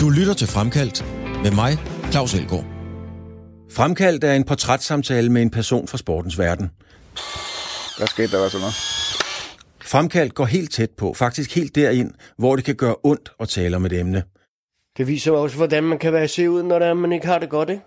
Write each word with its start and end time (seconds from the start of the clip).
Du 0.00 0.10
lytter 0.10 0.34
til 0.34 0.48
Fremkaldt 0.48 1.04
med 1.42 1.50
mig, 1.50 1.72
Claus 2.10 2.34
Elgaard. 2.34 2.64
Fremkaldt 3.70 4.24
er 4.24 4.32
en 4.32 4.44
portrætssamtale 4.44 5.32
med 5.32 5.42
en 5.42 5.50
person 5.50 5.88
fra 5.88 5.98
sportens 5.98 6.38
verden. 6.38 6.70
Der 7.98 8.06
skete 8.06 8.36
der 8.36 8.42
altså 8.42 8.58
noget. 8.58 8.74
Fremkaldt 9.82 10.34
går 10.34 10.44
helt 10.44 10.72
tæt 10.72 10.90
på, 10.90 11.14
faktisk 11.14 11.54
helt 11.54 11.74
derind, 11.74 12.10
hvor 12.36 12.56
det 12.56 12.64
kan 12.64 12.74
gøre 12.74 12.96
ondt 13.02 13.32
at 13.40 13.48
tale 13.48 13.76
om 13.76 13.86
et 13.86 13.92
emne. 13.92 14.22
Det 14.96 15.06
viser 15.06 15.32
også, 15.32 15.56
hvordan 15.56 15.84
man 15.84 15.98
kan 15.98 16.12
være 16.12 16.28
se 16.28 16.50
ud, 16.50 16.62
når 16.62 16.78
der, 16.78 16.94
man 16.94 17.12
ikke 17.12 17.26
har 17.26 17.38
det 17.38 17.50
godt, 17.50 17.70
ikke? 17.70 17.82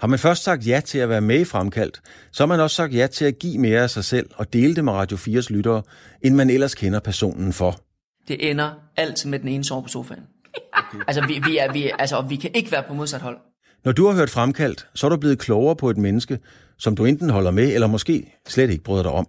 Har 0.00 0.06
man 0.06 0.18
først 0.18 0.42
sagt 0.42 0.66
ja 0.66 0.80
til 0.84 0.98
at 0.98 1.08
være 1.08 1.20
med 1.20 1.40
i 1.40 1.44
Fremkaldt, 1.44 2.00
så 2.32 2.42
har 2.42 2.48
man 2.48 2.60
også 2.60 2.76
sagt 2.76 2.94
ja 2.94 3.06
til 3.06 3.24
at 3.24 3.38
give 3.38 3.58
mere 3.58 3.82
af 3.82 3.90
sig 3.90 4.04
selv 4.04 4.30
og 4.34 4.52
dele 4.52 4.74
det 4.74 4.84
med 4.84 4.92
Radio 4.92 5.16
4's 5.16 5.46
lyttere, 5.50 5.82
end 6.22 6.34
man 6.34 6.50
ellers 6.50 6.74
kender 6.74 7.00
personen 7.00 7.52
for. 7.52 7.80
Det 8.28 8.50
ender 8.50 8.70
altid 8.96 9.30
med 9.30 9.38
den 9.38 9.48
ene 9.48 9.64
sove 9.64 9.82
på 9.82 9.88
sofaen. 9.88 10.22
Altså, 11.08 11.26
vi, 11.26 11.40
vi, 11.44 11.58
er, 11.58 11.72
vi, 11.72 11.90
altså, 11.98 12.16
og 12.16 12.30
vi 12.30 12.36
kan 12.36 12.50
ikke 12.54 12.72
være 12.72 12.82
på 12.88 12.94
modsat 12.94 13.20
hold. 13.20 13.36
Når 13.84 13.92
du 13.92 14.06
har 14.06 14.14
hørt 14.14 14.30
Fremkaldt, 14.30 14.86
så 14.94 15.06
er 15.06 15.08
du 15.08 15.16
blevet 15.16 15.38
klogere 15.38 15.76
på 15.76 15.90
et 15.90 15.96
menneske, 15.96 16.38
som 16.78 16.96
du 16.96 17.04
enten 17.04 17.30
holder 17.30 17.50
med, 17.50 17.74
eller 17.74 17.86
måske 17.86 18.34
slet 18.48 18.70
ikke 18.70 18.84
bryder 18.84 19.02
dig 19.02 19.12
om. 19.12 19.26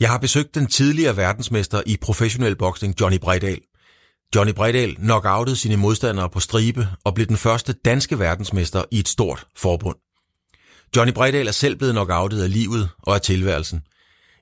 Jeg 0.00 0.10
har 0.10 0.18
besøgt 0.18 0.54
den 0.54 0.66
tidligere 0.66 1.16
verdensmester 1.16 1.82
i 1.86 1.96
professionel 2.00 2.56
boksning, 2.56 3.00
Johnny 3.00 3.18
Brejdal. 3.18 3.60
Johnny 4.34 4.54
Brejdal 4.54 4.96
knockoutede 4.96 5.56
sine 5.56 5.76
modstandere 5.76 6.30
på 6.30 6.40
stribe 6.40 6.88
og 7.04 7.14
blev 7.14 7.26
den 7.26 7.36
første 7.36 7.72
danske 7.72 8.18
verdensmester 8.18 8.84
i 8.90 8.98
et 8.98 9.08
stort 9.08 9.46
forbund. 9.56 9.96
Johnny 10.96 11.12
Brejdal 11.12 11.46
er 11.46 11.52
selv 11.52 11.76
blevet 11.76 11.94
knockoutet 11.94 12.42
af 12.42 12.52
livet 12.52 12.88
og 13.02 13.14
af 13.14 13.20
tilværelsen. 13.20 13.80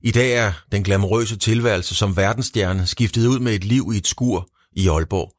I 0.06 0.10
dag 0.10 0.32
er 0.32 0.52
den 0.72 0.82
glamorøse 0.82 1.36
tilværelse 1.36 1.94
som 1.94 2.16
verdensstjerne 2.16 2.86
skiftet 2.86 3.26
ud 3.26 3.38
med 3.38 3.54
et 3.54 3.64
liv 3.64 3.90
i 3.94 3.96
et 3.96 4.06
skur 4.06 4.48
i 4.72 4.88
Aalborg. 4.88 5.32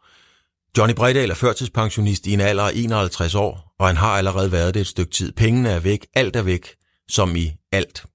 Johnny 0.77 0.95
Bredal 0.95 1.29
er 1.29 1.35
førtidspensionist 1.35 2.27
i 2.27 2.33
en 2.33 2.41
alder 2.41 2.63
af 2.63 2.71
51 2.75 3.35
år, 3.35 3.75
og 3.79 3.87
han 3.87 3.97
har 3.97 4.07
allerede 4.07 4.51
været 4.51 4.73
det 4.73 4.79
et 4.79 4.87
stykke 4.87 5.11
tid. 5.11 5.31
Pengene 5.31 5.69
er 5.69 5.79
væk, 5.79 6.07
alt 6.15 6.35
er 6.35 6.41
væk, 6.41 6.69
som 7.07 7.35
i 7.35 7.51
alt. 7.71 8.05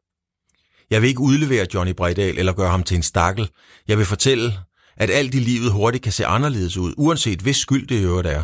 Jeg 0.90 1.02
vil 1.02 1.08
ikke 1.08 1.20
udlevere 1.20 1.66
Johnny 1.74 1.92
Bredal 1.92 2.38
eller 2.38 2.52
gøre 2.52 2.70
ham 2.70 2.82
til 2.82 2.96
en 2.96 3.02
stakkel. 3.02 3.48
Jeg 3.88 3.98
vil 3.98 4.06
fortælle, 4.06 4.52
at 4.96 5.10
alt 5.10 5.34
i 5.34 5.38
livet 5.38 5.72
hurtigt 5.72 6.04
kan 6.04 6.12
se 6.12 6.26
anderledes 6.26 6.76
ud, 6.76 6.94
uanset 6.96 7.40
hvis 7.40 7.56
skyld 7.56 7.86
det 7.88 8.00
i 8.00 8.04
øvrigt 8.04 8.28
er. 8.28 8.42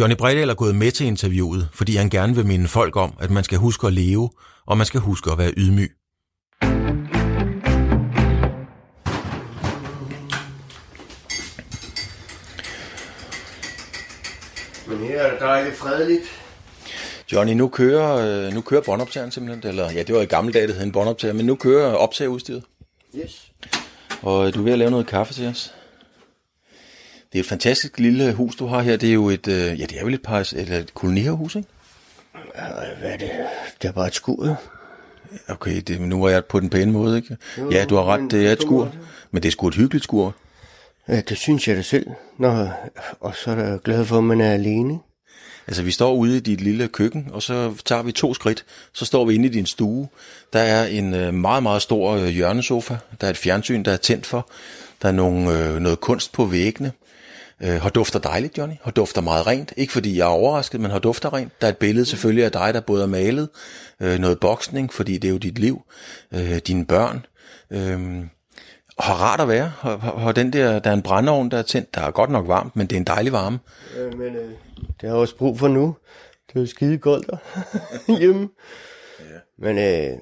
Johnny 0.00 0.16
Bredal 0.16 0.50
er 0.50 0.54
gået 0.54 0.76
med 0.76 0.92
til 0.92 1.06
interviewet, 1.06 1.68
fordi 1.72 1.96
han 1.96 2.10
gerne 2.10 2.34
vil 2.34 2.46
minde 2.46 2.68
folk 2.68 2.96
om, 2.96 3.14
at 3.20 3.30
man 3.30 3.44
skal 3.44 3.58
huske 3.58 3.86
at 3.86 3.92
leve, 3.92 4.30
og 4.66 4.78
man 4.78 4.86
skal 4.86 5.00
huske 5.00 5.30
at 5.30 5.38
være 5.38 5.52
ydmyg. 5.56 5.92
Men 14.88 14.98
her 14.98 15.22
er 15.22 15.30
det 15.30 15.40
dejligt 15.40 15.76
fredeligt. 15.76 16.24
Johnny, 17.32 17.52
nu 17.52 17.68
kører, 17.68 18.46
øh, 18.46 18.54
nu 18.54 18.60
kører 18.60 18.80
båndoptageren 18.80 19.30
simpelthen, 19.30 19.68
eller 19.68 19.92
ja, 19.92 20.02
det 20.02 20.14
var 20.14 20.20
i 20.20 20.26
gamle 20.26 20.52
dage, 20.52 20.66
det 20.66 20.74
hed 20.74 20.84
en 20.84 20.92
båndoptager, 20.92 21.34
men 21.34 21.46
nu 21.46 21.54
kører 21.54 21.94
optageudstyret. 21.94 22.62
Yes. 23.16 23.52
Og 24.22 24.54
du 24.54 24.60
er 24.60 24.64
ved 24.64 24.72
at 24.72 24.78
lave 24.78 24.90
noget 24.90 25.06
kaffe 25.06 25.34
til 25.34 25.46
os. 25.46 25.74
Det 27.32 27.38
er 27.38 27.42
et 27.42 27.48
fantastisk 27.48 27.98
lille 27.98 28.32
hus, 28.32 28.56
du 28.56 28.66
har 28.66 28.82
her. 28.82 28.96
Det 28.96 29.08
er 29.08 29.12
jo 29.14 29.28
et, 29.28 29.48
øh, 29.48 29.80
ja, 29.80 29.86
det 29.86 30.00
er 30.00 30.04
vel 30.04 30.14
et, 30.14 30.22
par, 30.22 30.52
eller 30.56 30.78
et 30.78 30.94
kolonihavehus, 30.94 31.54
ikke? 31.54 31.68
Hvad 33.00 33.10
er 33.12 33.16
det? 33.16 33.30
Det 33.82 33.88
er 33.88 33.92
bare 33.92 34.06
et 34.06 34.14
skur, 34.14 34.46
jo. 34.46 34.54
Okay, 35.48 35.80
det, 35.80 36.00
nu 36.00 36.20
var 36.22 36.28
jeg 36.28 36.44
på 36.44 36.60
den 36.60 36.70
pæne 36.70 36.92
måde, 36.92 37.16
ikke? 37.16 37.36
Ja, 37.70 37.84
du 37.84 37.96
har 37.96 38.04
ret, 38.04 38.30
det 38.30 38.46
er 38.46 38.52
et 38.52 38.62
skur. 38.62 38.92
Men 39.30 39.42
det 39.42 39.48
er 39.48 39.52
sgu 39.52 39.68
et 39.68 39.74
hyggeligt 39.74 40.04
skur. 40.04 40.34
Ja, 41.08 41.20
det 41.20 41.38
synes 41.38 41.68
jeg 41.68 41.76
da 41.76 41.82
selv. 41.82 42.06
Nå, 42.38 42.68
og 43.20 43.36
så 43.36 43.50
er 43.50 43.56
jeg 43.56 43.78
glad 43.84 44.04
for, 44.04 44.18
at 44.18 44.24
man 44.24 44.40
er 44.40 44.52
alene. 44.52 44.98
Altså, 45.66 45.82
vi 45.82 45.90
står 45.90 46.14
ude 46.14 46.36
i 46.36 46.40
dit 46.40 46.60
lille 46.60 46.88
køkken, 46.88 47.28
og 47.32 47.42
så 47.42 47.74
tager 47.84 48.02
vi 48.02 48.12
to 48.12 48.34
skridt. 48.34 48.64
Så 48.92 49.04
står 49.04 49.24
vi 49.24 49.34
inde 49.34 49.46
i 49.46 49.52
din 49.52 49.66
stue. 49.66 50.08
Der 50.52 50.60
er 50.60 50.86
en 50.86 51.14
øh, 51.14 51.34
meget, 51.34 51.62
meget 51.62 51.82
stor 51.82 52.10
øh, 52.10 52.26
hjørnesofa. 52.26 52.96
Der 53.20 53.26
er 53.26 53.30
et 53.30 53.36
fjernsyn, 53.36 53.82
der 53.82 53.92
er 53.92 53.96
tændt 53.96 54.26
for. 54.26 54.50
Der 55.02 55.08
er 55.08 55.12
nogle, 55.12 55.58
øh, 55.58 55.80
noget 55.80 56.00
kunst 56.00 56.32
på 56.32 56.44
væggene. 56.44 56.92
Øh, 57.62 57.82
har 57.82 57.90
dufter 57.90 58.18
dejligt, 58.18 58.58
Johnny. 58.58 58.74
Har 58.82 58.90
dufter 58.90 59.20
meget 59.20 59.46
rent. 59.46 59.72
Ikke 59.76 59.92
fordi 59.92 60.18
jeg 60.18 60.24
er 60.24 60.30
overrasket, 60.30 60.80
men 60.80 60.90
har 60.90 60.98
dufter 60.98 61.34
rent. 61.34 61.60
Der 61.60 61.66
er 61.66 61.70
et 61.70 61.76
billede 61.76 62.06
selvfølgelig 62.06 62.44
af 62.44 62.52
dig, 62.52 62.74
der 62.74 62.80
både 62.80 63.02
er 63.02 63.06
malet. 63.06 63.48
Øh, 64.00 64.18
noget 64.18 64.40
boksning, 64.40 64.92
fordi 64.92 65.18
det 65.18 65.28
er 65.28 65.32
jo 65.32 65.38
dit 65.38 65.58
liv. 65.58 65.82
Øh, 66.34 66.58
dine 66.66 66.86
børn. 66.86 67.26
Øh, 67.70 68.24
har 68.98 69.14
rart 69.14 69.40
at 69.40 69.48
være. 69.48 69.72
Har, 70.18 70.32
den 70.32 70.52
der, 70.52 70.78
der 70.78 70.90
er 70.90 70.94
en 70.94 71.02
brændeovn, 71.02 71.50
der 71.50 71.58
er 71.58 71.62
tændt. 71.62 71.94
Der 71.94 72.00
er 72.00 72.10
godt 72.10 72.30
nok 72.30 72.48
varmt, 72.48 72.76
men 72.76 72.86
det 72.86 72.96
er 72.96 73.00
en 73.00 73.06
dejlig 73.06 73.32
varme. 73.32 73.58
Øh, 73.98 74.18
men 74.18 74.36
øh, 74.36 74.50
det 74.78 75.00
har 75.00 75.08
jeg 75.08 75.16
også 75.16 75.36
brug 75.36 75.58
for 75.58 75.68
nu. 75.68 75.96
Det 76.48 76.56
er 76.56 76.60
jo 76.60 76.66
skide 76.66 76.98
koldt 76.98 77.26
der 77.26 77.38
hjemme. 78.18 78.48
Ja. 79.20 79.24
Men 79.58 79.78
øh, 79.78 80.18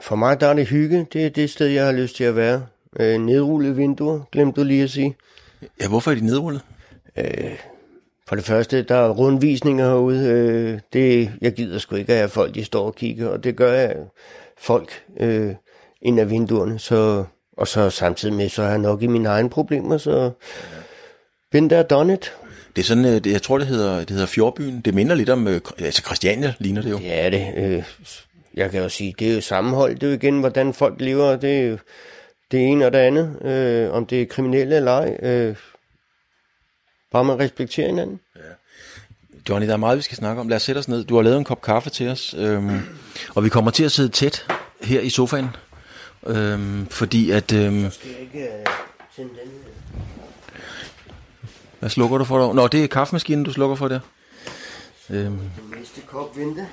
for 0.00 0.16
mig 0.16 0.40
der 0.40 0.46
er 0.46 0.54
det 0.54 0.68
hygge. 0.68 1.06
Det 1.12 1.26
er 1.26 1.30
det 1.30 1.50
sted, 1.50 1.66
jeg 1.66 1.84
har 1.84 1.92
lyst 1.92 2.16
til 2.16 2.24
at 2.24 2.36
være. 2.36 2.66
Øh, 3.00 3.20
nedrullede 3.20 3.76
vinduer, 3.76 4.20
glemte 4.32 4.60
du 4.60 4.66
lige 4.66 4.82
at 4.82 4.90
sige. 4.90 5.16
Ja, 5.80 5.88
hvorfor 5.88 6.10
er 6.10 6.14
de 6.14 6.24
nedrullet? 6.26 6.62
Øh, 7.16 7.58
for 8.28 8.36
det 8.36 8.44
første, 8.44 8.82
der 8.82 8.94
er 8.94 9.10
rundvisninger 9.10 9.86
herude. 9.86 10.28
Øh, 10.28 10.80
det, 10.92 11.32
jeg 11.40 11.52
gider 11.52 11.78
sgu 11.78 11.96
ikke, 11.96 12.14
at 12.14 12.30
folk 12.30 12.54
de 12.54 12.64
står 12.64 12.86
og 12.86 12.94
kigger, 12.94 13.28
og 13.28 13.44
det 13.44 13.56
gør 13.56 13.72
jeg 13.72 13.96
folk 14.58 15.02
øh, 15.20 15.54
ind 16.02 16.20
af 16.20 16.30
vinduerne. 16.30 16.78
Så, 16.78 17.24
og 17.56 17.68
så 17.68 17.90
samtidig 17.90 18.34
med, 18.34 18.48
så 18.48 18.62
har 18.62 18.70
jeg 18.70 18.78
nok 18.78 19.02
i 19.02 19.06
mine 19.06 19.28
egne 19.28 19.50
problemer, 19.50 19.98
så 19.98 20.30
been 21.50 21.68
there, 21.68 21.82
done 21.82 22.14
it. 22.14 22.32
Det 22.76 22.82
er 22.82 22.86
sådan, 22.86 23.04
øh, 23.04 23.32
jeg 23.32 23.42
tror, 23.42 23.58
det 23.58 23.66
hedder, 23.66 23.98
det 23.98 24.10
hedder 24.10 24.26
Fjordbyen. 24.26 24.80
Det 24.80 24.94
minder 24.94 25.14
lidt 25.14 25.30
om, 25.30 25.48
øh, 25.48 25.60
altså 25.78 26.02
Christiania 26.02 26.54
ligner 26.58 26.82
det 26.82 26.90
jo. 26.90 27.00
Er 27.04 27.30
det. 27.30 27.52
Øh, 27.56 27.82
jeg 28.54 28.70
kan 28.70 28.82
jo 28.82 28.88
sige, 28.88 29.14
det 29.18 29.30
er 29.30 29.34
jo 29.34 29.40
sammenhold. 29.40 29.94
Det 29.94 30.02
er 30.02 30.06
jo 30.06 30.14
igen, 30.14 30.40
hvordan 30.40 30.74
folk 30.74 31.00
lever. 31.00 31.36
Det 31.36 31.58
er 31.58 31.62
jo 31.62 31.78
det 32.50 32.66
ene 32.66 32.86
og 32.86 32.92
det 32.92 32.98
andet. 32.98 33.42
Øh, 33.42 33.92
om 33.92 34.06
det 34.06 34.22
er 34.22 34.26
kriminelle 34.26 34.76
eller 34.76 34.92
ej. 34.92 35.16
Øh, 35.22 35.56
bare 37.12 37.24
man 37.24 37.38
respekterer 37.38 37.86
hinanden. 37.86 38.20
Johnny, 39.48 39.66
der 39.66 39.72
er 39.72 39.76
meget, 39.76 39.96
vi 39.96 40.02
skal 40.02 40.16
snakke 40.16 40.40
om. 40.40 40.48
Lad 40.48 40.56
os 40.56 40.62
sætte 40.62 40.78
os 40.78 40.88
ned. 40.88 41.04
Du 41.04 41.14
har 41.14 41.22
lavet 41.22 41.38
en 41.38 41.44
kop 41.44 41.62
kaffe 41.62 41.90
til 41.90 42.08
os, 42.08 42.34
øhm, 42.38 42.80
og 43.34 43.44
vi 43.44 43.48
kommer 43.48 43.70
til 43.70 43.84
at 43.84 43.92
sidde 43.92 44.08
tæt 44.08 44.46
her 44.82 45.00
i 45.00 45.10
sofaen, 45.10 45.48
øhm, 46.26 46.86
fordi 46.86 47.30
at... 47.30 47.52
Øhm, 47.52 47.90
Skal 47.90 48.10
jeg 48.10 48.20
ikke 48.20 48.42
øh, 48.42 48.66
den 49.16 49.28
hvad 51.84 51.90
slukker 51.90 52.18
du 52.18 52.24
for 52.24 52.46
dig? 52.46 52.54
Nå, 52.54 52.66
det 52.66 52.84
er 52.84 52.88
kaffemaskinen, 52.88 53.44
du 53.44 53.52
slukker 53.52 53.76
for 53.76 53.88
der. 53.88 54.00
Øhm, 55.10 55.38
næste 55.78 56.00
kop 56.06 56.36
vente? 56.36 56.68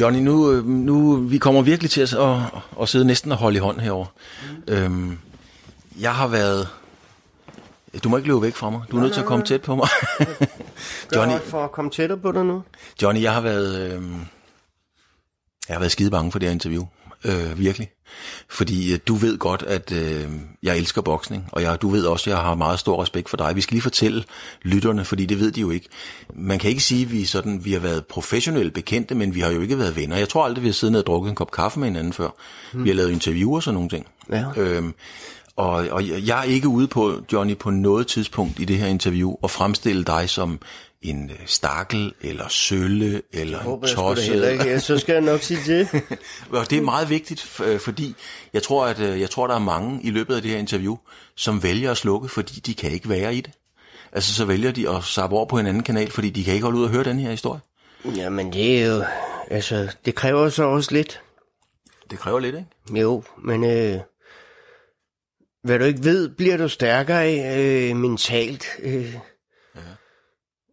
Johnny, 0.00 0.18
nu, 0.18 0.52
øh, 0.52 0.66
nu 0.66 1.16
vi 1.16 1.38
kommer 1.38 1.62
virkelig 1.62 1.90
til 1.90 2.00
at, 2.00 2.12
at, 2.12 2.36
at 2.80 2.88
sidde 2.88 3.04
næsten 3.04 3.32
og 3.32 3.38
holde 3.38 3.56
i 3.56 3.60
hånd 3.60 3.80
herover. 3.80 4.06
Øhm, 4.68 5.18
jeg 6.00 6.14
har 6.14 6.26
været... 6.28 6.68
Du 8.04 8.08
må 8.08 8.16
ikke 8.16 8.28
løbe 8.28 8.42
væk 8.42 8.54
fra 8.54 8.70
mig. 8.70 8.82
Du 8.90 8.96
er 8.96 9.00
nødt 9.00 9.12
til 9.12 9.20
at 9.20 9.26
komme 9.26 9.44
tæt 9.44 9.62
på 9.62 9.74
mig. 9.74 9.88
Johnny. 11.14 11.32
Johnny, 11.32 11.46
for 11.46 11.64
at 11.64 11.72
komme 11.72 11.90
tættere 11.90 12.18
på 12.18 12.32
dig 12.32 12.44
nu. 12.44 12.62
Johnny, 13.02 13.22
jeg 13.22 13.34
har 13.34 13.40
været, 13.40 13.80
øh, 13.80 14.02
jeg 15.68 15.74
har 15.74 15.78
været 15.78 15.92
skide 15.92 16.10
bange 16.10 16.32
for 16.32 16.38
det 16.38 16.48
her 16.48 16.52
interview. 16.52 16.86
Øh, 17.24 17.58
virkelig. 17.58 17.88
Fordi 18.48 18.92
øh, 18.92 18.98
du 19.08 19.14
ved 19.14 19.38
godt, 19.38 19.62
at 19.62 19.92
øh, 19.92 20.30
jeg 20.62 20.78
elsker 20.78 21.02
boksning, 21.02 21.48
og 21.52 21.62
jeg, 21.62 21.82
du 21.82 21.88
ved 21.88 22.04
også, 22.04 22.30
at 22.30 22.36
jeg 22.36 22.44
har 22.44 22.54
meget 22.54 22.78
stor 22.78 23.02
respekt 23.02 23.28
for 23.28 23.36
dig. 23.36 23.56
Vi 23.56 23.60
skal 23.60 23.74
lige 23.74 23.82
fortælle 23.82 24.24
lytterne, 24.62 25.04
fordi 25.04 25.26
det 25.26 25.40
ved 25.40 25.52
de 25.52 25.60
jo 25.60 25.70
ikke. 25.70 25.88
Man 26.34 26.58
kan 26.58 26.70
ikke 26.70 26.82
sige, 26.82 27.02
at 27.02 27.12
vi, 27.12 27.24
sådan, 27.24 27.64
vi 27.64 27.72
har 27.72 27.80
været 27.80 28.06
professionelle 28.06 28.70
bekendte, 28.70 29.14
men 29.14 29.34
vi 29.34 29.40
har 29.40 29.50
jo 29.50 29.60
ikke 29.60 29.78
været 29.78 29.96
venner. 29.96 30.16
Jeg 30.16 30.28
tror 30.28 30.44
aldrig, 30.44 30.62
vi 30.62 30.68
har 30.68 30.72
siddet 30.72 30.92
ned 30.92 31.00
og 31.00 31.06
drukket 31.06 31.30
en 31.30 31.36
kop 31.36 31.50
kaffe 31.50 31.80
med 31.80 31.88
hinanden 31.88 32.12
før. 32.12 32.28
Hmm. 32.72 32.84
Vi 32.84 32.88
har 32.88 32.96
lavet 32.96 33.10
interviewer 33.10 33.56
og 33.56 33.62
sådan 33.62 33.74
nogle 33.74 33.88
ting. 33.88 34.06
Ja. 34.30 34.44
Øhm, 34.56 34.94
og, 35.56 35.72
og 35.90 36.26
jeg 36.26 36.38
er 36.38 36.42
ikke 36.42 36.68
ude 36.68 36.88
på, 36.88 37.20
Johnny, 37.32 37.56
på 37.56 37.70
noget 37.70 38.06
tidspunkt 38.06 38.60
i 38.60 38.64
det 38.64 38.78
her 38.78 38.86
interview 38.86 39.34
at 39.44 39.50
fremstille 39.50 40.04
dig 40.04 40.30
som 40.30 40.60
en 41.10 41.30
øh, 41.30 41.36
stakkel, 41.46 42.14
eller 42.20 42.48
sølle, 42.48 43.22
eller 43.32 43.58
Håber 43.58 43.76
en 43.76 43.82
jeg 43.82 43.90
sgu 43.90 44.02
da 44.02 44.08
tosse. 44.08 44.30
heller 44.30 44.48
ikke. 44.48 44.80
Så 44.80 44.98
skal 44.98 45.12
jeg 45.12 45.22
nok 45.22 45.42
sige 45.42 45.60
det. 45.66 45.88
Og 46.50 46.70
det 46.70 46.78
er 46.78 46.82
meget 46.82 47.10
vigtigt, 47.10 47.60
øh, 47.64 47.80
fordi 47.80 48.14
jeg 48.52 48.62
tror, 48.62 48.86
at 48.86 49.00
øh, 49.00 49.20
jeg 49.20 49.30
tror, 49.30 49.46
der 49.46 49.54
er 49.54 49.58
mange 49.58 50.00
i 50.02 50.10
løbet 50.10 50.36
af 50.36 50.42
det 50.42 50.50
her 50.50 50.58
interview, 50.58 50.96
som 51.36 51.62
vælger 51.62 51.90
at 51.90 51.96
slukke, 51.96 52.28
fordi 52.28 52.60
de 52.60 52.74
kan 52.74 52.90
ikke 52.90 53.08
være 53.08 53.34
i 53.34 53.40
det. 53.40 53.50
Altså, 54.12 54.34
så 54.34 54.44
vælger 54.44 54.72
de 54.72 54.88
at 54.90 55.04
sappe 55.04 55.36
over 55.36 55.46
på 55.46 55.58
en 55.58 55.66
anden 55.66 55.82
kanal, 55.82 56.10
fordi 56.10 56.30
de 56.30 56.44
kan 56.44 56.54
ikke 56.54 56.64
holde 56.64 56.78
ud 56.78 56.84
og 56.84 56.90
høre 56.90 57.04
den 57.04 57.18
her 57.18 57.30
historie. 57.30 57.60
Jamen 58.16 58.52
det 58.52 58.82
er 58.82 58.86
jo... 58.86 59.04
Altså, 59.50 59.88
det 60.04 60.14
kræver 60.14 60.48
så 60.48 60.62
også 60.62 60.92
lidt. 60.92 61.20
Det 62.10 62.18
kræver 62.18 62.40
lidt, 62.40 62.54
ikke? 62.56 63.00
Jo, 63.00 63.22
men 63.44 63.64
øh, 63.64 64.00
hvad 65.62 65.78
du 65.78 65.84
ikke 65.84 66.04
ved, 66.04 66.28
bliver 66.28 66.56
du 66.56 66.68
stærkere 66.68 67.88
øh, 67.90 67.96
mentalt. 67.96 68.66
Øh. 68.82 69.14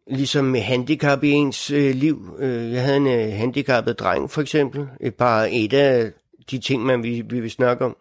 Ligesom 0.08 0.46
med 0.46 0.62
handicap 0.62 1.24
i 1.24 1.30
ens 1.30 1.72
øh, 1.72 1.96
liv. 1.96 2.36
Øh, 2.40 2.72
jeg 2.74 2.84
havde 2.84 2.98
en 2.98 3.08
øh, 3.08 3.34
handicappet 3.34 4.00
dreng, 4.00 4.32
for 4.32 4.42
eksempel. 4.42 4.88
Et 5.02 5.14
bare 5.16 5.52
et 5.52 5.74
af 5.74 6.12
de 6.52 6.58
ting, 6.58 6.84
man 6.86 7.04
vi, 7.04 7.24
vi 7.30 7.40
vil 7.40 7.52
snakke 7.52 7.86
om. 7.86 7.96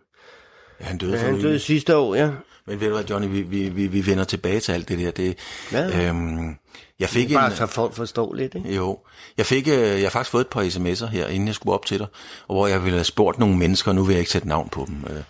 Ja, 0.80 0.84
han 0.84 0.98
døde 0.98 1.12
Ja, 1.12 1.18
han 1.18 1.40
døde 1.40 1.58
sidste 1.58 1.96
år, 1.96 2.14
ja. 2.14 2.30
Men 2.66 2.80
ved 2.80 2.88
du 2.88 2.94
hvad, 2.94 3.04
Johnny, 3.04 3.28
vi, 3.28 3.42
vi, 3.42 3.68
vi, 3.68 3.86
vi 3.86 4.06
vender 4.06 4.24
tilbage 4.24 4.60
til 4.60 4.72
alt 4.72 4.88
det 4.88 4.98
der. 4.98 5.10
Det, 5.10 5.38
Ja. 5.72 6.08
øhm, 6.08 6.56
jeg 7.00 7.08
fik 7.08 7.30
en, 7.30 7.34
Bare 7.36 7.50
så 7.56 7.66
folk 7.66 7.94
forstår 7.94 8.34
lidt, 8.34 8.54
ikke? 8.54 8.74
jo, 8.74 8.98
jeg 9.36 9.46
fik, 9.46 9.68
øh, 9.68 9.74
jeg 9.74 10.02
har 10.02 10.10
faktisk 10.10 10.30
fået 10.30 10.40
et 10.40 10.48
par 10.50 10.62
sms'er 10.62 11.06
her, 11.06 11.26
inden 11.26 11.46
jeg 11.46 11.54
skulle 11.54 11.74
op 11.74 11.86
til 11.86 11.98
dig, 11.98 12.06
og 12.48 12.54
hvor 12.54 12.66
jeg 12.66 12.84
ville 12.84 12.96
have 12.98 13.04
spurgt 13.04 13.38
nogle 13.38 13.56
mennesker, 13.56 13.92
nu 13.92 14.04
vil 14.04 14.12
jeg 14.12 14.20
ikke 14.20 14.30
sætte 14.30 14.48
navn 14.48 14.68
på 14.68 14.84
dem, 14.88 14.96
øh, 15.16 15.22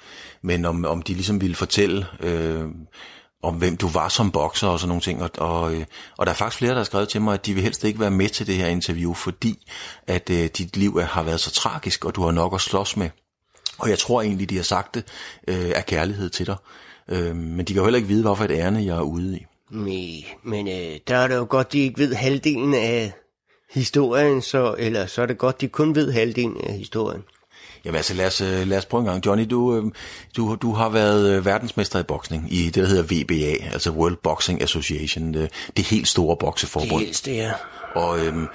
men 0.43 0.65
om, 0.65 0.85
om 0.85 1.03
de 1.03 1.15
ligesom 1.15 1.41
ville 1.41 1.57
fortælle, 1.57 2.07
øh, 2.21 2.65
om 3.43 3.55
hvem 3.55 3.77
du 3.77 3.89
var 3.89 4.09
som 4.09 4.31
bokser 4.31 4.69
og 4.69 4.81
sådan 4.81 4.89
nogle 4.89 5.03
ting, 5.03 5.23
og, 5.23 5.31
og, 5.39 5.75
øh, 5.75 5.85
og 6.17 6.27
der 6.27 6.33
er 6.33 6.37
faktisk 6.37 6.59
flere, 6.59 6.71
der 6.71 6.79
har 6.79 6.85
skrevet 6.85 7.09
til 7.09 7.23
mig, 7.23 7.35
at 7.35 7.47
de 7.47 7.55
vil 7.55 7.63
helst 7.63 7.85
ikke 7.85 8.01
være 8.01 8.11
med 8.11 8.29
til 8.29 8.47
det 8.47 8.55
her 8.55 8.67
interview, 8.67 9.15
fordi 9.15 9.71
at 10.07 10.31
øh, 10.31 10.45
dit 10.59 10.77
liv 10.77 10.97
er, 10.97 11.05
har 11.05 11.23
været 11.23 11.41
så 11.41 11.51
tragisk, 11.51 12.05
og 12.05 12.15
du 12.15 12.23
har 12.23 12.31
nok 12.31 12.55
at 12.55 12.61
slås 12.61 12.97
med. 12.97 13.11
Og 13.79 13.89
jeg 13.89 13.99
tror 13.99 14.23
egentlig, 14.23 14.51
de 14.51 14.57
har 14.57 14.63
sagt 14.63 14.95
det 14.95 15.05
øh, 15.49 15.73
af 15.77 15.87
kærlighed 15.87 16.31
til 16.31 16.47
dig. 16.47 16.57
Øh, 17.09 17.37
men 17.37 17.59
de 17.59 17.73
kan 17.73 17.77
jo 17.77 17.85
heller 17.85 17.97
ikke 17.97 18.09
vide, 18.09 18.23
hvorfor 18.23 18.45
et 18.45 18.51
ærne 18.51 18.85
jeg 18.85 18.97
er 18.97 19.03
ude 19.03 19.39
i. 19.39 19.47
Nej, 19.71 20.35
men 20.43 20.69
øh, 20.69 20.99
der 21.09 21.17
er 21.17 21.29
det 21.29 21.37
jo 21.37 21.47
godt, 21.49 21.73
de 21.73 21.79
ikke 21.79 21.99
ved 21.99 22.15
halvdelen 22.15 22.75
af 22.75 23.13
historien, 23.71 24.43
så, 24.43 24.75
eller 24.79 25.07
så 25.07 25.23
er 25.23 25.27
det 25.27 25.39
godt, 25.39 25.61
de 25.61 25.69
kun 25.69 25.95
ved 25.95 26.13
halvdelen 26.13 26.57
af 26.61 26.75
historien. 26.75 27.23
Jamen 27.85 27.97
altså, 27.97 28.15
lad 28.15 28.27
os, 28.27 28.41
øh, 28.41 28.67
lad 28.69 28.79
os 28.79 28.85
prøve 28.87 29.01
en 29.01 29.07
gang. 29.07 29.27
Johnny, 29.27 29.45
du, 29.51 29.77
øh, 29.77 29.85
du, 30.37 30.57
du 30.63 30.73
har 30.73 30.89
været 30.89 31.31
øh, 31.37 31.45
verdensmester 31.47 31.99
i 31.99 32.03
boksning 32.03 32.53
i 32.53 32.65
det, 32.65 32.75
der 32.75 32.87
hedder 32.87 33.03
WBA, 33.03 33.65
altså 33.73 33.91
World 33.91 34.17
Boxing 34.23 34.63
Association, 34.63 35.35
det, 35.35 35.51
det 35.77 35.85
helt 35.85 36.09
store 36.09 36.31
Det 36.31 36.39
bokseforbund. 36.39 37.01
helste, 37.05 37.33
ja. 37.33 37.53
Og 37.95 38.27
øhm, 38.27 38.47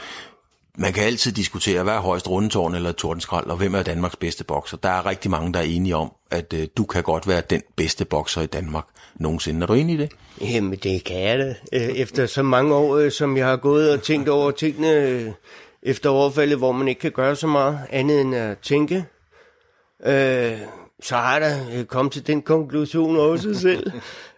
man 0.78 0.94
kan 0.94 1.04
altid 1.04 1.32
diskutere, 1.32 1.84
hvad 1.84 1.94
er 1.94 2.00
højst 2.00 2.30
rundetårn 2.30 2.76
eller 2.76 2.92
tordenskrald, 2.92 3.46
og 3.46 3.58
hvem 3.58 3.76
er 3.76 3.84
Danmarks 3.84 4.16
bedste 4.16 4.44
bokser. 4.44 4.78
Der 4.78 4.90
er 4.90 5.06
rigtig 5.06 5.32
mange, 5.32 5.54
der 5.54 5.60
er 5.60 5.64
enige 5.64 5.96
om, 5.96 6.12
at 6.32 6.54
øh, 6.54 6.68
du 6.78 6.84
kan 6.84 7.04
godt 7.04 7.28
være 7.28 7.42
den 7.50 7.62
bedste 7.76 8.06
bokser 8.06 8.42
i 8.42 8.46
Danmark 8.46 8.86
nogensinde. 9.16 9.62
Er 9.64 9.68
du 9.68 9.74
enig 9.74 9.94
i 9.96 9.98
det? 9.98 10.12
Jamen, 10.42 10.80
det 10.84 11.04
kan 11.04 11.22
jeg 11.22 11.40
da. 11.40 11.56
Efter 11.78 12.26
så 12.26 12.44
mange 12.44 12.76
år, 12.76 12.98
øh, 12.98 13.12
som 13.12 13.38
jeg 13.38 13.46
har 13.48 13.58
gået 13.58 13.92
og 13.92 14.04
tænkt 14.04 14.30
over 14.30 14.52
tingene 14.52 14.92
øh, 14.94 15.32
efter 15.84 16.10
overfaldet, 16.10 16.58
hvor 16.58 16.72
man 16.72 16.88
ikke 16.88 17.02
kan 17.02 17.12
gøre 17.12 17.36
så 17.36 17.48
meget 17.48 17.80
andet 17.90 18.22
end 18.22 18.36
at 18.36 18.58
tænke, 18.58 19.06
øh, 20.06 20.58
så 21.02 21.16
har 21.16 21.38
jeg 21.38 21.42
da 21.42 21.78
øh, 21.78 21.86
kommet 21.86 22.14
til 22.14 22.28
den 22.28 22.42
konklusion 22.42 23.18
også 23.18 23.54
selv, 23.60 23.92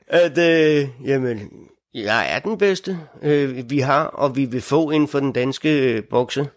at 0.07 0.37
øh, 0.37 0.89
jamen, 1.05 1.49
jeg 1.93 2.35
er 2.35 2.39
den 2.39 2.57
bedste, 2.57 2.99
øh, 3.21 3.69
vi 3.69 3.79
har, 3.79 4.03
og 4.03 4.35
vi 4.35 4.45
vil 4.45 4.61
få 4.61 4.91
inden 4.91 5.09
for 5.09 5.19
den 5.19 5.31
danske 5.31 5.93
øh, 5.93 6.03
bokse. 6.03 6.47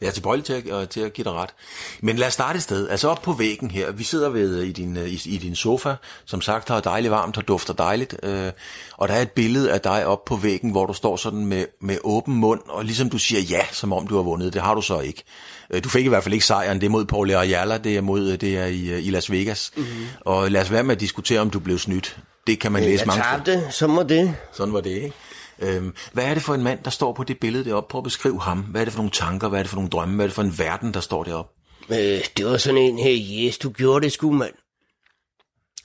Jeg 0.00 0.10
er 0.10 0.12
tilbøjelig 0.12 0.44
til 0.44 0.52
at, 0.52 0.66
øh, 0.66 0.88
til 0.88 1.00
at 1.00 1.12
give 1.12 1.24
dig 1.24 1.32
ret. 1.32 1.54
Men 2.00 2.16
lad 2.16 2.26
os 2.26 2.32
starte 2.32 2.56
et 2.56 2.62
sted. 2.62 2.88
Altså 2.88 3.08
op 3.08 3.22
på 3.22 3.32
væggen 3.32 3.70
her. 3.70 3.92
Vi 3.92 4.04
sidder 4.04 4.28
ved 4.28 4.60
øh, 4.60 4.68
i 4.68 4.72
din, 4.72 4.96
øh, 4.96 5.08
i, 5.08 5.20
i 5.24 5.38
din 5.38 5.54
sofa. 5.54 5.94
Som 6.24 6.40
sagt 6.40 6.68
har 6.68 6.80
dejligt 6.80 7.10
varmt 7.10 7.38
og 7.38 7.48
dufter 7.48 7.74
dejligt. 7.74 8.16
Øh, 8.22 8.52
og 8.96 9.08
der 9.08 9.14
er 9.14 9.22
et 9.22 9.30
billede 9.30 9.72
af 9.72 9.80
dig 9.80 10.06
op 10.06 10.24
på 10.24 10.36
væggen, 10.36 10.70
hvor 10.70 10.86
du 10.86 10.92
står 10.92 11.16
sådan 11.16 11.46
med, 11.46 11.66
med 11.80 11.98
åben 12.04 12.34
mund. 12.34 12.60
Og 12.68 12.84
ligesom 12.84 13.10
du 13.10 13.18
siger 13.18 13.40
ja, 13.40 13.66
som 13.72 13.92
om 13.92 14.06
du 14.06 14.16
har 14.16 14.22
vundet. 14.22 14.52
Det 14.52 14.62
har 14.62 14.74
du 14.74 14.82
så 14.82 15.00
ikke. 15.00 15.24
Øh, 15.74 15.84
Du 15.84 15.88
fik 15.88 16.04
i 16.04 16.08
hvert 16.08 16.22
fald 16.22 16.32
ikke 16.34 16.46
sejren. 16.46 16.80
Det 16.80 16.86
er 16.86 16.90
mod 16.90 17.04
Paul 17.04 17.30
Ayala. 17.30 17.78
Det 17.78 17.96
er, 17.96 18.00
mod, 18.00 18.30
øh, 18.32 18.40
det 18.40 18.56
er 18.58 18.66
i, 18.66 18.88
øh, 18.88 19.06
i 19.06 19.10
Las 19.10 19.30
Vegas. 19.30 19.72
Mm-hmm. 19.76 20.04
Og 20.20 20.50
lad 20.50 20.60
os 20.62 20.70
være 20.72 20.82
med 20.84 20.94
at 20.94 21.00
diskutere, 21.00 21.40
om 21.40 21.50
du 21.50 21.58
blev 21.58 21.78
snydt. 21.78 22.18
Det 22.46 22.60
kan 22.60 22.72
man 22.72 22.82
læse 22.82 23.00
Jeg 23.00 23.06
mange 23.06 23.22
steder. 23.44 23.60
tabte, 23.60 23.72
så 23.72 23.86
må 23.86 24.02
det. 24.02 24.36
Sådan 24.52 24.74
var 24.74 24.80
det, 24.80 24.90
ikke? 24.90 25.12
Øhm, 25.58 25.94
hvad 26.12 26.24
er 26.24 26.34
det 26.34 26.42
for 26.42 26.54
en 26.54 26.62
mand, 26.62 26.78
der 26.84 26.90
står 26.90 27.12
på 27.12 27.24
det 27.24 27.38
billede 27.40 27.64
deroppe? 27.64 27.90
Prøv 27.90 27.98
at 27.98 28.04
beskrive 28.04 28.40
ham. 28.40 28.58
Hvad 28.60 28.80
er 28.80 28.84
det 28.84 28.92
for 28.92 28.98
nogle 28.98 29.10
tanker? 29.10 29.48
Hvad 29.48 29.58
er 29.58 29.62
det 29.62 29.70
for 29.70 29.76
nogle 29.76 29.90
drømme? 29.90 30.14
Hvad 30.14 30.24
er 30.24 30.28
det 30.28 30.34
for 30.34 30.42
en 30.42 30.58
verden, 30.58 30.94
der 30.94 31.00
står 31.00 31.24
deroppe? 31.24 31.52
Øh, 31.90 32.20
det 32.36 32.46
var 32.46 32.56
sådan 32.56 32.80
en 32.80 32.98
her, 32.98 33.46
yes, 33.46 33.58
du 33.58 33.70
gjorde 33.70 34.04
det 34.04 34.12
sgu, 34.12 34.32
mand. 34.32 34.52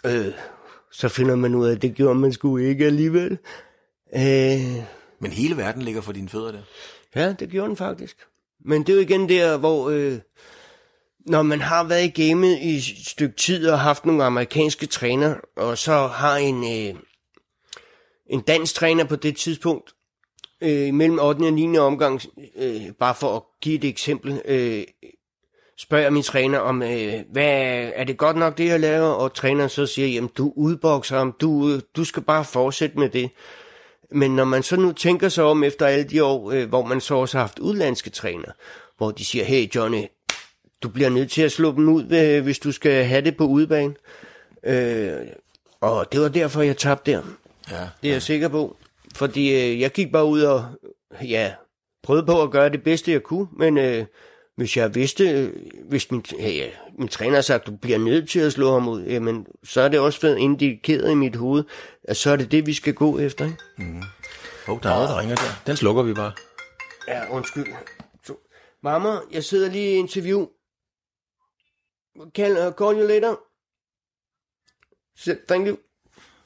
Øh, 0.05 0.33
så 0.91 1.09
finder 1.09 1.35
man 1.35 1.55
ud 1.55 1.67
af, 1.67 1.71
at 1.75 1.81
det 1.81 1.95
gjorde 1.95 2.19
man 2.19 2.33
sgu 2.33 2.57
ikke 2.57 2.85
alligevel. 2.85 3.37
Øh, 4.15 4.83
Men 5.21 5.31
hele 5.31 5.57
verden 5.57 5.81
ligger 5.81 6.01
for 6.01 6.11
dine 6.11 6.29
fødder 6.29 6.51
der. 6.51 6.61
ja, 7.15 7.33
det 7.33 7.49
gjorde 7.49 7.67
den 7.67 7.77
faktisk. 7.77 8.17
Men 8.65 8.81
det 8.81 8.89
er 8.89 8.93
jo 8.93 9.01
igen 9.01 9.29
der, 9.29 9.57
hvor 9.57 9.89
øh, 9.89 10.19
når 11.19 11.41
man 11.41 11.61
har 11.61 11.83
været 11.83 12.03
i 12.03 12.21
gamet 12.21 12.57
i 12.61 12.75
et 12.75 12.83
stykke 13.07 13.35
tid 13.35 13.69
og 13.69 13.79
haft 13.79 14.05
nogle 14.05 14.23
amerikanske 14.23 14.85
træner, 14.85 15.35
og 15.55 15.77
så 15.77 16.07
har 16.07 16.37
en, 16.37 16.63
øh, 16.63 16.95
en 18.29 18.41
dansk 18.41 18.75
træner 18.75 19.03
på 19.03 19.15
det 19.15 19.37
tidspunkt, 19.37 19.93
øh, 20.61 20.93
mellem 20.93 21.19
8. 21.19 21.41
og 21.43 21.53
9. 21.53 21.77
omgang, 21.77 22.21
øh, 22.57 22.81
bare 22.99 23.15
for 23.15 23.35
at 23.35 23.41
give 23.61 23.75
et 23.75 23.83
eksempel, 23.83 24.41
øh, 24.45 24.83
spørger 25.77 26.09
min 26.09 26.23
træner 26.23 26.59
om, 26.59 26.83
øh, 26.83 27.13
hvad 27.31 27.91
er 27.95 28.03
det 28.03 28.17
godt 28.17 28.37
nok 28.37 28.57
det, 28.57 28.65
jeg 28.65 28.79
laver? 28.79 29.07
Og 29.07 29.33
træneren 29.33 29.69
så 29.69 29.85
siger, 29.85 30.07
jamen 30.07 30.29
du 30.37 30.53
udbokser 30.55 31.17
ham, 31.17 31.35
du, 31.41 31.69
øh, 31.69 31.81
du 31.95 32.03
skal 32.03 32.23
bare 32.23 32.45
fortsætte 32.45 32.99
med 32.99 33.09
det. 33.09 33.29
Men 34.11 34.35
når 34.35 34.43
man 34.43 34.63
så 34.63 34.75
nu 34.75 34.91
tænker 34.91 35.29
sig 35.29 35.43
om 35.43 35.63
efter 35.63 35.85
alle 35.85 36.03
de 36.03 36.23
år, 36.23 36.51
øh, 36.51 36.69
hvor 36.69 36.85
man 36.85 37.01
så 37.01 37.15
også 37.15 37.37
har 37.37 37.43
haft 37.43 37.59
udlandske 37.59 38.09
træner, 38.09 38.51
hvor 38.97 39.11
de 39.11 39.25
siger, 39.25 39.45
hey 39.45 39.75
Johnny, 39.75 40.03
du 40.83 40.89
bliver 40.89 41.09
nødt 41.09 41.31
til 41.31 41.41
at 41.41 41.51
slå 41.51 41.71
dem 41.71 41.89
ud, 41.89 42.11
øh, 42.11 42.43
hvis 42.43 42.59
du 42.59 42.71
skal 42.71 43.05
have 43.05 43.21
det 43.21 43.37
på 43.37 43.45
udebane. 43.45 43.93
Øh, 44.63 45.11
og 45.81 46.11
det 46.11 46.21
var 46.21 46.27
derfor, 46.27 46.61
jeg 46.61 46.77
tabte 46.77 47.11
der. 47.11 47.21
Ja. 47.71 47.87
Det 48.01 48.09
er 48.09 48.13
jeg 48.13 48.21
sikker 48.21 48.47
på. 48.47 48.77
Fordi 49.15 49.53
øh, 49.53 49.79
jeg 49.79 49.91
gik 49.91 50.11
bare 50.11 50.25
ud 50.25 50.41
og 50.41 50.65
ja, 51.23 51.53
prøvede 52.03 52.25
på 52.25 52.41
at 52.41 52.51
gøre 52.51 52.69
det 52.69 52.83
bedste, 52.83 53.11
jeg 53.11 53.23
kunne. 53.23 53.47
Men 53.57 53.77
øh, 53.77 54.05
hvis 54.59 54.77
jeg 54.77 54.95
vidste, 54.95 55.53
hvis 55.83 56.11
min, 56.11 56.25
ja, 56.39 56.69
min 56.97 57.07
træner 57.07 57.41
sagt, 57.41 57.67
du 57.67 57.75
bliver 57.75 57.97
nødt 57.97 58.29
til 58.29 58.39
at 58.39 58.53
slå 58.53 58.73
ham 58.73 58.87
ud, 58.87 59.03
jamen, 59.03 59.47
så 59.63 59.81
er 59.81 59.87
det 59.87 59.99
også 59.99 60.21
været 60.21 60.37
indikeret 60.37 61.11
i 61.11 61.15
mit 61.15 61.35
hoved, 61.35 61.63
at 62.03 62.17
så 62.17 62.31
er 62.31 62.35
det 62.35 62.51
det, 62.51 62.65
vi 62.65 62.73
skal 62.73 62.93
gå 62.93 63.19
efter. 63.19 63.45
Ikke? 63.45 63.57
Åh, 64.67 64.73
oh, 64.73 64.79
der 64.83 64.89
er 64.89 64.93
noget, 64.93 65.09
der 65.09 65.19
ringer 65.19 65.35
der. 65.35 65.61
Den 65.67 65.77
slukker 65.77 66.03
vi 66.03 66.13
bare. 66.13 66.31
Ja, 67.07 67.29
undskyld. 67.29 67.65
Så, 68.23 68.33
mamma, 68.83 69.09
jeg 69.31 69.43
sidder 69.43 69.69
lige 69.69 69.91
i 69.91 69.95
interview. 69.95 70.47
Can 72.35 72.51
uh, 72.51 72.73
call 72.73 72.97
you 72.97 73.07
later? 73.07 73.35
Thank 75.47 75.67
you. 75.67 75.77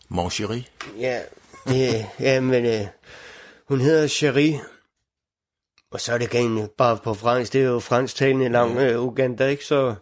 Mon 0.10 0.30
chéri. 0.30 0.70
Ja, 1.00 1.22
det, 1.68 2.10
ja, 2.20 2.42
men 2.42 2.66
øh, 2.66 2.88
hun 3.68 3.80
hedder 3.80 4.08
Cherie. 4.08 4.60
Og 5.94 6.02
så 6.02 6.14
er 6.14 6.18
det 6.18 6.34
igen 6.34 6.68
bare 6.78 6.98
på 7.04 7.14
fransk. 7.14 7.54
Det 7.54 7.62
er 7.62 7.66
jo 7.66 7.80
fransktalende 7.80 8.50
lang 8.50 8.78
øh, 8.78 9.02
Uganda, 9.04 9.48
ikke? 9.48 9.66
Så, 9.66 9.96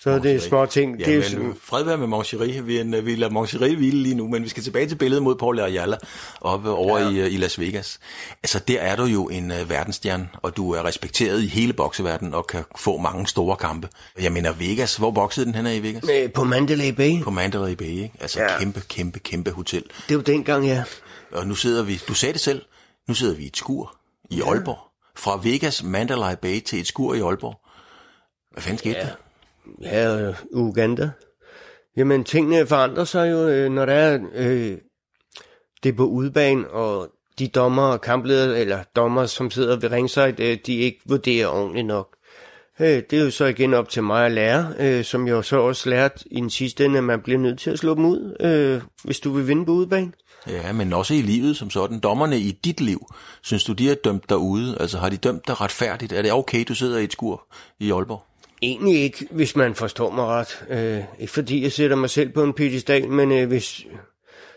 så 0.00 0.10
er 0.10 0.18
det 0.18 0.42
små 0.42 0.66
ting. 0.66 1.00
Ja, 1.00 1.04
det 1.04 1.14
er 1.14 1.18
men 1.18 1.28
sådan, 1.30 1.54
fred 1.62 1.84
være 1.84 1.98
med 1.98 2.06
Mon 2.06 2.22
chéri. 2.24 2.60
Vi, 2.60 2.80
en- 2.80 3.06
vi 3.06 3.14
lader 3.14 3.32
Mon 3.32 3.46
chéri 3.46 3.76
hvile 3.76 4.02
lige 4.02 4.14
nu, 4.14 4.28
men 4.28 4.42
vi 4.42 4.48
skal 4.48 4.62
tilbage 4.62 4.88
til 4.88 4.96
billedet 4.96 5.22
mod 5.22 5.34
Paul 5.34 5.60
Ayala 5.60 5.96
oppe 6.40 6.70
over 6.70 6.98
ja. 6.98 7.08
i, 7.10 7.18
øh, 7.18 7.32
i 7.32 7.36
Las 7.36 7.60
Vegas. 7.60 7.98
Altså, 8.42 8.58
der 8.58 8.80
er 8.80 8.96
du 8.96 9.04
jo 9.04 9.28
en 9.28 9.50
uh, 9.50 9.70
verdensstjerne, 9.70 10.28
og 10.42 10.56
du 10.56 10.70
er 10.72 10.84
respekteret 10.84 11.42
i 11.42 11.46
hele 11.46 11.72
bokseverdenen 11.72 12.34
og 12.34 12.46
kan 12.46 12.64
få 12.78 12.96
mange 12.98 13.26
store 13.26 13.56
kampe. 13.56 13.88
Jeg 14.20 14.32
mener, 14.32 14.52
Vegas, 14.52 14.96
hvor 14.96 15.10
boksede 15.10 15.46
den 15.46 15.54
hen 15.54 15.66
i 15.66 15.82
Vegas? 15.82 16.02
øh, 16.12 16.32
på 16.32 16.44
Mandalay 16.44 16.90
Bay. 16.90 17.22
På 17.22 17.30
Mandalay 17.30 17.74
Bay, 17.74 17.84
ikke? 17.86 18.12
Altså, 18.20 18.40
Ja. 18.42 18.58
kæmpe, 18.58 18.80
kæmpe, 18.88 19.18
kæmpe 19.18 19.50
hotel. 19.50 19.84
Det 20.08 20.16
var 20.16 20.22
dengang, 20.22 20.66
ja. 20.66 20.84
Og 21.32 21.46
nu 21.46 21.54
sidder 21.54 21.82
vi, 21.82 22.00
du 22.08 22.14
sagde 22.14 22.32
det 22.32 22.40
selv, 22.40 22.62
nu 23.08 23.14
sidder 23.14 23.34
vi 23.34 23.42
i 23.42 23.46
et 23.46 23.56
skur 23.56 23.96
i 24.30 24.36
ja. 24.36 24.50
Aalborg. 24.50 24.78
Fra 25.16 25.40
Vegas 25.42 25.82
Mandalay 25.82 26.34
Bay 26.42 26.60
til 26.60 26.80
et 26.80 26.86
skur 26.86 27.14
i 27.14 27.20
Aalborg. 27.20 27.60
Hvad 28.52 28.62
fanden 28.62 28.78
skete 28.78 28.98
ja. 28.98 29.06
der? 29.06 29.14
Ja, 29.82 30.34
Uganda. 30.52 31.10
Jamen, 31.96 32.24
tingene 32.24 32.66
forandrer 32.66 33.04
sig 33.04 33.30
jo, 33.30 33.48
øh, 33.48 33.70
når 33.70 33.86
der 33.86 33.94
er 33.94 34.18
øh, 34.34 34.78
det 35.82 35.88
er 35.88 35.96
på 35.96 36.06
udebane, 36.06 36.70
og 36.70 37.10
de 37.38 37.48
dommer 37.48 37.82
og 37.82 38.00
kampledere, 38.00 38.60
eller 38.60 38.82
dommer, 38.96 39.26
som 39.26 39.50
sidder 39.50 39.76
ved 39.76 39.92
ringside, 39.92 40.34
øh, 40.38 40.58
de 40.66 40.76
ikke 40.76 41.00
vurderer 41.06 41.46
ordentligt 41.46 41.86
nok. 41.86 42.16
Øh, 42.80 43.02
det 43.10 43.12
er 43.12 43.24
jo 43.24 43.30
så 43.30 43.44
igen 43.44 43.74
op 43.74 43.88
til 43.88 44.02
mig 44.02 44.26
at 44.26 44.32
lære, 44.32 45.04
som 45.04 45.28
jeg 45.28 45.44
så 45.44 45.56
også 45.56 45.90
lærte 45.90 46.24
i 46.30 46.40
den 46.40 46.50
sidste 46.50 46.84
ende, 46.84 46.98
at 46.98 47.04
man 47.04 47.20
bliver 47.20 47.38
nødt 47.38 47.58
til 47.58 47.70
at 47.70 47.78
slå 47.78 47.94
dem 47.94 48.04
ud, 48.04 48.80
hvis 49.04 49.20
du 49.20 49.32
vil 49.32 49.48
vinde 49.48 49.66
på 49.66 49.72
udebane. 49.72 50.12
Ja, 50.46 50.72
men 50.72 50.92
også 50.92 51.14
i 51.14 51.20
livet 51.20 51.56
som 51.56 51.70
sådan. 51.70 52.00
Dommerne 52.00 52.38
i 52.38 52.50
dit 52.50 52.80
liv, 52.80 53.06
synes 53.42 53.64
du, 53.64 53.72
de 53.72 53.88
har 53.88 53.94
dømt 53.94 54.28
dig 54.28 54.38
ude? 54.38 54.76
Altså 54.80 54.98
har 54.98 55.08
de 55.08 55.16
dømt 55.16 55.46
dig 55.46 55.60
retfærdigt? 55.60 56.12
Er 56.12 56.22
det 56.22 56.32
okay, 56.32 56.64
du 56.68 56.74
sidder 56.74 56.98
i 56.98 57.04
et 57.04 57.12
skur 57.12 57.46
i 57.78 57.92
Aalborg? 57.92 58.22
Egentlig 58.62 59.02
ikke, 59.02 59.28
hvis 59.30 59.56
man 59.56 59.74
forstår 59.74 60.10
mig 60.10 60.24
ret. 60.24 60.64
Øh, 60.70 61.04
ikke 61.18 61.32
fordi 61.32 61.62
jeg 61.62 61.72
sætter 61.72 61.96
mig 61.96 62.10
selv 62.10 62.32
på 62.32 62.42
en 62.42 62.52
pedestal, 62.52 63.08
men 63.08 63.32
øh, 63.32 63.48
hvis, 63.48 63.86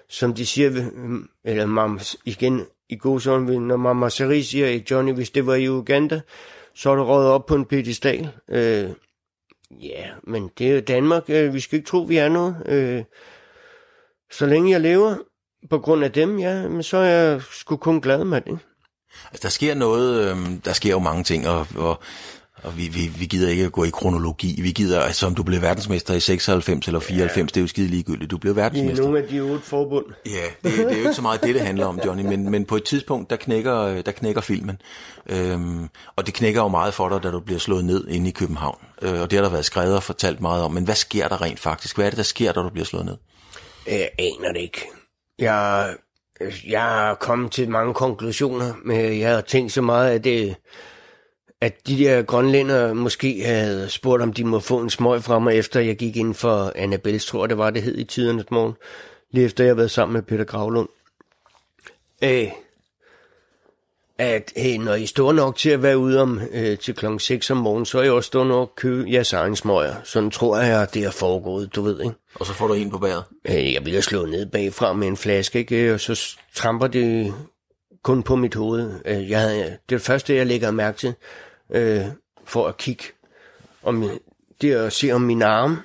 som 0.10 0.34
de 0.34 0.46
siger, 0.46 0.72
øh, 0.72 1.20
eller 1.44 1.66
mams, 1.66 2.18
igen 2.26 2.66
i 2.90 2.96
god 2.96 3.20
sådan, 3.20 3.62
når 3.62 3.78
mamma 3.78 4.10
Sari 4.10 4.44
siger, 4.44 4.68
at 4.68 4.92
Johnny, 4.92 5.14
hvis 5.14 5.30
det 5.30 5.46
var 5.46 5.56
i 5.56 5.70
Uganda, 5.70 6.22
så 6.76 6.90
er 6.90 6.96
du 6.96 7.04
røget 7.04 7.30
op 7.30 7.46
på 7.46 7.56
en 7.56 7.66
pedestal. 7.66 8.30
Øh, 8.50 8.90
ja, 9.72 10.06
men 10.24 10.50
det 10.58 10.68
er 10.68 10.74
jo 10.74 10.80
Danmark. 10.80 11.24
Øh, 11.28 11.54
vi 11.54 11.60
skal 11.60 11.78
ikke 11.78 11.90
tro, 11.90 12.00
vi 12.00 12.18
er 12.18 12.30
noget. 12.30 12.56
Øh, 12.66 13.04
så 14.32 14.46
længe 14.46 14.72
jeg 14.72 14.82
lever, 14.82 15.16
på 15.70 15.80
grund 15.80 16.04
af 16.04 16.12
dem, 16.12 16.40
ja, 16.40 16.68
men 16.68 16.84
så 16.84 16.98
er 16.98 17.06
jeg 17.06 17.42
sgu 17.52 17.76
kun 17.76 18.02
glad 18.02 18.24
med 18.24 18.42
det. 18.42 18.60
Altså 19.32 19.44
der 19.44 19.50
sker 19.50 19.76
noget, 19.76 20.32
øhm, 20.32 20.62
der 20.62 20.74
sker 20.74 20.90
jo 20.92 21.00
mange 21.00 21.24
ting, 21.24 21.48
og, 21.48 21.68
og 21.76 22.00
Og 22.64 22.78
vi, 22.78 22.88
vi, 22.88 23.08
vi 23.20 23.26
gider 23.26 23.50
ikke 23.50 23.64
at 23.66 23.72
gå 23.72 23.84
i 23.84 23.90
kronologi. 23.90 24.62
Vi 24.62 24.72
gider, 24.72 25.02
altså 25.02 25.26
om 25.26 25.36
du 25.36 25.44
blev 25.44 25.62
verdensmester 25.62 26.14
i 26.14 26.20
96 26.20 26.88
eller 26.88 27.00
94, 27.00 27.38
ja. 27.38 27.44
det 27.46 27.58
er 27.58 27.62
jo 27.62 27.68
skide 27.68 27.88
ligegyldigt. 27.88 28.32
Du 28.32 28.38
blev 28.38 28.54
I 28.54 28.56
verdensmester. 28.56 29.04
nogle 29.04 29.20
af 29.20 29.28
de 29.28 29.40
otte 29.40 29.66
forbund. 29.66 30.06
Ja, 30.26 30.30
det, 30.70 30.78
det 30.78 30.92
er 30.92 30.98
jo 30.98 30.98
ikke 30.98 31.14
så 31.14 31.22
meget 31.22 31.44
det, 31.44 31.56
det 31.56 31.62
handler 31.62 31.86
om, 31.86 32.00
Johnny, 32.06 32.24
men, 32.24 32.52
men 32.52 32.66
på 32.66 32.76
et 32.76 32.84
tidspunkt, 32.84 33.30
der 33.30 33.36
knækker, 33.36 34.02
der 34.02 34.12
knækker 34.12 34.42
filmen. 34.42 34.82
Øhm, 35.30 35.90
og 36.16 36.26
det 36.26 36.34
knækker 36.34 36.62
jo 36.62 36.68
meget 36.68 36.94
for 36.94 37.10
dig, 37.10 37.24
da 37.24 37.32
du 37.32 37.40
bliver 37.40 37.60
slået 37.60 37.86
ned 37.86 38.08
inde 38.08 38.30
i 38.30 38.32
København. 38.32 38.78
Øh, 39.02 39.22
og 39.22 39.32
det 39.32 39.38
har 39.38 39.44
der 39.44 39.52
været 39.52 39.66
skrevet 39.66 39.96
og 39.96 40.04
fortalt 40.04 40.42
meget 40.42 40.64
om. 40.64 40.72
Men 40.72 40.84
hvad 40.84 40.96
sker 40.96 41.28
der 41.28 41.42
rent 41.42 41.60
faktisk? 41.60 41.96
Hvad 41.96 42.06
er 42.06 42.10
det, 42.10 42.18
der 42.18 42.24
sker, 42.24 42.52
da 42.52 42.62
du 42.62 42.70
bliver 42.70 42.86
slået 42.86 43.06
ned? 43.06 43.18
Jeg 43.88 44.10
aner 44.20 44.54
det 44.54 44.62
ikke. 44.62 44.86
Jeg, 45.40 45.96
jeg 46.68 47.10
er 47.10 47.16
kommet 47.16 47.52
til 47.52 47.70
mange 47.70 47.94
konklusioner, 47.94 48.74
men 48.86 49.20
jeg 49.20 49.34
har 49.34 49.42
tænkt 49.42 49.72
så 49.72 49.82
meget, 49.82 50.12
at, 50.12 50.24
det, 50.24 50.56
at 51.62 51.88
de 51.88 51.98
der 51.98 52.22
grønlænder 52.22 52.94
måske 52.94 53.44
havde 53.46 53.90
spurgt, 53.90 54.24
om 54.24 54.34
de 54.34 54.44
må 54.44 54.60
få 54.60 54.80
en 54.80 54.90
smøg 54.90 55.24
fra 55.24 55.40
mig, 55.40 55.56
efter 55.56 55.80
jeg 55.80 55.98
gik 55.98 56.18
ind 56.18 56.34
for 56.34 56.72
Annabelles, 56.76 57.26
tror 57.26 57.44
jeg 57.44 57.50
det 57.50 57.58
var, 57.58 57.70
det 57.70 57.84
hed 57.84 57.98
i 57.98 58.04
tidernes 58.04 58.52
morgen. 58.52 58.74
Lige 59.32 59.46
efter 59.46 59.64
jeg 59.64 59.70
havde 59.70 59.78
været 59.78 59.92
sammen 59.92 60.14
med 60.14 60.22
Peter 60.22 60.44
Gravlund. 60.44 60.90
Øh, 62.24 62.52
at 64.18 64.54
hey, 64.56 64.78
når 64.78 64.94
I 64.94 65.04
er 65.04 65.08
store 65.08 65.34
nok 65.34 65.56
til 65.56 65.70
at 65.70 65.84
være 65.84 65.98
ude 65.98 66.22
om 66.22 66.42
øh, 66.52 66.78
til 66.78 66.96
klokken 66.96 67.20
6 67.20 67.50
om 67.52 67.58
morgenen, 67.58 67.86
så 67.86 68.00
er 68.00 68.04
I 68.04 68.10
også 68.10 68.28
store 68.28 68.46
nok 68.46 68.70
at 68.70 68.76
købe 68.76 69.12
jeres 69.12 69.34
egen 69.34 69.56
smøger. 69.56 69.96
Sådan 70.04 70.32
tror 70.32 70.58
jeg, 70.60 70.88
det 70.94 71.04
er 71.04 71.12
foregået, 71.12 71.76
du 71.76 71.82
ved, 71.82 72.02
ikke? 72.02 72.16
Og 72.36 72.46
så 72.46 72.54
får 72.54 72.68
du 72.68 72.74
en 72.74 72.90
på 72.90 72.98
bæret. 72.98 73.24
Øh, 73.46 73.74
Jeg 73.74 73.84
bliver 73.84 74.02
slået 74.02 74.30
ned 74.30 74.46
bagfra 74.46 74.94
med 74.94 75.08
en 75.08 75.18
flaske, 75.18 75.60
ikke? 75.60 75.94
og 75.94 76.00
så 76.00 76.38
tramper 76.56 76.88
det 76.88 77.34
kun 78.04 78.24
på 78.24 78.36
mit 78.36 78.56
hoved. 78.56 78.92
Øh, 79.06 79.30
Jeg 79.30 79.40
havde, 79.40 79.64
det 79.64 79.78
det 79.90 80.02
første, 80.02 80.36
jeg 80.36 80.46
lægger 80.48 80.72
mærke 80.72 80.98
til, 80.98 81.14
øh, 81.72 82.02
for 82.46 82.68
at 82.68 82.78
kigge. 82.78 83.04
Om, 83.84 84.10
det 84.62 84.72
er 84.72 84.84
at 84.84 84.94
se 84.94 85.12
om 85.12 85.22
min 85.22 85.42
arm, 85.42 85.78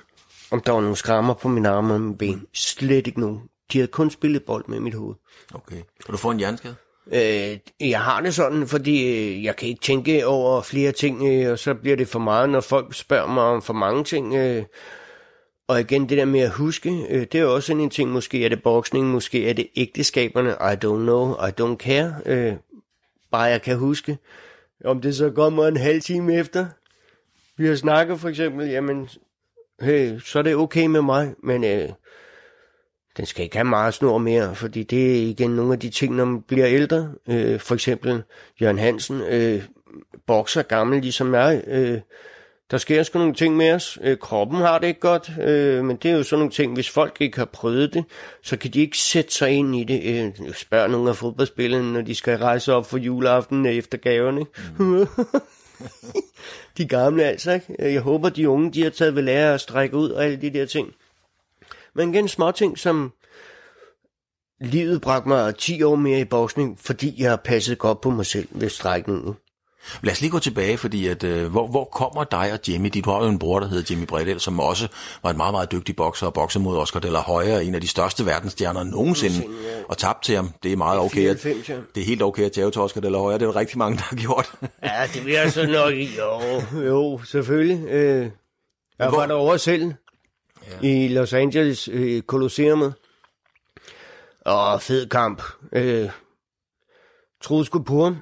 om 0.51 0.61
der 0.61 0.71
var 0.71 0.81
nogle 0.81 0.95
skrammer 0.95 1.33
på 1.33 1.47
min 1.47 1.65
arme 1.65 1.93
og 1.93 2.01
mine 2.01 2.17
ben. 2.17 2.47
Slet 2.53 3.07
ikke 3.07 3.19
nogen. 3.19 3.39
De 3.73 3.77
havde 3.77 3.87
kun 3.91 4.11
spillet 4.11 4.43
bold 4.43 4.65
med 4.67 4.79
mit 4.79 4.93
hoved. 4.93 5.15
Okay. 5.53 5.81
Og 6.07 6.11
du 6.11 6.17
får 6.17 6.31
en 6.31 6.37
hjerneskade? 6.39 6.75
Øh, 7.11 7.57
jeg 7.79 8.01
har 8.01 8.21
det 8.21 8.33
sådan, 8.33 8.67
fordi 8.67 9.07
øh, 9.07 9.43
jeg 9.43 9.55
kan 9.55 9.67
ikke 9.67 9.81
tænke 9.81 10.25
over 10.27 10.61
flere 10.61 10.91
ting, 10.91 11.27
øh, 11.27 11.51
og 11.51 11.59
så 11.59 11.73
bliver 11.73 11.97
det 11.97 12.07
for 12.07 12.19
meget, 12.19 12.49
når 12.49 12.61
folk 12.61 12.93
spørger 12.93 13.27
mig 13.27 13.43
om 13.43 13.61
for 13.61 13.73
mange 13.73 14.03
ting. 14.03 14.35
Øh, 14.35 14.63
og 15.67 15.79
igen, 15.79 16.09
det 16.09 16.17
der 16.17 16.25
med 16.25 16.39
at 16.39 16.51
huske, 16.51 17.05
øh, 17.09 17.21
det 17.31 17.35
er 17.35 17.45
også 17.45 17.67
sådan 17.67 17.81
en 17.81 17.89
ting, 17.89 18.11
måske 18.11 18.45
er 18.45 18.49
det 18.49 18.63
boksning, 18.63 19.07
måske 19.07 19.49
er 19.49 19.53
det 19.53 19.67
ægteskaberne, 19.75 20.49
I 20.49 20.75
don't 20.85 21.03
know, 21.03 21.33
I 21.33 21.51
don't 21.61 21.75
care. 21.75 22.15
Øh, 22.25 22.53
bare 23.31 23.43
jeg 23.43 23.61
kan 23.61 23.77
huske, 23.77 24.17
om 24.85 25.01
det 25.01 25.15
så 25.15 25.31
kommer 25.31 25.67
en 25.67 25.77
halv 25.77 26.01
time 26.01 26.35
efter, 26.35 26.65
vi 27.57 27.67
har 27.67 27.75
snakket 27.75 28.19
for 28.19 28.29
eksempel, 28.29 28.69
jamen, 28.69 29.09
hey, 29.81 30.19
så 30.19 30.39
er 30.39 30.43
det 30.43 30.55
okay 30.55 30.85
med 30.85 31.01
mig, 31.01 31.33
men 31.43 31.63
øh, 31.63 31.89
den 33.17 33.25
skal 33.25 33.43
ikke 33.43 33.55
have 33.55 33.65
meget 33.65 33.93
snor 33.93 34.17
mere, 34.17 34.55
fordi 34.55 34.83
det 34.83 35.11
er 35.11 35.27
igen 35.27 35.49
nogle 35.49 35.73
af 35.73 35.79
de 35.79 35.89
ting, 35.89 36.15
når 36.15 36.25
man 36.25 36.41
bliver 36.41 36.67
ældre. 36.67 37.11
Øh, 37.27 37.59
for 37.59 37.75
eksempel 37.75 38.23
Jørgen 38.61 38.79
Hansen, 38.79 39.21
øh, 39.21 39.63
bokser 40.27 40.61
gammel 40.61 41.01
ligesom 41.01 41.33
jeg. 41.33 41.63
Øh, 41.67 41.99
der 42.71 42.77
sker 42.77 43.03
sgu 43.03 43.19
nogle 43.19 43.33
ting 43.33 43.57
med 43.57 43.71
os. 43.71 43.99
Øh, 44.03 44.17
kroppen 44.17 44.57
har 44.57 44.79
det 44.79 44.87
ikke 44.87 44.99
godt, 44.99 45.31
øh, 45.41 45.85
men 45.85 45.95
det 45.95 46.11
er 46.11 46.15
jo 46.15 46.23
sådan 46.23 46.39
nogle 46.39 46.51
ting, 46.51 46.73
hvis 46.73 46.89
folk 46.89 47.17
ikke 47.19 47.37
har 47.37 47.45
prøvet 47.45 47.93
det, 47.93 48.03
så 48.43 48.57
kan 48.57 48.71
de 48.71 48.79
ikke 48.79 48.97
sætte 48.97 49.33
sig 49.33 49.51
ind 49.51 49.75
i 49.75 49.83
det. 49.83 50.01
Øh, 50.03 50.53
spørg 50.53 50.89
nogle 50.89 51.09
af 51.09 51.15
fodboldspillerne, 51.15 51.93
når 51.93 52.01
de 52.01 52.15
skal 52.15 52.37
rejse 52.37 52.73
op 52.73 52.85
for 52.85 52.97
juleaften 52.97 53.65
efter 53.65 53.97
gaverne. 53.97 54.45
Mm. 54.79 55.07
de 56.77 56.85
gamle 56.85 57.23
altså, 57.23 57.51
ikke? 57.51 57.75
Jeg 57.79 58.01
håber, 58.01 58.29
de 58.29 58.49
unge, 58.49 58.71
de 58.71 58.83
har 58.83 58.89
taget 58.89 59.15
ved 59.15 59.23
lære 59.23 59.53
at 59.53 59.61
strække 59.61 59.97
ud 59.97 60.09
og 60.09 60.25
alle 60.25 60.37
de 60.37 60.49
der 60.49 60.65
ting. 60.65 60.93
Men 61.95 62.13
igen 62.13 62.27
små 62.27 62.51
ting, 62.51 62.77
som 62.79 63.11
livet 64.61 65.01
bragte 65.01 65.27
mig 65.29 65.55
10 65.55 65.83
år 65.83 65.95
mere 65.95 66.19
i 66.19 66.25
boksning, 66.25 66.79
fordi 66.79 67.21
jeg 67.21 67.29
har 67.29 67.35
passet 67.37 67.77
godt 67.77 68.01
på 68.01 68.09
mig 68.09 68.25
selv 68.25 68.47
ved 68.51 68.69
strækningen. 68.69 69.35
Lad 70.01 70.11
os 70.13 70.21
lige 70.21 70.31
gå 70.31 70.39
tilbage, 70.39 70.77
fordi 70.77 71.07
at, 71.07 71.23
øh, 71.23 71.51
hvor, 71.51 71.67
hvor 71.67 71.85
kommer 71.85 72.23
dig 72.23 72.53
og 72.53 72.59
Jimmy? 72.67 72.91
Du 73.05 73.09
har 73.11 73.23
jo 73.23 73.29
en 73.29 73.39
bror, 73.39 73.59
der 73.59 73.67
hedder 73.67 73.83
Jimmy 73.93 74.05
Bredel, 74.05 74.39
som 74.39 74.59
også 74.59 74.87
var 75.23 75.29
en 75.29 75.37
meget, 75.37 75.53
meget 75.53 75.71
dygtig 75.71 75.95
bokser 75.95 76.27
og 76.27 76.33
bokser 76.33 76.59
mod 76.59 76.77
Oscar 76.77 76.99
de 76.99 77.09
la 77.11 77.19
Hoya, 77.19 77.59
en 77.59 77.75
af 77.75 77.81
de 77.81 77.87
største 77.87 78.25
verdensstjerner 78.25 78.83
nogensinde, 78.83 79.39
Nogensinde, 79.39 79.69
ja. 79.77 79.83
og 79.89 79.97
tabt 79.97 80.23
til 80.23 80.35
ham. 80.35 80.49
Det 80.63 80.71
er 80.71 80.75
meget 80.77 80.99
okay. 80.99 81.29
At, 81.29 81.39
94, 81.39 81.69
ja. 81.69 81.75
det 81.95 82.01
er 82.01 82.05
helt 82.05 82.21
okay 82.21 82.43
at 82.43 82.51
tage 82.51 82.71
til 82.71 82.81
Oscar 82.81 83.01
de 83.01 83.09
la 83.09 83.17
Hoya. 83.17 83.33
Det 83.37 83.41
er 83.41 83.51
der 83.51 83.55
rigtig 83.55 83.77
mange, 83.77 83.97
der 83.97 84.03
har 84.03 84.15
gjort. 84.15 84.51
Ja, 84.83 85.07
det 85.13 85.33
jeg 85.33 85.51
så 85.51 85.65
nok. 85.67 85.93
Jo, 85.93 86.61
jo 86.85 87.21
selvfølgelig. 87.25 87.87
Øh, 87.89 88.29
jeg 88.99 89.09
Hvor- 89.09 89.17
var 89.19 89.25
derovre 89.25 89.59
selv 89.59 89.93
ja. 90.71 90.87
i 90.87 91.07
Los 91.07 91.33
Angeles, 91.33 91.87
øh, 91.87 92.21
Colosseum. 92.21 92.93
Og 94.45 94.81
fed 94.81 95.09
kamp. 95.09 95.41
Øh, 95.73 96.09
troede 97.43 97.65
sgu 97.65 97.83
på 97.83 98.03
ham. 98.03 98.17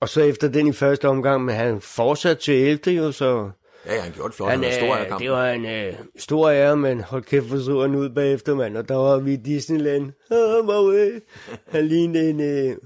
Og 0.00 0.08
så 0.08 0.20
efter 0.20 0.48
den 0.48 0.66
i 0.66 0.72
første 0.72 1.08
omgang, 1.08 1.44
men 1.44 1.54
han 1.54 1.80
fortsatte 1.80 2.42
til 2.42 2.54
11. 2.54 2.96
jo, 2.96 3.12
så 3.12 3.50
ja, 3.86 3.94
ja, 3.94 4.00
han 4.00 4.12
gjorde 4.12 4.28
det 4.28 4.36
flot. 4.36 4.50
han, 4.50 4.62
Han, 4.62 4.70
var 4.70 4.76
stor 4.78 4.94
øh, 4.94 5.00
af 5.00 5.06
kampen. 5.08 5.24
det 5.26 5.32
var 5.32 5.50
en 5.50 5.66
øh, 5.66 5.94
stor 6.18 6.50
ære, 6.50 6.76
men 6.76 7.00
hold 7.00 7.22
kæft, 7.22 7.46
hvor 7.46 7.58
så 7.58 7.80
han 7.80 7.94
ud 7.94 8.10
bagefter, 8.10 8.54
mand. 8.54 8.76
Og 8.76 8.88
der 8.88 8.94
var 8.94 9.18
vi 9.18 9.32
i 9.32 9.36
Disneyland. 9.36 10.12
Ah, 10.30 10.64
Marie. 10.64 11.20
Han 11.68 11.86
lignede 11.86 12.30
en, 12.30 12.40
øh, 12.40 12.76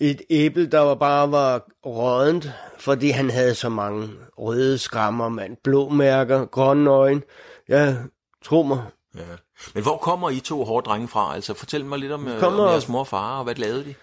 et 0.00 0.22
æble, 0.30 0.66
der 0.66 0.78
var 0.80 0.94
bare 0.94 1.32
var 1.32 1.66
rådent, 1.86 2.50
fordi 2.78 3.10
han 3.10 3.30
havde 3.30 3.54
så 3.54 3.68
mange 3.68 4.08
røde 4.38 4.78
skrammer, 4.78 5.28
mand. 5.28 5.56
Blå 5.64 5.88
mærker, 5.88 6.44
grønne 6.46 6.90
øjne. 6.90 7.22
Ja, 7.68 7.94
tro 8.44 8.62
mig. 8.62 8.82
Ja. 9.16 9.20
Men 9.74 9.82
hvor 9.82 9.96
kommer 9.96 10.30
I 10.30 10.40
to 10.40 10.64
hårde 10.64 10.84
drenge 10.84 11.08
fra? 11.08 11.34
Altså, 11.34 11.54
fortæl 11.54 11.84
mig 11.84 11.98
lidt 11.98 12.12
om, 12.12 12.28
øh, 12.28 12.40
kommer- 12.40 12.64
om 12.64 12.70
jeres 12.70 12.88
mor 12.88 13.00
og 13.00 13.06
far, 13.06 13.38
og 13.38 13.44
hvad 13.44 13.54
lavede 13.54 13.84
de? 13.84 13.94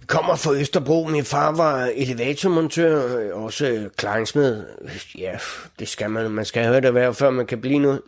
Vi 0.00 0.06
kommer 0.06 0.36
fra 0.36 0.52
Østerbro. 0.54 1.04
Min 1.08 1.24
far 1.24 1.56
var 1.56 1.90
elevatormontør, 1.94 3.32
også 3.34 3.88
kleinsmed. 3.96 4.64
Ja, 5.18 5.32
det 5.78 5.88
skal 5.88 6.10
man. 6.10 6.30
Man 6.30 6.44
skal 6.44 6.62
have 6.62 6.76
det 6.76 6.84
erhverv, 6.84 7.14
før 7.14 7.30
man 7.30 7.46
kan 7.46 7.60
blive 7.60 7.78
noget. 7.78 8.00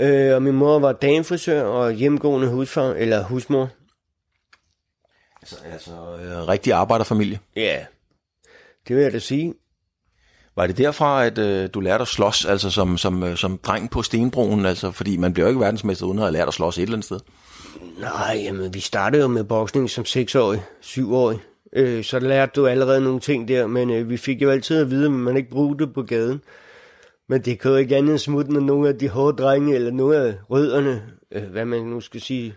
Øh, 0.00 0.34
og 0.34 0.42
min 0.42 0.54
mor 0.54 0.78
var 0.78 0.92
damefrisør 0.92 1.62
og 1.62 1.92
hjemgående 1.92 2.48
husfar, 2.48 2.82
eller 2.92 3.22
husmor. 3.24 3.68
Altså, 5.46 5.56
altså 5.72 5.92
øh, 5.92 6.48
rigtig 6.48 6.72
arbejderfamilie. 6.72 7.38
Ja, 7.56 7.84
det 8.88 8.96
vil 8.96 9.02
jeg 9.02 9.12
da 9.12 9.18
sige. 9.18 9.54
Var 10.56 10.66
det 10.66 10.78
derfra, 10.78 11.24
at 11.24 11.38
øh, 11.38 11.68
du 11.74 11.80
lærte 11.80 12.02
at 12.02 12.08
slås, 12.08 12.44
altså 12.44 12.70
som, 12.70 12.98
som, 12.98 13.22
øh, 13.22 13.36
som 13.36 13.58
dreng 13.58 13.90
på 13.90 14.02
Stenbroen? 14.02 14.66
Altså, 14.66 14.90
fordi 14.90 15.16
man 15.16 15.32
bliver 15.32 15.46
jo 15.46 15.48
ikke 15.48 15.60
verdensmester 15.60 16.06
uden 16.06 16.18
at 16.18 16.24
have 16.24 16.32
lært 16.32 16.48
at 16.48 16.54
slås 16.54 16.78
et 16.78 16.82
eller 16.82 16.94
andet 16.94 17.04
sted. 17.04 17.20
Nej, 18.00 18.40
jamen, 18.44 18.74
vi 18.74 18.80
startede 18.80 19.22
jo 19.22 19.28
med 19.28 19.44
boksning 19.44 19.90
som 19.90 20.04
6-årig, 20.08 20.62
7-årig. 20.82 21.38
Øh, 21.72 22.04
så 22.04 22.18
lærte 22.18 22.52
du 22.56 22.66
allerede 22.66 23.00
nogle 23.00 23.20
ting 23.20 23.48
der, 23.48 23.66
men 23.66 23.90
øh, 23.90 24.10
vi 24.10 24.16
fik 24.16 24.42
jo 24.42 24.50
altid 24.50 24.80
at 24.80 24.90
vide, 24.90 25.04
at 25.04 25.12
man 25.12 25.36
ikke 25.36 25.50
brugte 25.50 25.86
det 25.86 25.94
på 25.94 26.02
gaden. 26.02 26.40
Men 27.28 27.42
det 27.42 27.60
kan 27.60 27.70
jo 27.70 27.76
ikke 27.76 27.96
andet 27.96 28.20
smutte, 28.20 28.52
når 28.52 28.60
nogle 28.60 28.88
af 28.88 28.98
de 28.98 29.08
hårde 29.08 29.42
drenge, 29.42 29.74
eller 29.74 29.90
nogle 29.90 30.16
af 30.16 30.34
rødderne, 30.50 31.02
øh, 31.32 31.42
hvad 31.42 31.64
man 31.64 31.82
nu 31.82 32.00
skal 32.00 32.20
sige, 32.20 32.54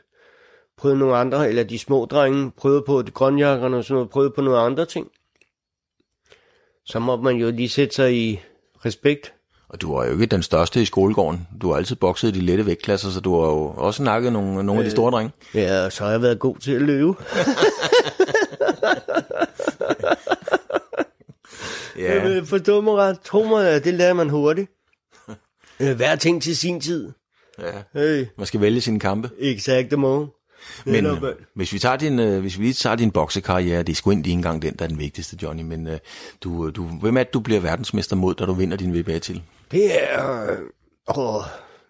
prøvede 0.80 1.00
nogle 1.00 1.16
andre, 1.18 1.50
eller 1.50 1.64
de 1.64 1.80
små 1.80 2.06
drenge, 2.06 2.52
prøvede 2.58 2.82
på 2.82 3.02
de 3.02 3.12
grønjakkerne 3.12 3.78
og 3.78 3.84
sådan 3.84 3.94
noget, 3.96 4.10
prøvede 4.10 4.32
på 4.36 4.42
nogle 4.42 4.60
andre 4.60 4.86
ting. 4.86 5.08
Så 6.86 7.00
må 7.00 7.22
man 7.22 7.36
jo 7.36 7.52
lige 7.52 7.70
sætte 7.70 7.96
sig 7.96 8.16
i 8.16 8.40
respekt. 8.86 9.34
Og 9.70 9.82
du 9.82 9.96
var 9.96 10.06
jo 10.06 10.12
ikke 10.14 10.26
den 10.26 10.44
største 10.44 10.82
i 10.82 10.86
skolegården. 10.86 11.48
Du 11.62 11.70
har 11.70 11.78
altid 11.78 11.96
bokset 11.96 12.28
i 12.36 12.40
de 12.40 12.46
lette 12.46 12.66
vægtklasser, 12.66 13.10
så 13.10 13.20
du 13.20 13.40
har 13.40 13.48
jo 13.48 13.66
også 13.78 14.04
nakket 14.04 14.34
nogle, 14.34 14.64
nogle 14.64 14.82
af 14.82 14.86
de 14.86 14.92
store 14.92 15.12
drenge. 15.12 15.32
Ja, 15.54 15.86
og 15.86 15.92
så 15.92 16.04
har 16.04 16.12
jeg 16.12 16.22
været 16.22 16.40
god 16.40 16.58
til 16.58 16.72
at 16.72 16.82
løbe. 16.82 17.14
Ja. 21.98 22.28
Øh, 22.30 22.46
Forstå 22.46 22.82
mig 22.82 22.94
ret. 22.94 23.20
Tro 23.20 23.44
mig, 23.44 23.84
det 23.84 23.94
lærer 23.94 24.14
man 24.14 24.30
hurtigt. 24.30 24.72
Øh, 25.82 25.96
Hver 25.96 26.16
ting 26.16 26.42
til 26.44 26.58
sin 26.58 26.82
tid. 26.82 27.12
ja. 27.62 27.72
Hey, 27.94 28.26
Man 28.38 28.48
skal 28.48 28.62
vælge 28.62 28.82
sine 28.82 29.00
kampe. 29.00 29.30
exakt 29.40 30.00
mo. 30.00 30.26
Men 30.86 31.06
øh, 31.06 31.24
hvis 31.56 31.74
vi 31.74 31.80
tager 31.80 31.96
din, 31.96 32.20
øh, 32.20 32.42
hvis 32.42 32.60
vi 32.60 32.64
lige 32.64 32.74
tager 32.74 32.96
din 32.96 33.12
boksekarriere, 33.12 33.84
det 33.84 33.90
er 33.90 33.96
sgu 33.96 34.12
ikke 34.12 34.30
engang 34.30 34.62
den, 34.62 34.76
der 34.80 34.86
er 34.86 34.90
den 34.90 35.00
vigtigste, 35.00 35.38
Johnny, 35.44 35.64
men 35.64 35.88
øh, 35.88 36.00
du, 36.44 36.70
du, 36.70 36.84
hvem 36.84 37.18
er 37.18 37.24
det, 37.24 37.34
du 37.34 37.40
bliver 37.40 37.60
verdensmester 37.60 38.16
mod, 38.16 38.36
da 38.36 38.46
du 38.46 38.54
vinder 38.54 38.78
din 38.78 39.00
VBA 39.00 39.20
til? 39.20 39.42
Det 39.72 40.04
er... 40.14 40.52
Øh, 40.52 40.58
åh, 41.18 41.44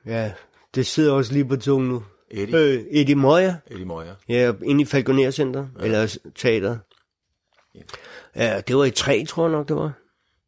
ja, 0.05 0.31
det 0.75 0.87
sidder 0.87 1.13
også 1.13 1.33
lige 1.33 1.45
på 1.45 1.55
tungen 1.55 1.89
nu. 1.89 2.03
Eddie? 2.31 2.57
Øh, 2.57 2.83
Eddie 2.91 3.15
Moya. 3.15 3.55
Eddie 3.67 3.85
Moyer. 3.85 4.15
Ja, 4.29 4.51
inde 4.63 4.81
i 4.81 4.85
Falconer 4.85 5.31
Center. 5.31 5.65
Ja. 5.79 5.85
Eller 5.85 6.17
teater. 6.35 6.77
Ja, 8.35 8.61
det 8.67 8.77
var 8.77 8.85
i 8.85 8.91
tre, 8.91 9.25
tror 9.25 9.43
jeg 9.43 9.51
nok, 9.51 9.67
det 9.67 9.75
var. 9.75 9.93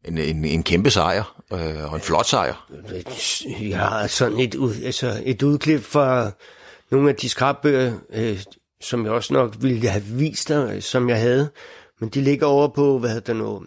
En, 0.06 0.18
en, 0.18 0.46
en 0.46 0.64
kæmpe 0.64 0.90
sejr, 0.90 1.44
øh, 1.54 1.92
og 1.92 1.96
en 1.96 2.02
flot 2.02 2.26
sejr. 2.26 2.70
Jeg 3.62 3.80
har 3.80 4.08
sådan 4.08 4.40
et, 4.40 4.56
ud, 4.56 4.74
altså 4.86 5.22
et 5.26 5.44
udklip 5.44 5.82
fra 5.82 6.32
nogle 6.92 7.10
af 7.10 7.16
de 7.16 7.30
skrabbøger, 7.30 7.94
øh, 8.14 8.44
som 8.82 9.06
jeg 9.06 9.14
også 9.14 9.34
nok 9.34 9.56
ville 9.60 9.90
have 9.90 10.04
vist 10.04 10.48
dig, 10.50 10.84
som 10.84 11.10
jeg 11.10 11.20
havde. 11.20 11.50
Men 12.00 12.10
de 12.10 12.22
ligger 12.22 12.46
over 12.46 12.68
på, 12.68 13.00
hvad 13.00 13.10
hedder 13.10 13.34
det 13.34 13.42
nu, 13.42 13.66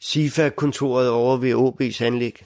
SIFA-kontoret 0.00 1.08
over 1.08 1.36
ved 1.36 1.54
OB's 1.54 2.04
anlæg. 2.04 2.44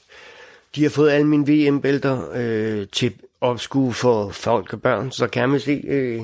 De 0.74 0.82
har 0.82 0.90
fået 0.90 1.10
alle 1.10 1.26
mine 1.26 1.46
VM-bælter 1.46 2.30
øh, 2.34 2.86
til 2.92 3.14
opskue 3.40 3.92
for 3.92 4.30
folk 4.30 4.72
og 4.72 4.82
børn, 4.82 5.10
så 5.10 5.26
kan 5.26 5.48
man 5.48 5.60
se 5.60 5.82
øh, 5.84 6.22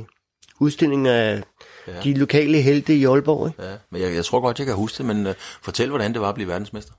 udstillingen 0.60 1.06
af 1.06 1.42
ja. 1.86 2.00
de 2.00 2.14
lokale 2.14 2.60
helte 2.60 2.94
i 2.94 3.04
Aalborg. 3.04 3.48
Ikke? 3.48 3.62
Ja, 3.62 3.76
men 3.90 4.02
jeg, 4.02 4.14
jeg 4.14 4.24
tror 4.24 4.40
godt, 4.40 4.58
jeg 4.58 4.66
kan 4.66 4.74
huske 4.76 4.98
det, 4.98 5.06
men 5.06 5.26
uh, 5.26 5.32
fortæl, 5.62 5.88
hvordan 5.88 6.12
det 6.12 6.20
var 6.20 6.28
at 6.28 6.34
blive 6.34 6.48
verdensmester. 6.48 6.92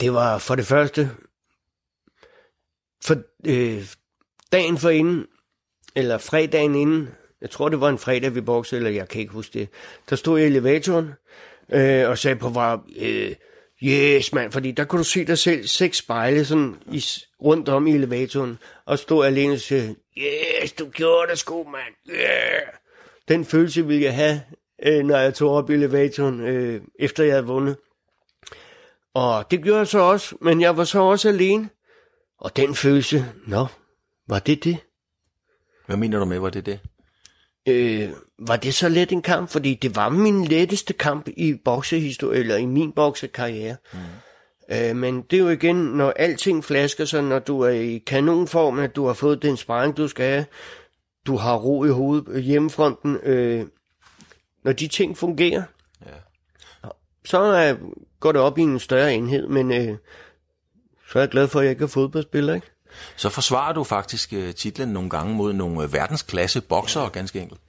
Det 0.00 0.12
var 0.12 0.38
for 0.38 0.54
det 0.54 0.66
første, 0.66 1.10
for 3.04 3.16
øh, 3.46 3.86
dagen 4.52 4.78
for 4.78 4.90
inden, 4.90 5.26
eller 5.98 6.18
fredagen 6.18 6.74
inden, 6.74 7.08
jeg 7.40 7.50
tror 7.50 7.68
det 7.68 7.80
var 7.80 7.88
en 7.88 7.98
fredag, 7.98 8.34
vi 8.34 8.40
boxede, 8.40 8.78
eller 8.78 8.90
jeg 8.90 9.08
kan 9.08 9.20
ikke 9.20 9.32
huske 9.32 9.58
det, 9.58 9.68
der 10.10 10.16
stod 10.16 10.38
jeg 10.38 10.48
i 10.48 10.50
elevatoren, 10.50 11.12
øh, 11.72 12.08
og 12.08 12.18
sagde 12.18 12.36
på 12.36 12.48
var, 12.48 12.84
øh, 12.96 13.34
yes 13.82 14.32
mand, 14.32 14.52
fordi 14.52 14.72
der 14.72 14.84
kunne 14.84 14.98
du 14.98 15.04
se 15.04 15.24
dig 15.24 15.38
selv 15.38 15.66
seks 15.66 15.96
spejle 15.98 16.44
sådan 16.44 16.76
i, 16.92 17.04
rundt 17.42 17.68
om 17.68 17.86
i 17.86 17.94
elevatoren, 17.94 18.58
og 18.86 18.98
stod 18.98 19.26
alene 19.26 19.52
og 19.52 19.60
sagde, 19.60 19.94
yes, 20.18 20.72
du 20.72 20.88
gjorde 20.88 21.30
det 21.30 21.38
sgu, 21.38 21.64
mand, 21.64 22.18
yeah. 22.18 22.62
Den 23.28 23.44
følelse 23.44 23.86
ville 23.86 24.04
jeg 24.04 24.14
have, 24.14 24.40
øh, 24.86 25.04
når 25.04 25.18
jeg 25.18 25.34
tog 25.34 25.50
op 25.50 25.70
i 25.70 25.74
elevatoren, 25.74 26.40
øh, 26.40 26.80
efter 26.98 27.24
jeg 27.24 27.32
havde 27.32 27.46
vundet. 27.46 27.76
Og 29.14 29.50
det 29.50 29.62
gjorde 29.62 29.78
jeg 29.78 29.86
så 29.86 29.98
også, 29.98 30.36
men 30.40 30.60
jeg 30.60 30.76
var 30.76 30.84
så 30.84 31.00
også 31.00 31.28
alene. 31.28 31.68
Og 32.38 32.56
den 32.56 32.74
følelse, 32.74 33.24
nå, 33.46 33.66
var 34.28 34.38
det 34.38 34.64
det? 34.64 34.78
Hvad 35.88 35.96
mener 35.96 36.18
du 36.18 36.24
med, 36.24 36.38
var 36.38 36.50
det 36.50 36.66
det? 36.66 36.80
Øh, 37.68 38.10
var 38.38 38.56
det 38.56 38.74
så 38.74 38.88
let 38.88 39.12
en 39.12 39.22
kamp? 39.22 39.50
Fordi 39.50 39.74
det 39.74 39.96
var 39.96 40.08
min 40.08 40.44
letteste 40.44 40.92
kamp 40.92 41.28
i 41.36 41.54
boksehistorie, 41.64 42.38
eller 42.38 42.56
i 42.56 42.66
min 42.66 42.92
boksekarriere. 42.92 43.76
Mm. 43.92 43.98
Øh, 44.76 44.96
men 44.96 45.22
det 45.22 45.36
er 45.38 45.40
jo 45.40 45.48
igen, 45.48 45.76
når 45.76 46.10
alting 46.10 46.64
flasker 46.64 47.04
sig, 47.04 47.22
når 47.22 47.38
du 47.38 47.60
er 47.60 47.70
i 47.70 47.98
kanonform, 47.98 48.78
at 48.78 48.96
du 48.96 49.06
har 49.06 49.12
fået 49.12 49.42
den 49.42 49.56
sparring, 49.56 49.96
du 49.96 50.08
skal 50.08 50.26
have, 50.26 50.46
du 51.26 51.36
har 51.36 51.56
ro 51.56 51.84
i 51.84 51.90
hovedet, 51.90 52.42
hjemmefronten, 52.42 53.16
øh, 53.22 53.66
når 54.64 54.72
de 54.72 54.88
ting 54.88 55.18
fungerer, 55.18 55.62
ja. 56.06 56.88
så 57.24 57.38
er, 57.38 57.74
går 58.20 58.32
det 58.32 58.40
op 58.40 58.58
i 58.58 58.62
en 58.62 58.78
større 58.78 59.14
enhed, 59.14 59.46
men 59.46 59.72
øh, 59.72 59.96
så 61.10 61.18
er 61.18 61.22
jeg 61.22 61.28
glad 61.28 61.48
for, 61.48 61.58
at 61.58 61.64
jeg 61.64 61.70
ikke 61.70 61.84
er 61.84 61.88
fodboldspiller, 61.88 62.54
ikke? 62.54 62.70
Så 63.16 63.28
forsvarer 63.28 63.72
du 63.72 63.84
faktisk 63.84 64.32
uh, 64.36 64.50
titlen 64.50 64.88
nogle 64.88 65.10
gange 65.10 65.34
mod 65.34 65.52
nogle 65.52 65.84
uh, 65.84 65.92
verdensklasse 65.92 66.60
boksere, 66.60 67.10
ganske 67.10 67.40
enkelt. 67.40 67.60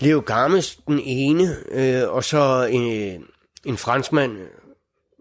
Leo 0.00 0.20
Garmes, 0.20 0.78
den 0.86 1.00
ene, 1.04 1.56
øh, 1.70 2.08
og 2.08 2.24
så 2.24 2.68
en, 2.70 3.24
en 3.64 3.76
franskmand, 3.76 4.32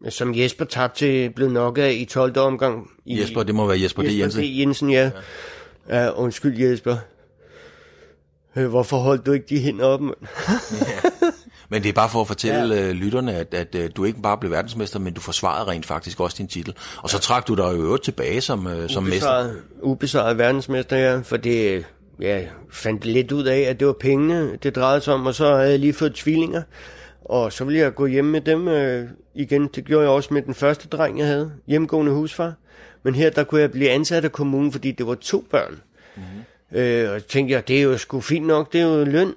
øh, 0.06 0.12
som 0.12 0.36
Jesper 0.36 0.66
tabte 0.66 1.00
til, 1.00 1.30
blev 1.30 1.50
nok 1.50 1.78
af 1.78 1.92
i 1.92 2.06
12. 2.06 2.38
omgang. 2.38 2.88
I, 3.06 3.22
Jesper, 3.22 3.44
det 3.44 3.56
må 3.56 3.68
være 3.68 3.82
Jesper, 3.82 4.04
Jesper 4.04 4.18
D. 4.18 4.22
Jensen. 4.22 4.44
D. 4.44 4.60
Jensen, 4.60 4.90
ja. 4.92 5.12
ja. 5.90 6.04
ja 6.04 6.12
undskyld 6.12 6.58
Jesper. 6.58 6.98
Øh, 8.56 8.68
hvorfor 8.68 8.98
holdt 8.98 9.26
du 9.26 9.32
ikke 9.32 9.46
de 9.50 9.60
hænder 9.60 9.86
op, 9.86 10.02
mand? 10.02 10.18
ja. 10.88 11.10
Men 11.70 11.84
det 11.84 11.90
er 11.90 11.94
bare 11.94 12.10
for 12.10 12.22
at 12.22 12.28
fortælle 12.28 12.76
ja. 12.76 12.88
Øh, 12.88 12.92
lytterne, 12.92 13.36
at, 13.36 13.54
at, 13.54 13.76
at 13.76 13.98
du 13.98 14.04
ikke 14.04 14.22
bare 14.22 14.38
blev 14.38 14.52
verdensmester, 14.52 15.00
men 15.00 15.14
du 15.14 15.22
forsvarede 15.22 15.72
rent 15.72 15.86
faktisk 15.86 16.20
også 16.20 16.36
din 16.38 16.48
titel. 16.48 16.74
Og 16.98 17.10
så 17.10 17.20
trak 17.20 17.48
du 17.48 17.56
dig 17.56 17.64
jo 17.64 17.82
øvrigt 17.82 18.04
tilbage 18.04 18.42
som, 18.42 18.66
uh, 18.66 18.88
som 18.88 19.04
mester. 19.04 19.52
Ubesejret 19.82 20.38
verdensmester, 20.38 20.98
ja. 20.98 21.20
For 21.20 21.38
det, 21.38 21.86
ja, 22.22 22.42
fandt 22.72 23.06
lidt 23.06 23.32
ud 23.32 23.44
af, 23.44 23.60
at 23.60 23.80
det 23.80 23.88
var 23.88 23.96
pengene, 24.00 24.56
det 24.64 24.76
drejede 24.76 25.02
sig 25.02 25.14
om. 25.14 25.26
Og 25.26 25.36
så 25.36 25.56
havde 25.56 25.72
jeg 25.72 25.80
lige 25.80 25.94
fået 25.94 26.16
tvillinger. 26.16 26.62
Og 27.26 27.54
så 27.54 27.64
ville 27.64 27.80
jeg 27.80 27.96
gå 27.96 28.06
hjem 28.06 28.26
med 28.26 28.42
dem 28.42 28.68
øh, 28.68 29.10
igen. 29.36 29.68
Det 29.76 29.86
gjorde 29.86 30.04
jeg 30.04 30.12
også 30.12 30.34
med 30.34 30.42
den 30.42 30.54
første 30.54 30.88
dreng, 30.88 31.20
jeg 31.20 31.28
havde. 31.28 31.52
Hjemgående 31.68 32.12
husfar. 32.12 32.54
Men 33.04 33.16
her, 33.16 33.30
der 33.30 33.44
kunne 33.44 33.62
jeg 33.62 33.72
blive 33.72 33.90
ansat 33.90 34.26
af 34.26 34.32
kommunen, 34.32 34.72
fordi 34.72 34.92
det 34.92 35.08
var 35.08 35.16
to 35.16 35.46
børn. 35.52 35.82
Mm-hmm. 36.16 36.80
Øh, 36.80 37.14
og 37.14 37.28
tænkte 37.28 37.54
jeg, 37.54 37.68
det 37.68 37.78
er 37.78 37.82
jo 37.82 37.98
sgu 37.98 38.20
fint 38.20 38.48
nok, 38.48 38.74
det 38.74 38.82
er 38.82 38.86
jo 38.86 39.04
løn. 39.04 39.34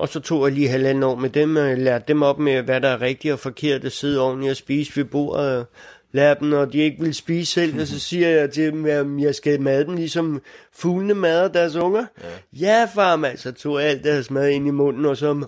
Og 0.00 0.08
så 0.08 0.20
tog 0.20 0.44
jeg 0.44 0.52
lige 0.52 0.68
halvanden 0.68 1.02
år 1.02 1.14
med 1.14 1.30
dem, 1.30 1.56
og 1.56 1.76
lærte 1.76 2.04
dem 2.08 2.22
op 2.22 2.38
med, 2.38 2.62
hvad 2.62 2.80
der 2.80 2.88
er 2.88 3.00
rigtigt 3.00 3.32
og 3.32 3.38
forkert 3.38 3.84
at 3.84 3.92
sidde 3.92 4.20
ordentligt 4.20 4.50
og 4.50 4.56
spise 4.56 4.96
ved 4.96 5.04
bordet. 5.04 5.58
Og 5.58 5.66
lære 6.12 6.36
dem, 6.40 6.48
når 6.48 6.64
de 6.64 6.78
ikke 6.78 7.00
vil 7.00 7.14
spise 7.14 7.52
selv, 7.52 7.80
og 7.80 7.86
så 7.86 7.98
siger 7.98 8.28
jeg 8.28 8.50
til 8.50 8.72
dem, 8.72 8.86
at 8.86 9.06
jeg 9.24 9.34
skal 9.34 9.60
mad 9.60 9.84
dem, 9.84 9.96
ligesom 9.96 10.42
fuglene 10.72 11.14
mader 11.14 11.48
deres 11.48 11.76
unger. 11.76 12.06
Ja, 12.22 12.28
ja 12.60 12.88
far, 12.94 13.16
man, 13.16 13.38
så 13.38 13.52
tog 13.52 13.80
jeg 13.80 13.88
alt 13.88 14.04
deres 14.04 14.30
mad 14.30 14.48
ind 14.48 14.66
i 14.66 14.70
munden, 14.70 15.04
og 15.04 15.16
så... 15.16 15.46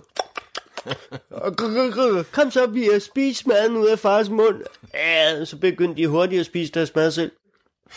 Kom 2.31 2.51
så, 2.51 2.67
vi 2.67 2.83
har 2.83 2.99
spist 2.99 3.47
maden 3.47 3.77
ud 3.77 3.87
af 3.87 3.99
fars 3.99 4.29
mund. 4.29 4.61
Ja, 4.93 5.45
så 5.45 5.57
begyndte 5.57 6.01
de 6.01 6.07
hurtigt 6.07 6.39
at 6.39 6.45
spise 6.45 6.71
deres 6.71 6.95
mad 6.95 7.11
selv. 7.11 7.31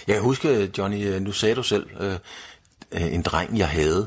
Jeg 0.07 0.21
husker, 0.21 0.67
Johnny, 0.79 1.19
nu 1.19 1.33
sagde 1.33 1.55
du 1.55 1.63
selv, 1.63 1.87
øh, 2.01 2.13
øh, 2.13 2.19
en 2.93 3.23
dreng, 3.23 3.59
jeg 3.59 3.69
havde. 3.69 4.07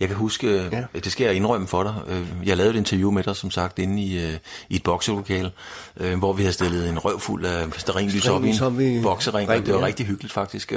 Jeg 0.00 0.08
kan 0.08 0.16
huske, 0.16 0.68
ja. 0.72 0.84
det 0.94 1.12
skal 1.12 1.24
jeg 1.24 1.34
indrømme 1.34 1.66
for 1.66 1.82
dig, 1.82 1.94
øh, 2.08 2.48
jeg 2.48 2.56
lavede 2.56 2.74
et 2.74 2.78
interview 2.78 3.10
med 3.10 3.22
dig, 3.22 3.36
som 3.36 3.50
sagt, 3.50 3.78
inde 3.78 4.02
i, 4.02 4.24
øh, 4.24 4.34
i 4.68 4.76
et 4.76 4.82
bokselokale, 4.82 5.50
øh, 5.96 6.18
hvor 6.18 6.32
vi 6.32 6.42
havde 6.42 6.52
stillet 6.52 6.88
en 6.88 6.98
røv 6.98 7.20
fuld 7.20 7.44
af 7.46 7.66
sterinlys 7.76 8.28
op 8.28 8.80
i 8.80 8.96
en 8.96 9.02
boksering, 9.02 9.50
og 9.50 9.56
det 9.56 9.74
var 9.74 9.80
ja. 9.80 9.86
rigtig 9.86 10.06
hyggeligt 10.06 10.32
faktisk. 10.32 10.72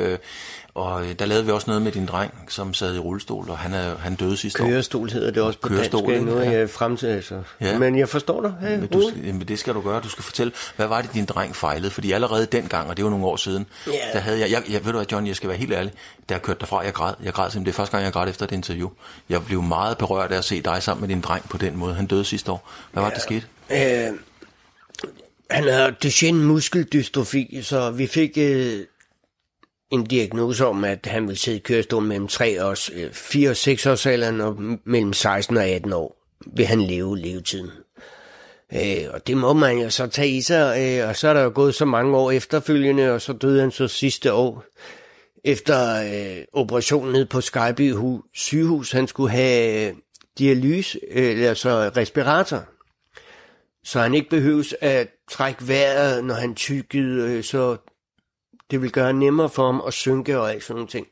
Og 0.74 1.04
der 1.20 1.26
lavede 1.26 1.46
vi 1.46 1.52
også 1.52 1.68
noget 1.68 1.82
med 1.82 1.92
din 1.92 2.06
dreng, 2.06 2.34
som 2.48 2.74
sad 2.74 2.96
i 2.96 3.00
rullestol, 3.00 3.50
og 3.50 3.58
han, 3.58 3.74
er, 3.74 3.98
han 3.98 4.16
døde 4.16 4.38
sidste 4.38 4.58
Kørestol 4.58 4.70
år. 4.70 4.74
Kørestol 4.74 5.10
hedder 5.10 5.32
det 5.32 5.44
også 5.44 5.60
på 5.60 5.68
Kørestol, 5.68 6.14
dansk, 6.14 6.26
noget 6.26 6.46
ja. 6.46 6.52
jeg 6.52 6.70
frem 6.70 6.98
til, 6.98 7.08
altså. 7.08 7.42
Ja. 7.62 7.80
Men 7.80 7.98
jeg 7.98 8.10
forstår 8.10 8.42
dig. 8.42 8.54
Hey, 8.62 8.80
men, 8.80 8.88
du, 8.88 9.12
men 9.24 9.42
det 9.42 9.60
skal 9.60 9.74
du 9.74 9.82
gøre, 9.82 10.02
du 10.02 10.10
skal 10.10 10.24
fortælle, 10.24 10.54
hvad 10.76 10.88
var 10.88 11.02
det, 11.02 11.14
din 11.14 11.26
dreng 11.26 11.56
fejlede? 11.56 11.90
Fordi 11.90 12.12
allerede 12.12 12.46
dengang, 12.46 12.90
og 12.90 12.98
det 12.98 13.06
var 13.06 13.12
nogle 13.12 13.26
år 13.26 13.36
siden, 13.36 13.66
yeah. 13.88 13.98
der 14.14 14.20
havde 14.20 14.40
jeg, 14.40 14.52
jeg, 14.52 14.64
jeg 14.70 14.86
ved 14.86 14.92
du 14.92 14.98
hvad, 14.98 15.08
John, 15.12 15.28
jeg 15.28 15.36
skal 15.36 15.50
være 15.50 15.58
helt 15.58 15.74
ærlig, 15.74 15.94
da 16.30 16.34
jeg 16.34 16.42
kørte 16.42 16.60
derfra, 16.60 16.80
jeg 16.80 16.94
græd, 16.94 17.14
jeg 17.24 17.34
græd 17.34 17.40
simpelthen, 17.49 17.65
det 17.65 17.71
er 17.71 17.75
første 17.75 17.91
gang, 17.91 18.06
jeg 18.06 18.13
græd 18.13 18.30
efter 18.30 18.45
det 18.45 18.56
interview. 18.56 18.89
Jeg 19.30 19.45
blev 19.45 19.62
meget 19.62 19.97
berørt 19.97 20.32
af 20.32 20.38
at 20.38 20.45
se 20.45 20.62
dig 20.62 20.84
sammen 20.84 21.01
med 21.01 21.10
din 21.10 21.21
dreng 21.21 21.49
på 21.49 21.58
den 21.58 21.77
måde. 21.77 21.93
Han 21.93 22.06
døde 22.06 22.25
sidste 22.25 22.51
år. 22.51 22.69
Hvad 22.91 23.04
var 23.04 23.10
ja. 23.10 23.15
det, 23.15 23.23
der 23.30 23.41
skete? 23.69 24.08
Øh, 24.10 24.17
han 25.51 25.63
havde 25.63 25.95
Duchenne 26.04 26.43
muskeldystrofi, 26.43 27.60
så 27.62 27.91
vi 27.91 28.08
fik 28.08 28.38
øh, 28.38 28.80
en 29.91 30.04
diagnose 30.04 30.65
om, 30.65 30.84
at 30.84 31.06
han 31.06 31.27
ville 31.27 31.39
sidde 31.39 31.58
i 31.58 31.62
kørestol 31.62 32.04
mellem 32.04 32.27
3 32.27 32.63
og 32.63 32.77
4 33.13 33.49
og 33.49 33.58
6 33.58 33.86
års 33.86 34.06
alderen, 34.06 34.41
og 34.41 34.56
mellem 34.86 35.13
16 35.13 35.58
og 35.58 35.65
18 35.65 35.93
år 35.93 36.17
vil 36.56 36.65
han 36.65 36.82
leve 36.82 37.17
levetiden. 37.17 37.69
Øh, 38.73 39.08
og 39.13 39.27
det 39.27 39.38
må 39.38 39.54
man 39.54 39.77
jo 39.77 39.89
så 39.89 40.08
tage 40.08 40.30
i 40.30 40.41
sig, 40.41 40.77
øh, 40.80 41.10
og 41.10 41.15
så 41.15 41.27
er 41.27 41.34
der 41.34 41.41
jo 41.41 41.51
gået 41.56 41.75
så 41.75 41.86
mange 41.86 42.17
år 42.17 42.32
efterfølgende, 42.32 43.12
og 43.12 43.21
så 43.21 43.34
døde 43.34 43.62
han 43.62 43.71
så 43.71 43.88
sidste 43.88 44.34
år 44.34 44.63
efter 45.43 46.04
øh, 46.04 46.45
operationen 46.54 47.13
ned 47.13 47.25
på 47.25 47.41
Skyby 47.41 47.93
sygehus. 48.34 48.91
Han 48.91 49.08
skulle 49.08 49.32
have 49.32 49.89
øh, 49.89 49.95
dialyse, 50.38 50.99
øh, 51.12 51.49
altså 51.49 51.91
respirator, 51.97 52.65
så 53.84 53.99
han 53.99 54.13
ikke 54.13 54.30
behøves 54.30 54.75
at 54.82 55.08
trække 55.32 55.67
vejret, 55.67 56.23
når 56.23 56.36
han 56.36 56.56
tykkede, 56.56 57.38
øh, 57.38 57.43
så 57.43 57.77
det 58.71 58.82
vil 58.82 58.91
gøre 58.91 59.13
nemmere 59.13 59.49
for 59.49 59.65
ham 59.65 59.82
at 59.88 59.93
synke 59.93 60.39
og 60.39 60.51
alt 60.51 60.63
sådan 60.63 60.75
nogle 60.75 60.89
ting. 60.89 61.08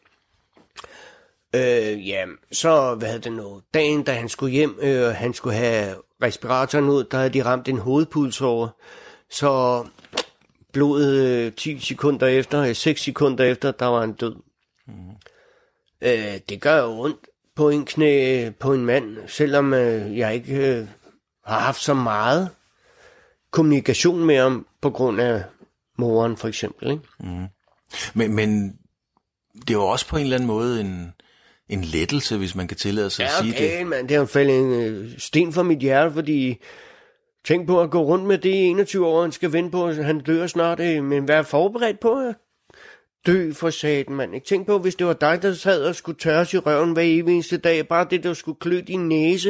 Øh, 1.56 2.08
ja, 2.08 2.26
så 2.52 2.96
hvad 2.96 3.08
havde 3.08 3.22
det 3.22 3.32
nu? 3.32 3.62
Dagen, 3.74 4.04
da 4.04 4.14
han 4.14 4.30
skulle 4.30 4.52
hjem, 4.52 4.80
øh, 4.82 5.08
han 5.08 5.34
skulle 5.34 5.56
have 5.56 5.96
respiratoren 6.24 6.90
ud, 6.90 7.04
der 7.04 7.18
havde 7.18 7.30
de 7.30 7.46
ramt 7.46 7.68
en 7.68 7.78
hovedpuls 7.78 8.42
over. 8.42 8.68
Så 9.30 9.86
blodet 10.74 11.26
øh, 11.26 11.54
10 11.54 11.80
sekunder 11.80 12.28
efter, 12.28 12.74
6 12.74 12.88
øh, 12.88 13.06
sekunder 13.06 13.44
efter, 13.44 13.72
der 13.72 13.86
var 13.86 14.00
han 14.00 14.14
død. 14.14 14.36
Mm. 14.88 14.94
Øh, 16.02 16.40
det 16.50 16.62
gør 16.62 16.78
jo 16.78 17.00
ondt 17.00 17.28
på 17.56 17.70
en 17.70 17.86
knæ 17.86 18.50
på 18.50 18.74
en 18.74 18.86
mand, 18.86 19.18
selvom 19.28 19.74
øh, 19.74 20.18
jeg 20.18 20.34
ikke 20.34 20.78
øh, 20.78 20.88
har 21.46 21.60
haft 21.60 21.82
så 21.82 21.94
meget 21.94 22.50
kommunikation 23.52 24.26
med 24.26 24.38
ham 24.38 24.68
på 24.82 24.90
grund 24.90 25.22
af 25.22 25.44
moren 25.98 26.38
for 26.38 26.48
eksempel. 26.48 26.92
Ikke? 26.92 27.04
Mm. 27.20 27.46
Men, 28.14 28.36
men 28.36 28.70
det 29.54 29.70
er 29.70 29.74
jo 29.74 29.86
også 29.88 30.08
på 30.08 30.18
en 30.18 30.24
eller 30.24 30.36
anden 30.36 30.48
måde 30.48 30.82
en, 30.82 31.14
en 31.70 31.84
lettelse, 31.84 32.38
hvis 32.38 32.56
man 32.56 32.68
kan 32.68 32.78
tillade 32.78 33.10
sig 33.10 33.24
ja, 33.24 33.28
at 33.28 33.44
sige 33.44 33.54
okay, 33.54 33.80
det. 33.80 33.88
Man, 33.88 34.10
det 34.10 34.18
har 34.18 34.26
faldet 34.26 34.60
en 34.60 34.74
øh, 34.74 35.12
sten 35.18 35.54
for 35.54 35.64
mit 35.64 35.80
hjerte, 35.80 36.14
fordi 36.14 36.58
tænk 37.46 37.68
på 37.68 37.82
at 37.82 37.92
gå 37.92 38.04
rundt 38.04 38.26
med 38.26 38.38
det 38.38 38.50
i 38.50 38.64
21 38.64 39.08
år, 39.08 39.22
han 39.22 39.32
skal 39.32 39.54
vente 39.54 39.72
på, 39.72 39.88
at 39.88 40.06
han 40.06 40.20
dør 40.20 40.48
snart, 40.48 40.80
øh, 40.80 41.04
men 41.04 41.28
vær 41.28 41.42
forberedt 41.42 42.00
på 42.00 42.20
at 42.20 42.36
dø 43.26 43.52
for 43.54 43.70
satan, 43.70 44.16
mand. 44.16 44.36
Ikke 44.36 44.48
tænk 44.48 44.68
på, 44.68 44.78
hvis 44.78 44.96
det 44.96 45.08
var 45.08 45.14
dig, 45.14 45.42
der 45.42 45.54
sad 45.54 45.84
og 45.84 45.96
skulle 45.96 46.20
tørres 46.20 46.54
i 46.54 46.58
røven 46.58 46.94
hver 46.94 47.04
eneste 47.04 47.58
dag, 47.58 47.88
bare 47.88 48.08
det, 48.10 48.24
der 48.24 48.34
skulle 48.34 48.60
klø 48.60 48.82
din 48.88 49.08
næse, 49.08 49.50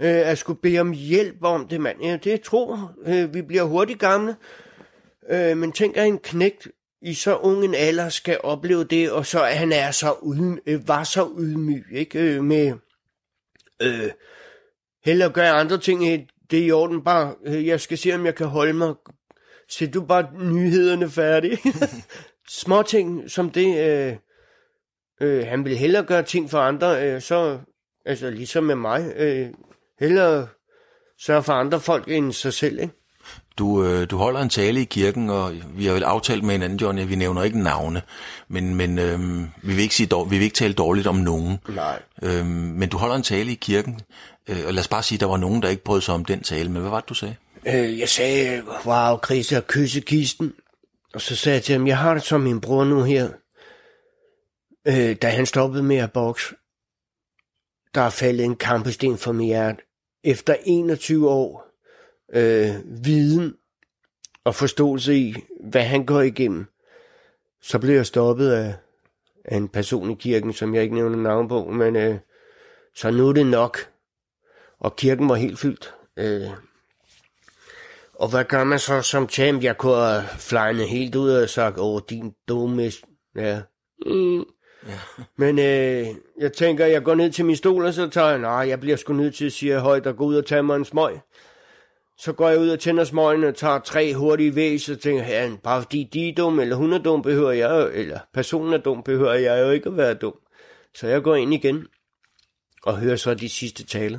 øh, 0.00 0.30
at 0.30 0.38
skulle 0.38 0.60
bede 0.60 0.78
om 0.78 0.92
hjælp 0.92 1.44
om 1.44 1.68
det, 1.68 1.80
mand. 1.80 2.02
Ja, 2.02 2.16
det 2.16 2.40
tror 2.40 2.92
øh, 3.06 3.34
vi 3.34 3.42
bliver 3.42 3.62
hurtigt 3.62 3.98
gamle. 3.98 4.36
Øh, 5.30 5.56
men 5.56 5.72
tænk, 5.72 5.96
at 5.96 6.06
en 6.06 6.18
knægt 6.18 6.68
i 7.02 7.14
så 7.14 7.36
ung 7.36 7.64
en 7.64 7.74
alder 7.74 8.08
skal 8.08 8.40
opleve 8.42 8.84
det, 8.84 9.10
og 9.10 9.26
så 9.26 9.44
at 9.44 9.56
han 9.56 9.72
er 9.72 9.90
så 9.90 10.12
uden, 10.12 10.60
øh, 10.66 10.88
var 10.88 11.04
så 11.04 11.28
ydmyg, 11.38 11.86
ikke? 11.92 12.18
Øh, 12.18 12.44
med 12.44 12.72
øh, 13.82 14.10
hellere 15.04 15.30
gøre 15.30 15.50
andre 15.50 15.78
ting, 15.78 16.12
øh, 16.12 16.26
det 16.50 16.58
er 16.58 16.64
i 16.64 16.70
orden, 16.70 17.04
bare 17.04 17.34
øh, 17.44 17.66
jeg 17.66 17.80
skal 17.80 17.98
se, 17.98 18.14
om 18.14 18.26
jeg 18.26 18.34
kan 18.34 18.46
holde 18.46 18.72
mig 18.72 18.94
Se 19.70 19.86
du 19.86 20.04
bare 20.04 20.28
nyhederne 20.38 21.10
færdige. 21.10 21.58
Små 22.48 22.82
ting 22.82 23.30
som 23.30 23.50
det, 23.50 23.78
øh, 23.78 24.16
øh, 25.20 25.46
han 25.46 25.64
vil 25.64 25.76
hellere 25.76 26.04
gøre 26.04 26.22
ting 26.22 26.50
for 26.50 26.58
andre, 26.58 27.08
øh, 27.08 27.20
så, 27.20 27.58
altså 28.04 28.30
ligesom 28.30 28.64
med 28.64 28.74
mig, 28.74 29.12
øh, 29.16 29.48
hellere 29.98 30.48
sørge 31.18 31.42
for 31.42 31.52
andre 31.52 31.80
folk 31.80 32.08
end 32.08 32.32
sig 32.32 32.52
selv, 32.52 32.80
ikke? 32.80 32.94
Du, 33.60 33.84
øh, 33.84 34.10
du 34.10 34.16
holder 34.16 34.40
en 34.40 34.48
tale 34.48 34.80
i 34.80 34.84
kirken, 34.84 35.30
og 35.30 35.52
vi 35.74 35.86
har 35.86 35.92
vel 35.92 36.02
aftalt 36.02 36.44
med 36.44 36.52
hinanden, 36.52 36.78
Johnny, 36.78 37.06
vi 37.06 37.14
nævner 37.14 37.42
ikke 37.42 37.62
navne, 37.62 38.02
men, 38.48 38.74
men 38.74 38.98
øh, 38.98 39.20
vi, 39.62 39.74
vil 39.74 39.78
ikke 39.78 39.94
sige, 39.94 40.06
dår, 40.06 40.24
vi 40.24 40.36
vil 40.36 40.44
ikke 40.44 40.54
tale 40.54 40.74
dårligt 40.74 41.06
om 41.06 41.16
nogen. 41.16 41.58
Nej. 41.68 42.02
Øh, 42.22 42.46
men 42.46 42.88
du 42.88 42.96
holder 42.96 43.16
en 43.16 43.22
tale 43.22 43.52
i 43.52 43.54
kirken, 43.54 44.00
øh, 44.48 44.56
og 44.66 44.74
lad 44.74 44.80
os 44.80 44.88
bare 44.88 45.02
sige, 45.02 45.16
at 45.16 45.20
der 45.20 45.26
var 45.26 45.36
nogen, 45.36 45.62
der 45.62 45.68
ikke 45.68 45.84
brød 45.84 46.00
sig 46.00 46.14
om 46.14 46.24
den 46.24 46.42
tale, 46.42 46.70
men 46.70 46.80
hvad 46.80 46.90
var 46.90 47.00
det, 47.00 47.08
du 47.08 47.14
sagde? 47.14 47.36
Øh, 47.66 47.98
jeg 47.98 48.08
sagde, 48.08 48.62
wow, 48.86 49.18
Chris, 49.24 49.52
jeg 49.52 49.66
kysse 49.66 50.00
kisten. 50.00 50.52
Og 51.14 51.20
så 51.20 51.36
sagde 51.36 51.54
jeg 51.54 51.64
til 51.64 51.72
ham, 51.72 51.86
jeg 51.86 51.98
har 51.98 52.14
det 52.14 52.22
som 52.22 52.40
min 52.40 52.60
bror 52.60 52.84
nu 52.84 53.02
her. 53.02 53.28
Øh, 54.86 55.16
da 55.22 55.28
han 55.28 55.46
stoppede 55.46 55.82
med 55.82 55.96
at 55.96 56.12
bokse, 56.12 56.54
der 57.94 58.00
er 58.00 58.10
faldet 58.10 58.44
en 58.44 58.56
kampesten 58.56 59.18
for 59.18 59.32
mit 59.32 59.46
hjerte. 59.46 59.82
Efter 60.24 60.56
21 60.66 61.30
år 61.30 61.69
øh, 62.34 62.74
viden 63.04 63.54
og 64.44 64.54
forståelse 64.54 65.16
i, 65.16 65.34
hvad 65.64 65.82
han 65.82 66.06
går 66.06 66.20
igennem, 66.20 66.66
så 67.62 67.78
blev 67.78 67.94
jeg 67.94 68.06
stoppet 68.06 68.50
af, 68.50 68.74
af 69.44 69.56
en 69.56 69.68
person 69.68 70.10
i 70.10 70.14
kirken, 70.14 70.52
som 70.52 70.74
jeg 70.74 70.82
ikke 70.82 70.94
nævner 70.94 71.16
navn 71.16 71.48
på, 71.48 71.64
men 71.64 71.96
øh, 71.96 72.16
så 72.94 73.10
nu 73.10 73.28
er 73.28 73.32
det 73.32 73.46
nok. 73.46 73.78
Og 74.78 74.96
kirken 74.96 75.28
var 75.28 75.34
helt 75.34 75.58
fyldt. 75.58 75.94
Øh, 76.16 76.50
og 78.14 78.28
hvad 78.28 78.44
gør 78.44 78.64
man 78.64 78.78
så 78.78 79.02
som 79.02 79.28
champ? 79.28 79.62
Jeg 79.62 79.78
kunne 79.78 79.94
have 79.94 80.22
flynet 80.38 80.88
helt 80.88 81.14
ud 81.14 81.30
og 81.30 81.48
sagt, 81.48 81.78
åh, 81.78 82.00
din 82.10 82.34
dumme... 82.48 82.92
Ja. 83.36 83.60
Mm. 84.06 84.38
ja. 84.38 84.98
Men 85.36 85.58
øh, 85.58 86.06
jeg 86.38 86.52
tænker, 86.52 86.86
jeg 86.86 87.02
går 87.02 87.14
ned 87.14 87.30
til 87.30 87.44
min 87.44 87.56
stol, 87.56 87.84
og 87.84 87.94
så 87.94 88.08
tager 88.08 88.28
jeg, 88.28 88.38
nej, 88.38 88.68
jeg 88.68 88.80
bliver 88.80 88.96
sgu 88.96 89.12
nødt 89.12 89.34
til 89.34 89.46
at 89.46 89.52
sige 89.52 89.78
højt 89.78 90.06
og 90.06 90.16
gå 90.16 90.24
ud 90.24 90.36
og 90.36 90.46
tage 90.46 90.62
mig 90.62 90.76
en 90.76 90.84
smøg. 90.84 91.18
Så 92.22 92.32
går 92.32 92.48
jeg 92.48 92.58
ud 92.58 92.68
og 92.68 92.80
tænder 92.80 93.04
smøgen 93.04 93.44
og 93.44 93.54
tager 93.56 93.78
tre 93.78 94.14
hurtige 94.14 94.54
væs, 94.54 94.88
og 94.88 95.00
tænker, 95.00 95.24
ja, 95.24 95.50
bare 95.62 95.82
fordi 95.82 96.10
de 96.12 96.28
er 96.28 96.34
dumme, 96.34 96.62
eller 96.62 96.76
hun 96.76 96.92
er 96.92 96.98
dum, 96.98 97.22
behøver 97.22 97.50
jeg 97.50 97.70
jo, 97.70 97.90
eller 97.94 98.18
personen 98.34 98.72
er 98.72 98.78
dum, 98.78 99.02
behøver 99.02 99.34
jeg 99.34 99.60
jo 99.60 99.70
ikke 99.70 99.88
at 99.88 99.96
være 99.96 100.14
dum. 100.14 100.34
Så 100.94 101.06
jeg 101.06 101.22
går 101.22 101.36
ind 101.36 101.54
igen, 101.54 101.86
og 102.82 102.98
hører 102.98 103.16
så 103.16 103.34
de 103.34 103.48
sidste 103.48 103.86
taler. 103.86 104.18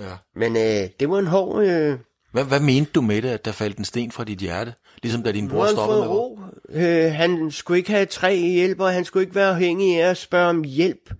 Ja. 0.00 0.16
Men 0.36 0.56
øh, 0.56 0.90
det 1.00 1.10
var 1.10 1.18
en 1.18 1.26
hård... 1.26 1.62
Øh, 1.64 1.98
Hvad, 2.32 2.44
hvad 2.44 2.60
mente 2.60 2.90
du 2.92 3.00
med 3.00 3.22
det, 3.22 3.28
at 3.28 3.44
der 3.44 3.52
faldt 3.52 3.78
en 3.78 3.84
sten 3.84 4.10
fra 4.12 4.24
dit 4.24 4.38
hjerte? 4.38 4.74
Ligesom 5.02 5.22
da 5.22 5.32
din 5.32 5.48
bror 5.48 5.66
stoppede 5.66 6.00
med 6.00 6.08
ro. 6.08 6.38
Øh, 6.68 7.12
han 7.12 7.50
skulle 7.50 7.78
ikke 7.78 7.90
have 7.90 8.06
tre 8.06 8.36
hjælper, 8.36 8.86
han 8.86 9.04
skulle 9.04 9.22
ikke 9.22 9.34
være 9.34 9.50
afhængig 9.50 10.02
af 10.02 10.10
at 10.10 10.16
spørge 10.16 10.48
om 10.48 10.64
hjælp. 10.64 11.14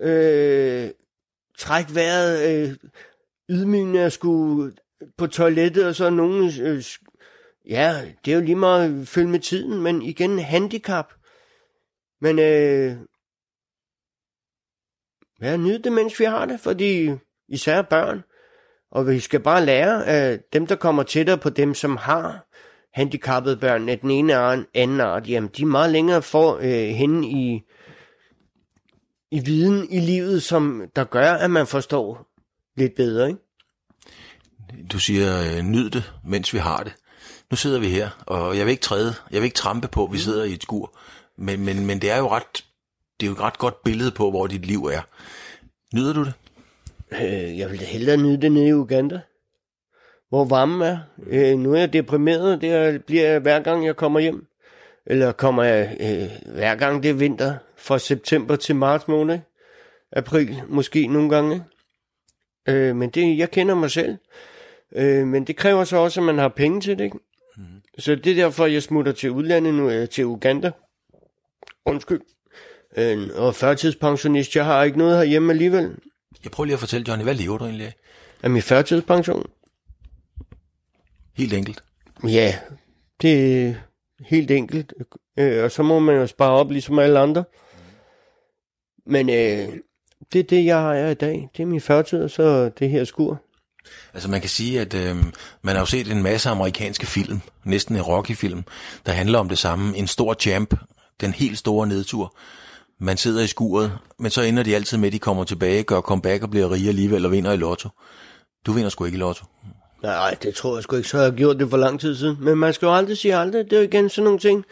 Øh, 0.00 0.88
træk 1.58 1.94
vejret, 1.94 2.48
øh, 2.48 2.74
ydmygende 3.50 4.00
at 4.00 4.12
skulle 4.12 4.72
på 5.18 5.26
toilettet, 5.26 5.86
og 5.86 5.94
så 5.94 6.10
nogen... 6.10 6.52
Øh, 6.62 6.84
ja, 7.68 8.12
det 8.24 8.32
er 8.32 8.36
jo 8.36 8.42
lige 8.42 8.56
meget 8.56 9.08
følge 9.08 9.28
med 9.28 9.40
tiden, 9.40 9.82
men 9.82 10.02
igen 10.02 10.38
handicap. 10.38 11.12
Men 12.20 12.38
øh, 12.38 12.96
ja, 15.42 15.56
nyd 15.56 15.78
det, 15.78 15.92
mens 15.92 16.20
vi 16.20 16.24
har 16.24 16.46
det, 16.46 16.60
fordi 16.60 17.10
især 17.48 17.82
børn. 17.82 18.22
Og 18.90 19.06
vi 19.06 19.20
skal 19.20 19.40
bare 19.40 19.64
lære 19.64 20.06
at 20.06 20.52
dem, 20.52 20.66
der 20.66 20.76
kommer 20.76 21.02
tættere 21.02 21.38
på 21.38 21.50
dem, 21.50 21.74
som 21.74 21.96
har 21.96 22.46
handicappede 22.92 23.56
børn 23.56 23.88
af 23.88 23.98
den 23.98 24.10
ene 24.10 24.40
og 24.40 24.56
den 24.56 24.66
anden 24.74 25.00
art, 25.00 25.28
jamen 25.28 25.50
de 25.56 25.62
er 25.62 25.66
meget 25.66 25.92
længere 25.92 26.22
for 26.22 26.56
øh, 26.56 26.88
henne 26.88 27.26
i, 27.26 27.62
i 29.30 29.40
viden 29.44 29.90
i 29.90 30.00
livet, 30.00 30.42
som 30.42 30.90
der 30.96 31.04
gør, 31.04 31.32
at 31.32 31.50
man 31.50 31.66
forstår 31.66 32.26
lidt 32.76 32.94
bedre, 32.94 33.28
ikke? 33.28 33.43
Du 34.92 34.98
siger, 34.98 35.56
øh, 35.56 35.62
nyd 35.64 35.90
det, 35.90 36.12
mens 36.24 36.54
vi 36.54 36.58
har 36.58 36.82
det. 36.82 36.92
Nu 37.50 37.56
sidder 37.56 37.78
vi 37.80 37.88
her, 37.88 38.10
og 38.26 38.56
jeg 38.58 38.66
vil 38.66 38.70
ikke 38.70 38.82
træde, 38.82 39.14
jeg 39.30 39.40
vil 39.40 39.44
ikke 39.44 39.56
trampe 39.56 39.88
på, 39.88 40.04
at 40.04 40.12
vi 40.12 40.18
sidder 40.18 40.44
i 40.44 40.52
et 40.52 40.62
skur. 40.62 40.98
Men, 41.38 41.64
men, 41.64 41.86
men 41.86 41.98
det 41.98 42.10
er 42.10 42.18
jo 42.18 42.28
ret, 42.28 42.64
det 43.20 43.26
er 43.26 43.30
jo 43.30 43.32
et 43.32 43.40
ret 43.40 43.58
godt 43.58 43.82
billede 43.84 44.10
på, 44.10 44.30
hvor 44.30 44.46
dit 44.46 44.66
liv 44.66 44.84
er. 44.84 45.00
Nyder 45.94 46.12
du 46.12 46.24
det? 46.24 46.32
Øh, 47.12 47.58
jeg 47.58 47.70
vil 47.70 47.80
da 47.80 47.84
hellere 47.84 48.16
nyde 48.16 48.40
det 48.42 48.52
nede 48.52 48.68
i 48.68 48.72
Uganda, 48.74 49.20
hvor 50.28 50.44
varmen 50.44 50.82
er. 50.82 50.98
Øh, 51.26 51.58
nu 51.58 51.74
er 51.74 51.78
jeg 51.78 51.92
deprimeret, 51.92 52.60
det 52.60 52.70
er- 52.70 52.98
bliver 52.98 53.30
jeg 53.30 53.40
hver 53.40 53.60
gang 53.60 53.86
jeg 53.86 53.96
kommer 53.96 54.20
hjem. 54.20 54.46
Eller 55.06 55.32
kommer 55.32 55.62
jeg 55.62 55.96
øh, 56.00 56.52
hver 56.54 56.74
gang 56.74 57.02
det 57.02 57.10
er 57.10 57.14
vinter, 57.14 57.54
fra 57.76 57.98
september 57.98 58.56
til 58.56 58.76
marts 58.76 59.08
måned. 59.08 59.38
April 60.12 60.62
måske 60.68 61.06
nogle 61.06 61.30
gange. 61.30 61.64
Øh, 62.68 62.96
men 62.96 63.10
det, 63.10 63.38
jeg 63.38 63.50
kender 63.50 63.74
mig 63.74 63.90
selv. 63.90 64.16
Øh, 64.94 65.26
men 65.26 65.44
det 65.44 65.56
kræver 65.56 65.84
så 65.84 65.96
også, 65.96 66.20
at 66.20 66.24
man 66.26 66.38
har 66.38 66.48
penge 66.48 66.80
til 66.80 66.98
det. 66.98 67.04
Ikke? 67.04 67.18
Mm. 67.56 67.64
Så 67.98 68.14
det 68.14 68.26
er 68.26 68.34
derfor, 68.34 68.66
jeg 68.66 68.82
smutter 68.82 69.12
til 69.12 69.30
udlandet 69.30 69.74
nu, 69.74 69.90
øh, 69.90 70.08
til 70.08 70.26
Uganda. 70.26 70.70
Undskyld. 71.86 72.20
Øh, 72.96 73.28
og 73.34 73.54
førtidspensionist, 73.54 74.56
jeg 74.56 74.64
har 74.64 74.82
ikke 74.82 74.98
noget 74.98 75.16
herhjemme 75.16 75.52
alligevel. 75.52 75.96
Jeg 76.44 76.52
prøver 76.52 76.64
lige 76.64 76.74
at 76.74 76.80
fortælle, 76.80 77.04
Johnny, 77.08 77.24
hvad 77.24 77.34
lever 77.34 77.58
du 77.58 77.64
egentlig 77.64 77.86
af? 77.86 77.94
Er 78.42 78.48
min 78.48 78.62
førtidspension? 78.62 79.50
Helt 81.36 81.52
enkelt. 81.52 81.84
Ja, 82.24 82.58
det 83.22 83.66
er 83.66 83.74
helt 84.20 84.50
enkelt. 84.50 84.92
Øh, 85.38 85.64
og 85.64 85.70
så 85.70 85.82
må 85.82 85.98
man 85.98 86.14
jo 86.16 86.26
spare 86.26 86.50
op 86.50 86.70
ligesom 86.70 86.98
alle 86.98 87.18
andre. 87.18 87.44
Men 89.06 89.28
øh, 89.28 89.78
det 90.32 90.38
er 90.38 90.42
det, 90.42 90.64
jeg 90.64 90.80
har 90.80 90.94
i 90.94 91.14
dag. 91.14 91.48
Det 91.56 91.62
er 91.62 91.66
min 91.66 91.80
førtid, 91.80 92.22
og 92.22 92.30
så 92.30 92.68
det 92.68 92.90
her 92.90 93.04
skur. 93.04 93.42
Altså 94.14 94.30
man 94.30 94.40
kan 94.40 94.50
sige, 94.50 94.80
at 94.80 94.94
øh, 94.94 95.16
man 95.62 95.74
har 95.74 95.80
jo 95.82 95.86
set 95.86 96.10
en 96.12 96.22
masse 96.22 96.48
amerikanske 96.48 97.06
film, 97.06 97.40
næsten 97.64 97.96
en 97.96 98.02
Rocky-film, 98.02 98.64
der 99.06 99.12
handler 99.12 99.38
om 99.38 99.48
det 99.48 99.58
samme. 99.58 99.96
En 99.96 100.06
stor 100.06 100.34
champ, 100.34 100.74
den 101.20 101.32
helt 101.32 101.58
store 101.58 101.86
nedtur. 101.86 102.36
Man 103.00 103.16
sidder 103.16 103.42
i 103.42 103.46
skuret, 103.46 103.98
men 104.18 104.30
så 104.30 104.42
ender 104.42 104.62
de 104.62 104.74
altid 104.74 104.98
med, 104.98 105.06
at 105.06 105.12
de 105.12 105.18
kommer 105.18 105.44
tilbage, 105.44 105.82
gør 105.82 106.00
comeback 106.00 106.42
og 106.42 106.50
bliver 106.50 106.70
rige 106.70 106.88
alligevel 106.88 107.24
og 107.26 107.32
vinder 107.32 107.52
i 107.52 107.56
lotto. 107.56 107.88
Du 108.66 108.72
vinder 108.72 108.90
sgu 108.90 109.04
ikke 109.04 109.16
i 109.16 109.20
lotto. 109.20 109.44
Nej, 110.02 110.36
det 110.42 110.54
tror 110.54 110.76
jeg 110.76 110.82
sgu 110.82 110.96
ikke, 110.96 111.08
så 111.08 111.16
har 111.16 111.24
jeg 111.24 111.32
gjort 111.32 111.58
det 111.58 111.70
for 111.70 111.76
lang 111.76 112.00
tid 112.00 112.16
siden. 112.16 112.36
Men 112.40 112.58
man 112.58 112.72
skal 112.72 112.86
jo 112.86 112.94
aldrig 112.94 113.18
sige 113.18 113.36
aldrig. 113.36 113.64
Det 113.64 113.72
er 113.72 113.76
jo 113.76 113.82
igen 113.82 114.08
sådan 114.08 114.24
nogle 114.24 114.38
ting. 114.38 114.64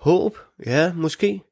Håb, 0.00 0.38
ja, 0.66 0.92
måske. 0.92 1.42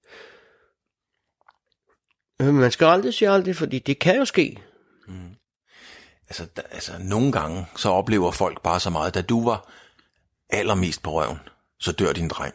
Øh, 2.42 2.54
Man 2.54 2.70
skal 2.70 2.87
aldrig 2.87 3.14
sige 3.14 3.31
aldrig, 3.31 3.57
fordi 3.57 3.78
det 3.78 3.98
kan 3.98 4.16
jo 4.16 4.24
ske. 4.24 4.59
Altså, 6.28 6.46
der, 6.56 6.62
altså 6.70 6.92
nogle 7.00 7.32
gange, 7.32 7.66
så 7.76 7.88
oplever 7.88 8.30
folk 8.30 8.62
bare 8.62 8.80
så 8.80 8.90
meget, 8.90 9.14
da 9.14 9.22
du 9.22 9.44
var 9.44 9.70
allermest 10.50 11.02
på 11.02 11.12
røven, 11.12 11.38
så 11.80 11.92
dør 11.92 12.12
din 12.12 12.28
dreng. 12.28 12.54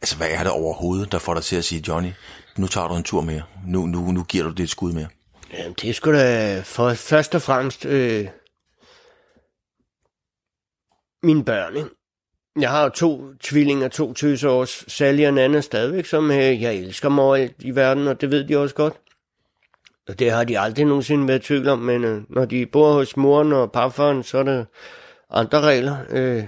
Altså, 0.00 0.16
hvad 0.16 0.28
er 0.30 0.42
det 0.42 0.52
overhovedet, 0.52 1.12
der 1.12 1.18
får 1.18 1.34
dig 1.34 1.42
til 1.42 1.56
at 1.56 1.64
sige, 1.64 1.84
Johnny, 1.88 2.10
nu 2.56 2.66
tager 2.66 2.88
du 2.88 2.94
en 2.94 3.02
tur 3.02 3.20
mere. 3.20 3.42
Nu, 3.66 3.86
nu, 3.86 4.12
nu 4.12 4.22
giver 4.22 4.44
du 4.44 4.50
det 4.50 4.62
et 4.62 4.70
skud 4.70 4.92
mere. 4.92 5.08
Jamen, 5.52 5.74
det 5.82 5.96
skulle 5.96 6.20
da 6.20 6.60
for 6.60 6.94
først 6.94 7.34
og 7.34 7.42
fremmest 7.42 7.84
øh, 7.84 8.28
mine 11.22 11.44
børn, 11.44 11.76
ikke? 11.76 11.88
Jeg 12.60 12.70
har 12.70 12.82
jo 12.82 12.88
to 12.88 13.34
tvillinger, 13.40 13.88
to 13.88 14.12
tøseårs, 14.12 14.84
Sally 14.88 15.26
og 15.26 15.34
Nana 15.34 15.60
stadigvæk, 15.60 16.06
som 16.06 16.30
øh, 16.30 16.62
jeg 16.62 16.74
elsker 16.74 17.08
mig 17.08 17.54
i 17.58 17.70
verden, 17.70 18.08
og 18.08 18.20
det 18.20 18.30
ved 18.30 18.44
de 18.44 18.58
også 18.58 18.74
godt. 18.74 18.94
Og 20.10 20.18
det 20.18 20.30
har 20.30 20.44
de 20.44 20.58
aldrig 20.58 20.84
nogensinde 20.84 21.28
været 21.28 21.42
i 21.42 21.46
tvivl 21.46 21.68
om, 21.68 21.78
men 21.78 22.04
øh, 22.04 22.22
når 22.28 22.44
de 22.44 22.66
bor 22.66 22.92
hos 22.92 23.16
moren 23.16 23.52
og 23.52 23.72
parfaren, 23.72 24.22
så 24.22 24.38
er 24.38 24.42
der 24.42 24.64
andre 25.30 25.60
regler. 25.60 25.96
Øh, 26.10 26.44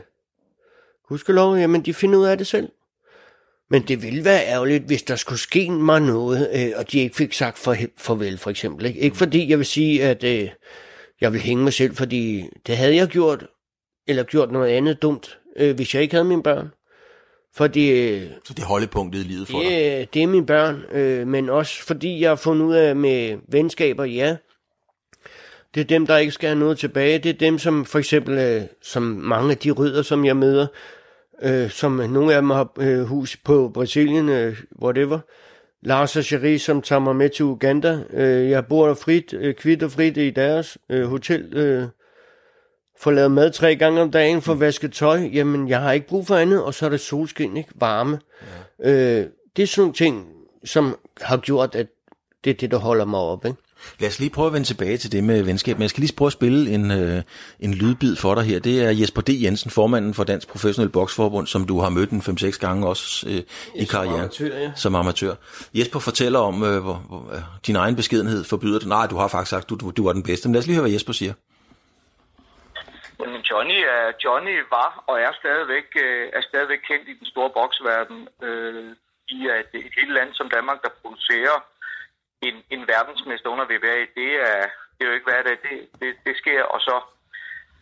gudskelov, 1.09 1.57
jamen 1.57 1.85
de 1.85 1.95
finder 1.95 2.19
ud 2.19 2.25
af 2.25 2.39
det 2.39 2.47
selv. 2.47 2.69
Men 3.71 3.83
det 3.83 4.03
ville 4.03 4.25
være 4.25 4.47
ærgerligt, 4.47 4.85
hvis 4.85 5.03
der 5.03 5.17
skulle 5.17 5.39
ske 5.39 5.71
mig 5.71 6.01
noget, 6.01 6.51
øh, 6.55 6.73
og 6.77 6.93
de 6.93 6.99
ikke 6.99 7.17
fik 7.17 7.33
sagt 7.33 7.59
for, 7.59 7.77
farvel, 7.97 8.39
for 8.39 8.51
eksempel. 8.51 8.87
Ikke? 8.87 9.01
ikke 9.01 9.17
fordi 9.17 9.51
jeg 9.51 9.59
vil 9.59 9.67
sige, 9.67 10.05
at 10.05 10.25
øh, 10.25 10.49
jeg 11.21 11.33
vil 11.33 11.41
hænge 11.41 11.65
mig 11.65 11.73
selv, 11.73 11.97
fordi 11.97 12.49
det 12.67 12.77
havde 12.77 12.97
jeg 12.97 13.09
gjort, 13.09 13.47
eller 14.07 14.23
gjort 14.23 14.53
noget 14.53 14.71
andet 14.71 15.03
dumt, 15.03 15.39
øh, 15.57 15.77
hvis 15.77 15.95
jeg 15.95 16.03
ikke 16.03 16.15
havde 16.15 16.25
mine 16.25 16.43
børn. 16.43 16.71
Fordi 17.55 18.19
Så 18.45 18.55
det 18.55 18.63
er 18.63 18.67
holdepunktet 18.67 19.21
i 19.21 19.23
livet 19.23 19.49
for 19.49 19.61
dig. 19.63 19.71
det, 19.71 20.01
øh, 20.01 20.07
det 20.15 20.23
er 20.23 20.27
mine 20.27 20.47
børn, 20.47 20.83
øh, 20.93 21.27
men 21.27 21.49
også 21.51 21.83
fordi 21.87 22.21
jeg 22.21 22.31
har 22.31 22.37
fundet 22.37 22.67
ud 22.67 22.75
af 22.75 22.97
med 22.97 23.39
venskaber, 23.49 24.05
ja. 24.05 24.37
Det 25.75 25.81
er 25.81 25.85
dem, 25.85 26.07
der 26.07 26.17
ikke 26.17 26.33
skal 26.33 26.49
have 26.49 26.59
noget 26.59 26.79
tilbage. 26.79 27.19
Det 27.19 27.29
er 27.29 27.39
dem, 27.39 27.59
som 27.59 27.85
for 27.85 27.99
eksempel, 27.99 28.39
øh, 28.39 28.63
som 28.83 29.03
mange 29.03 29.51
af 29.51 29.57
de 29.57 29.71
rydder, 29.71 30.03
som 30.03 30.25
jeg 30.25 30.37
møder, 30.37 30.67
øh, 31.43 31.71
som 31.71 31.93
nogle 31.93 32.35
af 32.35 32.43
dem 32.43 32.51
har 32.51 32.73
øh, 32.79 33.01
hus 33.03 33.37
på 33.37 33.71
Brasilien, 33.75 34.29
øh, 34.29 34.57
whatever. 34.83 35.19
Lars 35.83 36.17
og 36.17 36.25
Cherie, 36.25 36.59
som 36.59 36.83
tager 36.83 37.01
mig 37.01 37.17
med 37.17 37.29
til 37.29 37.45
Uganda. 37.45 37.99
Øh, 38.13 38.51
jeg 38.51 38.67
bor 38.67 38.87
der 38.87 38.95
frit, 38.95 39.35
øh, 39.35 39.55
kvitt 39.55 39.83
og 39.83 39.93
frit 39.93 40.17
i 40.17 40.31
deres 40.31 40.79
øh, 40.91 41.05
hotel. 41.05 41.57
Øh, 41.57 41.85
få 43.03 43.11
lavet 43.11 43.31
mad 43.31 43.53
tre 43.53 43.77
gange 43.77 44.03
om 44.03 44.11
dagen, 44.11 44.43
få 44.43 44.55
vasket 44.55 44.93
tøj, 44.93 45.31
jamen 45.33 45.69
jeg 45.69 45.81
har 45.81 45.93
ikke 45.93 46.07
brug 46.07 46.27
for 46.27 46.37
andet, 46.37 46.63
og 46.63 46.75
så 46.75 46.87
er 46.87 46.91
det 46.91 47.01
solskin, 47.01 47.57
ikke? 47.57 47.71
Varme. 47.75 48.19
Ja. 48.85 48.91
Øh, 48.91 49.27
det 49.57 49.63
er 49.63 49.67
sådan 49.67 49.81
nogle 49.83 49.95
ting, 49.95 50.27
som 50.65 50.97
har 51.21 51.37
gjort, 51.37 51.75
at 51.75 51.87
det 52.45 52.51
er 52.51 52.55
det, 52.55 52.71
der 52.71 52.77
holder 52.79 53.05
mig 53.05 53.21
op, 53.21 53.45
ikke? 53.47 53.59
Lad 53.99 54.09
os 54.09 54.19
lige 54.19 54.31
prøve 54.31 54.47
at 54.47 54.53
vende 54.53 54.67
tilbage 54.67 54.97
til 54.97 55.13
det 55.13 55.25
med 55.25 55.43
venskab, 55.43 55.77
men 55.77 55.83
jeg 55.83 55.91
skal 55.91 56.01
lige 56.01 56.17
prøve 56.17 56.27
at 56.27 56.33
spille 56.33 56.71
en, 56.71 56.91
øh, 56.91 57.23
en 57.61 57.75
lydbid 57.75 58.17
for 58.17 58.35
dig 58.35 58.45
her. 58.45 58.59
Det 58.59 58.83
er 58.83 58.91
Jesper 58.91 59.23
D. 59.23 59.29
Jensen, 59.43 59.71
formanden 59.71 60.15
for 60.15 60.25
Dansk 60.25 60.49
Professionel 60.49 60.91
Boksforbund, 60.91 61.47
som 61.47 61.65
du 61.65 61.81
har 61.81 61.89
mødt 61.89 62.11
en 62.11 62.21
5-6 62.21 62.59
gange 62.59 62.87
også 62.87 63.27
øh, 63.29 63.43
i 63.75 63.85
karrieren. 63.85 64.21
amatør, 64.21 64.59
ja. 64.59 64.73
Som 64.77 64.95
amatør. 64.95 65.35
Jesper 65.75 65.99
fortæller 65.99 66.39
om, 66.39 66.63
øh, 66.63 66.83
hvor, 66.83 67.05
hvor, 67.09 67.31
øh, 67.35 67.41
din 67.67 67.77
egen 67.77 67.97
beskedenhed 67.97 68.45
forbyder 68.45 68.79
det. 68.79 68.89
Nej, 68.89 69.07
du 69.07 69.17
har 69.17 69.29
faktisk 69.29 69.51
sagt, 69.51 69.71
du, 69.71 69.75
du, 69.75 69.91
du 69.91 70.05
var 70.05 70.13
den 70.13 70.23
bedste. 70.23 70.49
Men 70.49 70.53
lad 70.53 70.61
os 70.61 70.67
lige 70.67 70.75
høre, 70.75 70.83
hvad 70.83 70.93
Jesper 70.93 71.13
siger. 71.13 71.33
Jamen, 73.23 73.43
Johnny, 73.51 73.79
er, 73.97 74.13
Johnny 74.25 74.57
var 74.71 75.05
og 75.07 75.21
er 75.21 75.33
stadigvæk, 75.33 75.89
øh, 76.05 76.31
er 76.33 76.41
stadigvæk 76.41 76.83
kendt 76.89 77.09
i 77.09 77.19
den 77.19 77.27
store 77.27 77.51
boksverden. 77.51 78.29
Øh, 78.43 78.97
I 79.29 79.49
at 79.49 79.69
et 79.75 79.97
lille 79.99 80.15
land 80.15 80.35
som 80.35 80.51
Danmark, 80.51 80.83
der 80.83 80.99
producerer 81.03 81.57
en, 82.43 82.57
en 82.71 82.89
verdensmester 82.89 83.49
under 83.51 83.65
VBA, 83.65 83.99
det 84.21 84.31
er, 84.51 84.61
det 84.95 85.01
er 85.01 85.09
jo 85.09 85.17
ikke 85.19 85.31
hvad 85.31 85.45
Det, 85.45 85.89
det, 86.01 86.17
det 86.27 86.37
sker, 86.37 86.63
og 86.63 86.81
så 86.81 86.95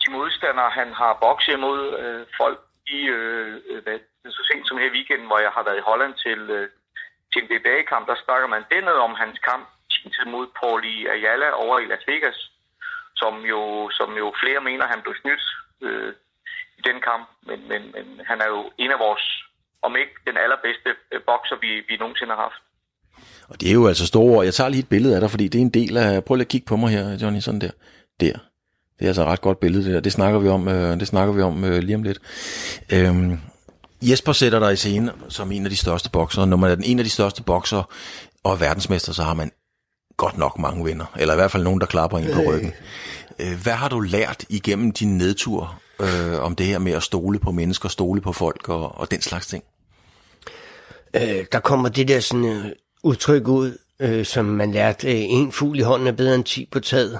de 0.02 0.10
modstandere, 0.10 0.70
han 0.70 0.92
har 0.92 1.18
bokset 1.24 1.52
imod 1.52 1.80
øh, 2.02 2.26
folk 2.40 2.60
i, 2.86 3.00
øh, 3.16 3.60
øh, 3.70 3.82
hvad, 3.82 3.98
så 4.36 4.42
sent 4.50 4.68
som 4.68 4.78
her 4.78 4.90
i 4.90 4.96
weekenden, 4.96 5.26
hvor 5.26 5.38
jeg 5.38 5.50
har 5.50 5.62
været 5.62 5.78
i 5.78 5.88
Holland 5.90 6.14
til, 6.14 6.40
øh, 6.56 6.68
til 7.32 7.42
en 7.42 7.50
VBA-kamp, 7.52 8.06
der 8.08 8.16
snakker 8.24 8.48
man 8.48 8.64
dernede 8.70 9.00
om 9.08 9.14
hans 9.14 9.38
kamp 9.38 9.64
mod 10.26 10.46
Pauli 10.60 11.06
Ayala 11.06 11.50
over 11.50 11.78
i 11.78 11.86
Las 11.86 12.06
Vegas, 12.08 12.38
som 13.20 13.34
jo, 13.52 13.62
som 13.98 14.08
jo 14.22 14.26
flere 14.42 14.60
mener, 14.68 14.84
han 14.92 15.00
blev 15.04 15.14
snydt 15.22 15.44
øh, 15.86 16.10
i 16.78 16.82
den 16.88 16.98
kamp, 17.08 17.24
men, 17.48 17.58
men, 17.70 17.80
men 17.94 18.06
han 18.30 18.38
er 18.44 18.48
jo 18.54 18.60
en 18.82 18.90
af 18.94 18.98
vores, 19.06 19.24
om 19.86 19.92
ikke 20.00 20.14
den 20.28 20.36
allerbedste 20.44 20.90
øh, 21.12 21.20
bokser, 21.30 21.56
vi, 21.64 21.70
vi 21.88 21.94
nogensinde 22.02 22.32
har 22.34 22.42
haft. 22.46 22.60
Og 23.50 23.60
det 23.60 23.68
er 23.68 23.76
jo 23.80 23.86
altså 23.92 24.06
store 24.06 24.30
ord. 24.34 24.44
Jeg 24.44 24.54
tager 24.54 24.70
lige 24.70 24.84
et 24.86 24.94
billede 24.94 25.14
af 25.14 25.20
dig, 25.20 25.30
fordi 25.30 25.48
det 25.48 25.58
er 25.58 25.62
en 25.62 25.76
del 25.80 25.96
af... 25.96 26.24
Prøv 26.24 26.34
lige 26.34 26.48
at 26.48 26.54
kigge 26.54 26.66
på 26.66 26.76
mig 26.76 26.90
her, 26.96 27.18
Johnny, 27.22 27.40
sådan 27.40 27.60
der. 27.60 27.70
Der. 28.20 28.32
Det 28.96 29.04
er 29.06 29.10
altså 29.10 29.22
et 29.22 29.28
ret 29.28 29.40
godt 29.40 29.60
billede, 29.60 29.84
det 29.84 29.94
der. 29.94 30.00
Det 30.00 30.12
snakker 30.12 30.38
vi 30.38 30.48
om, 30.48 30.68
øh, 30.68 31.00
det 31.00 31.08
snakker 31.08 31.34
vi 31.34 31.42
om 31.42 31.64
øh, 31.64 31.78
lige 31.78 31.94
om 31.94 32.02
lidt. 32.02 32.20
Øhm, 32.92 33.40
Jesper 34.02 34.32
sætter 34.32 34.58
dig 34.58 34.72
i 34.72 34.76
scene 34.76 35.12
som 35.28 35.52
en 35.52 35.64
af 35.64 35.70
de 35.70 35.76
største 35.76 36.10
bokser. 36.10 36.44
Når 36.44 36.56
man 36.56 36.70
er 36.70 36.74
den 36.74 36.84
en 36.84 36.98
af 36.98 37.04
de 37.04 37.10
største 37.10 37.42
bokser 37.42 37.82
og 38.44 38.60
verdensmester, 38.60 39.12
så 39.12 39.22
har 39.22 39.34
man 39.34 39.50
godt 40.16 40.38
nok 40.38 40.58
mange 40.58 40.84
venner. 40.84 41.04
Eller 41.16 41.34
i 41.34 41.36
hvert 41.36 41.50
fald 41.50 41.62
nogen, 41.62 41.80
der 41.80 41.86
klapper 41.86 42.18
en 42.18 42.34
på 42.34 42.40
ryggen. 42.40 42.72
Øh, 43.38 43.62
hvad 43.62 43.72
har 43.72 43.88
du 43.88 44.00
lært 44.00 44.44
igennem 44.48 44.92
din 44.92 45.18
nedtur 45.18 45.80
øh, 46.00 46.42
om 46.42 46.56
det 46.56 46.66
her 46.66 46.78
med 46.78 46.92
at 46.92 47.02
stole 47.02 47.38
på 47.38 47.50
mennesker, 47.50 47.88
stole 47.88 48.20
på 48.20 48.32
folk 48.32 48.68
og, 48.68 48.98
og 48.98 49.10
den 49.10 49.20
slags 49.20 49.46
ting? 49.46 49.64
Øh, 51.14 51.44
der 51.52 51.60
kommer 51.60 51.88
det 51.88 52.08
der 52.08 52.20
sådan 52.20 52.44
øh, 52.44 52.66
udtryk 53.02 53.48
ud, 53.48 53.78
øh, 54.00 54.24
som 54.24 54.44
man 54.44 54.72
lærte, 54.72 55.08
øh, 55.08 55.24
en 55.28 55.52
fugl 55.52 55.78
i 55.78 55.82
hånden 55.82 56.08
er 56.08 56.12
bedre 56.12 56.34
end 56.34 56.44
10 56.44 56.68
på 56.72 56.80
taget, 56.80 57.18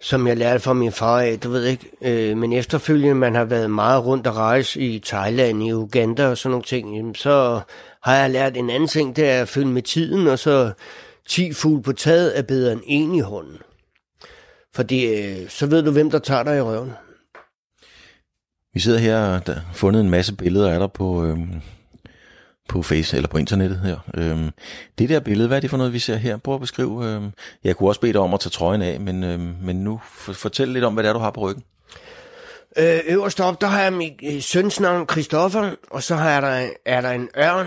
som 0.00 0.26
jeg 0.26 0.36
lærte 0.36 0.60
fra 0.60 0.72
min 0.72 0.92
far 0.92 1.20
af, 1.20 1.40
du 1.40 1.50
ved 1.50 1.64
ikke. 1.64 1.90
Øh, 2.02 2.36
men 2.36 2.52
efterfølgende, 2.52 3.14
man 3.14 3.34
har 3.34 3.44
været 3.44 3.70
meget 3.70 4.04
rundt 4.04 4.26
og 4.26 4.36
rejse 4.36 4.80
i 4.80 4.98
Thailand, 4.98 5.62
i 5.62 5.72
Uganda 5.72 6.26
og 6.26 6.38
sådan 6.38 6.50
nogle 6.50 6.64
ting, 6.64 6.96
jamen, 6.96 7.14
så 7.14 7.60
har 8.02 8.16
jeg 8.16 8.30
lært 8.30 8.56
en 8.56 8.70
anden 8.70 8.88
ting, 8.88 9.16
det 9.16 9.30
er 9.30 9.42
at 9.42 9.48
følge 9.48 9.68
med 9.68 9.82
tiden, 9.82 10.26
og 10.26 10.38
så 10.38 10.72
10 11.28 11.52
fugl 11.52 11.82
på 11.82 11.92
taget 11.92 12.38
er 12.38 12.42
bedre 12.42 12.72
end 12.72 12.80
en 12.86 13.14
i 13.14 13.20
hånden. 13.20 13.58
Fordi 14.74 15.04
øh, 15.06 15.48
så 15.48 15.66
ved 15.66 15.82
du, 15.82 15.90
hvem 15.90 16.10
der 16.10 16.18
tager 16.18 16.42
dig 16.42 16.56
i 16.56 16.60
røven. 16.60 16.92
Vi 18.74 18.80
sidder 18.80 18.98
her 18.98 19.18
og 19.18 19.40
har 19.46 19.64
fundet 19.72 20.00
en 20.00 20.10
masse 20.10 20.34
billeder 20.34 20.72
af 20.72 20.78
dig 20.78 20.92
på, 20.92 21.24
øh, 21.24 21.38
på 22.68 22.82
Face 22.82 23.16
eller 23.16 23.28
på 23.28 23.38
internettet 23.38 23.80
her. 23.80 23.98
Øhm, 24.14 24.50
det 24.98 25.08
der 25.08 25.20
billede, 25.20 25.48
hvad 25.48 25.56
er 25.56 25.60
det 25.60 25.70
for 25.70 25.76
noget, 25.76 25.92
vi 25.92 25.98
ser 25.98 26.16
her? 26.16 26.36
Prøv 26.36 26.54
at 26.54 26.60
beskrive. 26.60 27.06
Øhm, 27.06 27.30
jeg 27.64 27.76
kunne 27.76 27.90
også 27.90 28.00
bede 28.00 28.12
dig 28.12 28.20
om 28.20 28.34
at 28.34 28.40
tage 28.40 28.50
trøjen 28.50 28.82
af, 28.82 29.00
men, 29.00 29.24
øhm, 29.24 29.54
men 29.62 29.76
nu 29.76 30.00
fortæl 30.32 30.68
lidt 30.68 30.84
om, 30.84 30.94
hvad 30.94 31.04
det 31.04 31.08
er, 31.08 31.12
du 31.12 31.18
har 31.18 31.30
på 31.30 31.40
ryggen. 31.40 31.64
Øh, 32.78 33.00
øverst 33.06 33.40
op, 33.40 33.60
der 33.60 33.66
har 33.66 33.82
jeg 33.82 33.92
min 33.92 34.12
øh, 34.22 34.42
søns 34.42 34.80
navn, 34.80 35.08
Christoffer, 35.10 35.70
og 35.90 36.02
så 36.02 36.16
har 36.16 36.40
der, 36.40 36.68
er 36.86 37.00
der 37.00 37.10
en 37.10 37.28
ørn, 37.38 37.66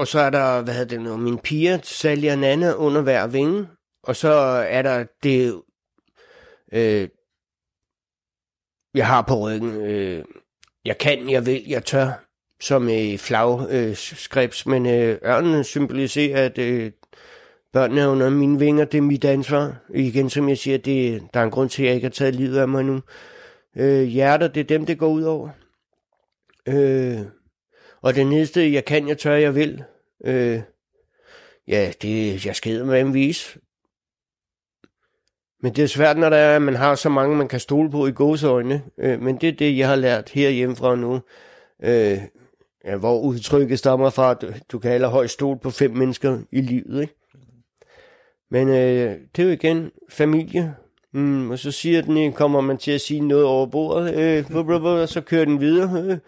og 0.00 0.06
så 0.06 0.20
er 0.20 0.30
der, 0.30 0.62
hvad 0.62 0.74
hedder 0.74 0.96
det 0.96 1.00
nu, 1.00 1.16
min 1.16 1.38
piger, 1.38 1.78
Sally 1.82 2.28
og 2.28 2.78
under 2.78 3.02
hver 3.02 3.26
vinge, 3.26 3.68
og 4.02 4.16
så 4.16 4.32
er 4.68 4.82
der 4.82 5.04
det, 5.22 5.62
øh, 6.72 7.08
jeg 8.94 9.06
har 9.06 9.22
på 9.22 9.34
ryggen, 9.34 9.76
øh, 9.76 10.24
jeg 10.84 10.98
kan, 10.98 11.30
jeg 11.30 11.46
vil, 11.46 11.64
jeg 11.68 11.84
tør, 11.84 12.24
som 12.60 12.88
i 12.88 13.16
flagskrips, 13.16 14.66
øh, 14.66 14.70
men 14.70 14.86
øh, 14.86 15.18
ørnen 15.24 15.64
symboliserer, 15.64 16.44
at 16.44 16.58
øh, 16.58 16.92
børnene 17.72 18.00
er 18.00 18.08
under 18.08 18.30
mine 18.30 18.58
vinger, 18.58 18.84
det 18.84 18.98
er 18.98 19.02
mit 19.02 19.24
ansvar. 19.24 19.76
Igen, 19.94 20.30
som 20.30 20.48
jeg 20.48 20.58
siger, 20.58 20.78
det, 20.78 21.22
der 21.34 21.40
er 21.40 21.44
en 21.44 21.50
grund 21.50 21.70
til, 21.70 21.82
at 21.82 21.86
jeg 21.86 21.94
ikke 21.94 22.04
har 22.04 22.10
taget 22.10 22.34
livet 22.34 22.58
af 22.58 22.68
mig 22.68 22.84
nu. 22.84 23.00
Øh, 23.76 24.02
hjerter, 24.02 24.48
det 24.48 24.60
er 24.60 24.64
dem, 24.64 24.86
det 24.86 24.98
går 24.98 25.08
ud 25.08 25.22
over. 25.22 25.48
Øh, 26.68 27.18
og 28.02 28.14
det 28.14 28.26
næste, 28.26 28.72
jeg 28.72 28.84
kan, 28.84 29.08
jeg 29.08 29.18
tør, 29.18 29.34
jeg 29.34 29.54
vil. 29.54 29.84
Øh, 30.24 30.60
ja, 31.68 31.92
det, 32.02 32.46
jeg 32.46 32.56
skal 32.56 32.84
med 32.84 33.00
en 33.00 33.14
vis. 33.14 33.58
Men 35.62 35.74
det 35.74 35.84
er 35.84 35.88
svært, 35.88 36.18
når 36.18 36.30
der 36.30 36.36
er, 36.36 36.56
at 36.56 36.62
man 36.62 36.76
har 36.76 36.94
så 36.94 37.08
mange, 37.08 37.36
man 37.36 37.48
kan 37.48 37.60
stole 37.60 37.90
på 37.90 38.06
i 38.06 38.12
gåseøjne. 38.12 38.82
Øh, 38.98 39.22
men 39.22 39.36
det 39.36 39.48
er 39.48 39.52
det, 39.52 39.78
jeg 39.78 39.88
har 39.88 39.96
lært 39.96 40.30
herhjemmefra 40.30 40.96
nu. 40.96 41.20
Øh, 41.82 42.18
ja, 42.84 42.96
hvor 42.96 43.20
udtrykket 43.20 43.78
stammer 43.78 44.10
fra, 44.10 44.30
at 44.30 44.40
du, 44.42 44.52
du 44.72 44.78
kan 44.78 44.90
allerhøjst 44.90 45.34
stole 45.34 45.58
på 45.58 45.70
fem 45.70 45.90
mennesker 45.90 46.38
i 46.52 46.60
livet, 46.60 47.02
ikke? 47.02 47.14
Men 48.50 48.68
øh, 48.68 49.18
det 49.36 49.42
er 49.42 49.46
jo 49.46 49.50
igen 49.50 49.90
familie, 50.08 50.74
mm, 51.12 51.50
og 51.50 51.58
så 51.58 51.70
siger 51.70 52.02
den, 52.02 52.32
kommer 52.32 52.60
man 52.60 52.78
til 52.78 52.90
at 52.90 53.00
sige 53.00 53.20
noget 53.20 53.44
over 53.44 53.66
bordet, 53.66 54.14
øh, 54.14 54.56
og 54.84 55.08
så 55.08 55.20
kører 55.20 55.44
den 55.44 55.60
videre. 55.60 56.02
Øh. 56.02 56.18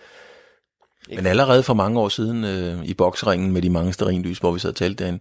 Men 1.08 1.26
allerede 1.26 1.62
for 1.62 1.74
mange 1.74 2.00
år 2.00 2.08
siden 2.08 2.44
øh, 2.44 2.84
i 2.84 2.94
bokseringen 2.94 3.52
med 3.52 3.62
de 3.62 3.70
mange 3.70 3.92
sterinlys, 3.92 4.38
hvor 4.38 4.52
vi 4.52 4.58
sad 4.58 4.70
og 4.70 4.76
talte 4.76 5.04
derinde, 5.04 5.20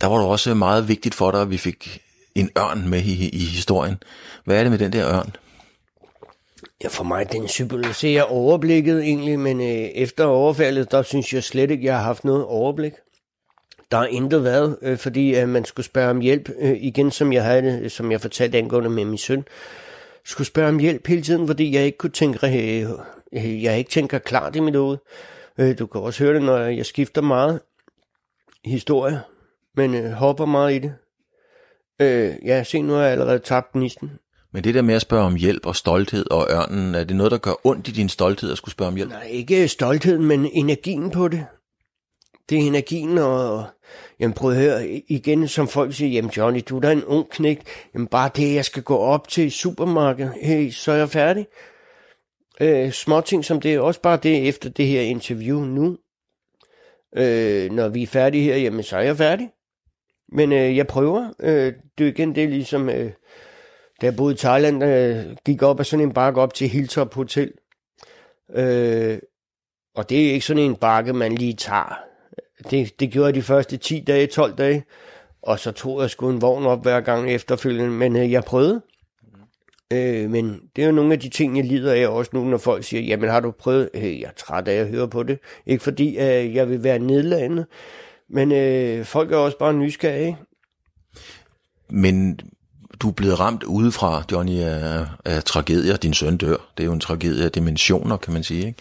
der 0.00 0.06
var 0.06 0.18
det 0.18 0.26
også 0.26 0.54
meget 0.54 0.88
vigtigt 0.88 1.14
for 1.14 1.30
dig, 1.30 1.42
at 1.42 1.50
vi 1.50 1.56
fik 1.56 2.02
en 2.34 2.50
ørn 2.58 2.88
med 2.88 3.02
i, 3.02 3.28
i 3.28 3.44
historien. 3.44 4.02
Hvad 4.44 4.58
er 4.58 4.62
det 4.62 4.70
med 4.70 4.78
den 4.78 4.92
der 4.92 5.08
ørn? 5.08 5.36
Ja, 6.84 6.88
for 6.88 7.04
mig, 7.04 7.32
den 7.32 7.48
symboliserer 7.48 8.22
overblikket 8.22 9.02
egentlig, 9.02 9.38
men 9.38 9.60
øh, 9.60 9.66
efter 9.94 10.24
overfaldet, 10.24 10.90
der 10.90 11.02
synes 11.02 11.32
jeg 11.32 11.44
slet 11.44 11.70
ikke, 11.70 11.84
jeg 11.84 11.96
har 11.96 12.02
haft 12.02 12.24
noget 12.24 12.44
overblik. 12.44 12.92
Der 13.90 13.98
er 13.98 14.06
intet 14.06 14.44
været, 14.44 14.78
øh, 14.82 14.98
fordi 14.98 15.36
øh, 15.36 15.48
man 15.48 15.64
skulle 15.64 15.86
spørge 15.86 16.10
om 16.10 16.20
hjælp, 16.20 16.50
øh, 16.60 16.76
igen 16.80 17.10
som 17.10 17.32
jeg 17.32 17.44
havde 17.44 17.80
øh, 17.82 17.90
som 17.90 18.12
jeg 18.12 18.20
fortalte 18.20 18.58
angående 18.58 18.90
med 18.90 19.04
min 19.04 19.18
søn, 19.18 19.44
skulle 20.24 20.46
spørge 20.46 20.68
om 20.68 20.78
hjælp 20.78 21.06
hele 21.06 21.22
tiden, 21.22 21.46
fordi 21.46 21.74
jeg 21.74 21.84
ikke 21.84 21.98
kunne 21.98 22.10
tænke, 22.10 22.80
øh, 22.82 22.88
jeg 23.32 23.78
ikke 23.78 23.90
tænker 23.90 24.18
klart 24.18 24.56
i 24.56 24.60
mit 24.60 24.76
hoved. 24.76 24.98
Øh, 25.58 25.78
du 25.78 25.86
kan 25.86 26.00
også 26.00 26.24
høre 26.24 26.34
det, 26.34 26.42
når 26.42 26.58
jeg 26.58 26.86
skifter 26.86 27.22
meget 27.22 27.60
historie, 28.64 29.20
men 29.76 29.94
øh, 29.94 30.10
hopper 30.10 30.46
meget 30.46 30.74
i 30.74 30.78
det. 30.78 30.94
Øh, 32.00 32.34
ja, 32.44 32.64
se, 32.64 32.82
nu 32.82 32.92
har 32.92 33.02
jeg 33.02 33.12
allerede 33.12 33.38
tabt 33.38 33.72
gnisten. 33.72 34.10
Men 34.52 34.64
det 34.64 34.74
der 34.74 34.82
med 34.82 34.94
at 34.94 35.02
spørge 35.02 35.24
om 35.24 35.34
hjælp 35.34 35.66
og 35.66 35.76
stolthed 35.76 36.30
og 36.30 36.46
ørnen, 36.50 36.94
er 36.94 37.04
det 37.04 37.16
noget, 37.16 37.32
der 37.32 37.38
gør 37.38 37.66
ondt 37.66 37.88
i 37.88 37.90
din 37.90 38.08
stolthed 38.08 38.52
at 38.52 38.56
skulle 38.58 38.72
spørge 38.72 38.88
om 38.88 38.96
hjælp? 38.96 39.10
Nej, 39.10 39.26
ikke 39.30 39.68
stoltheden, 39.68 40.24
men 40.24 40.50
energien 40.52 41.10
på 41.10 41.28
det. 41.28 41.46
Det 42.50 42.58
er 42.58 42.62
energien, 42.62 43.18
og 43.18 43.64
jamen 44.20 44.34
prøv 44.34 44.50
at 44.50 44.56
høre, 44.56 44.88
igen 44.88 45.48
som 45.48 45.68
folk 45.68 45.94
siger, 45.94 46.10
jamen 46.10 46.30
Johnny, 46.30 46.60
du 46.68 46.76
er 46.76 46.80
da 46.80 46.92
en 46.92 47.04
ung 47.04 47.30
knæk, 47.30 47.62
jamen 47.94 48.06
bare 48.06 48.30
det, 48.36 48.54
jeg 48.54 48.64
skal 48.64 48.82
gå 48.82 48.96
op 48.96 49.28
til 49.28 49.52
supermarkedet, 49.52 50.34
hey, 50.42 50.70
så 50.70 50.92
er 50.92 50.96
jeg 50.96 51.08
færdig. 51.08 51.46
Øh, 52.60 53.22
ting 53.24 53.44
som 53.44 53.60
det 53.60 53.74
er 53.74 53.80
også 53.80 54.00
bare 54.00 54.16
det 54.16 54.48
efter 54.48 54.70
det 54.70 54.86
her 54.86 55.00
interview 55.00 55.60
nu. 55.60 55.98
Øh, 57.16 57.70
når 57.70 57.88
vi 57.88 58.02
er 58.02 58.06
færdige 58.06 58.44
her, 58.44 58.56
jamen 58.56 58.82
så 58.82 58.96
er 58.96 59.02
jeg 59.02 59.16
færdig. 59.16 59.50
Men 60.32 60.52
øh, 60.52 60.76
jeg 60.76 60.86
prøver. 60.86 61.32
Øh, 61.40 61.72
det 61.98 62.06
er 62.06 62.10
igen 62.10 62.34
det, 62.34 62.48
ligesom... 62.48 62.88
Øh, 62.88 63.12
da 64.00 64.06
jeg 64.06 64.16
boede 64.16 64.34
i 64.34 64.36
Thailand, 64.36 64.84
øh, 64.84 65.36
gik 65.46 65.62
op 65.62 65.80
af 65.80 65.86
sådan 65.86 66.06
en 66.06 66.12
bakke 66.12 66.40
op 66.40 66.54
til 66.54 66.68
Hilltop 66.68 67.14
Hotel. 67.14 67.52
Øh, 68.54 69.18
og 69.94 70.10
det 70.10 70.26
er 70.26 70.32
ikke 70.32 70.46
sådan 70.46 70.62
en 70.62 70.76
bakke, 70.76 71.12
man 71.12 71.32
lige 71.32 71.54
tager. 71.54 71.98
Det, 72.70 73.00
det 73.00 73.10
gjorde 73.10 73.26
jeg 73.26 73.34
de 73.34 73.42
første 73.42 73.76
10 73.76 74.04
dage, 74.06 74.26
12 74.26 74.54
dage. 74.54 74.84
Og 75.42 75.58
så 75.58 75.72
tog 75.72 76.00
jeg 76.00 76.10
sgu 76.10 76.30
en 76.30 76.42
vogn 76.42 76.66
op 76.66 76.82
hver 76.82 77.00
gang 77.00 77.32
efterfølgende. 77.32 77.90
Men 77.90 78.16
øh, 78.16 78.32
jeg 78.32 78.44
prøvede. 78.44 78.82
Øh, 79.92 80.30
men 80.30 80.60
det 80.76 80.82
er 80.82 80.86
jo 80.86 80.92
nogle 80.92 81.12
af 81.12 81.20
de 81.20 81.28
ting, 81.28 81.56
jeg 81.56 81.64
lider 81.64 81.92
af 81.94 82.06
også 82.08 82.30
nu, 82.34 82.44
når 82.44 82.58
folk 82.58 82.84
siger, 82.84 83.02
jamen 83.02 83.30
har 83.30 83.40
du 83.40 83.50
prøvet? 83.50 83.88
Øh, 83.94 84.20
jeg 84.20 84.26
er 84.26 84.32
træt 84.38 84.68
af 84.68 84.74
at 84.74 84.88
høre 84.88 85.08
på 85.08 85.22
det. 85.22 85.38
Ikke 85.66 85.84
fordi 85.84 86.08
øh, 86.18 86.54
jeg 86.54 86.68
vil 86.70 86.84
være 86.84 86.98
nedladende, 86.98 87.66
men 88.30 88.52
øh, 88.52 89.04
folk 89.04 89.32
er 89.32 89.36
også 89.36 89.58
bare 89.58 89.72
nysgerrige. 89.72 90.38
Men 91.90 92.40
du 93.00 93.08
er 93.08 93.12
blevet 93.12 93.40
ramt 93.40 93.62
udefra, 93.64 94.22
Johnny, 94.32 94.60
af, 94.60 95.06
af 95.24 95.44
tragedier. 95.44 95.96
Din 95.96 96.14
søn 96.14 96.36
dør. 96.36 96.56
Det 96.76 96.82
er 96.82 96.84
jo 96.84 96.92
en 96.92 97.00
tragedie 97.00 97.44
af 97.44 97.52
dimensioner, 97.52 98.16
kan 98.16 98.32
man 98.32 98.42
sige. 98.42 98.66
Ikke? 98.66 98.78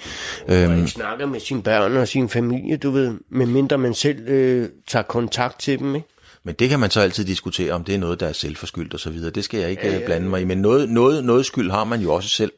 Man 0.48 0.72
Øhm, 0.80 0.88
snakker 0.88 1.26
med 1.26 1.40
sine 1.40 1.64
børn 1.64 1.98
og 1.98 2.08
sin 2.08 2.30
familie, 2.30 2.78
du 2.78 2.92
ved, 2.92 3.14
medmindre 3.30 3.78
man 3.78 3.94
selv 3.94 4.28
øh, 4.28 4.70
tager 4.88 5.04
kontakt 5.04 5.60
til 5.60 5.80
dem, 5.80 5.96
ikke? 5.96 6.08
Men 6.44 6.56
det 6.60 6.70
kan 6.70 6.80
man 6.80 6.90
så 6.90 7.02
altid 7.02 7.26
diskutere, 7.26 7.72
om 7.72 7.84
det 7.84 7.96
er 7.96 8.00
noget, 8.00 8.20
der 8.20 8.28
er 8.28 8.34
selvforskyldt 8.34 8.94
og 8.94 9.00
så 9.00 9.10
videre. 9.10 9.32
Det 9.32 9.44
skal 9.44 9.60
jeg 9.60 9.70
ikke 9.70 9.88
ja, 9.88 10.06
blande 10.06 10.30
mig 10.30 10.42
i. 10.42 10.46
Men 10.46 10.58
noget, 10.58 10.90
noget, 10.90 11.26
noget 11.26 11.46
skyld 11.46 11.72
har 11.72 11.84
man 11.84 12.02
jo 12.02 12.14
også 12.14 12.30
selv. 12.30 12.52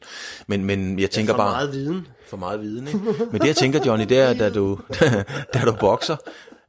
Men, 0.46 0.64
men 0.64 0.98
jeg 0.98 1.10
tænker 1.10 1.32
For 1.32 1.36
bare... 1.38 1.50
meget 1.50 1.72
viden. 1.72 2.06
for 2.28 2.36
meget 2.36 2.60
viden. 2.60 2.86
Ikke? 2.86 3.00
Men 3.32 3.40
det 3.40 3.46
jeg 3.46 3.56
tænker, 3.56 3.80
Johnny, 3.86 4.06
det 4.08 4.18
er, 4.18 4.32
da 4.34 4.50
du, 4.50 4.78
da 5.54 5.60
du 5.66 5.72
bokser, 5.80 6.16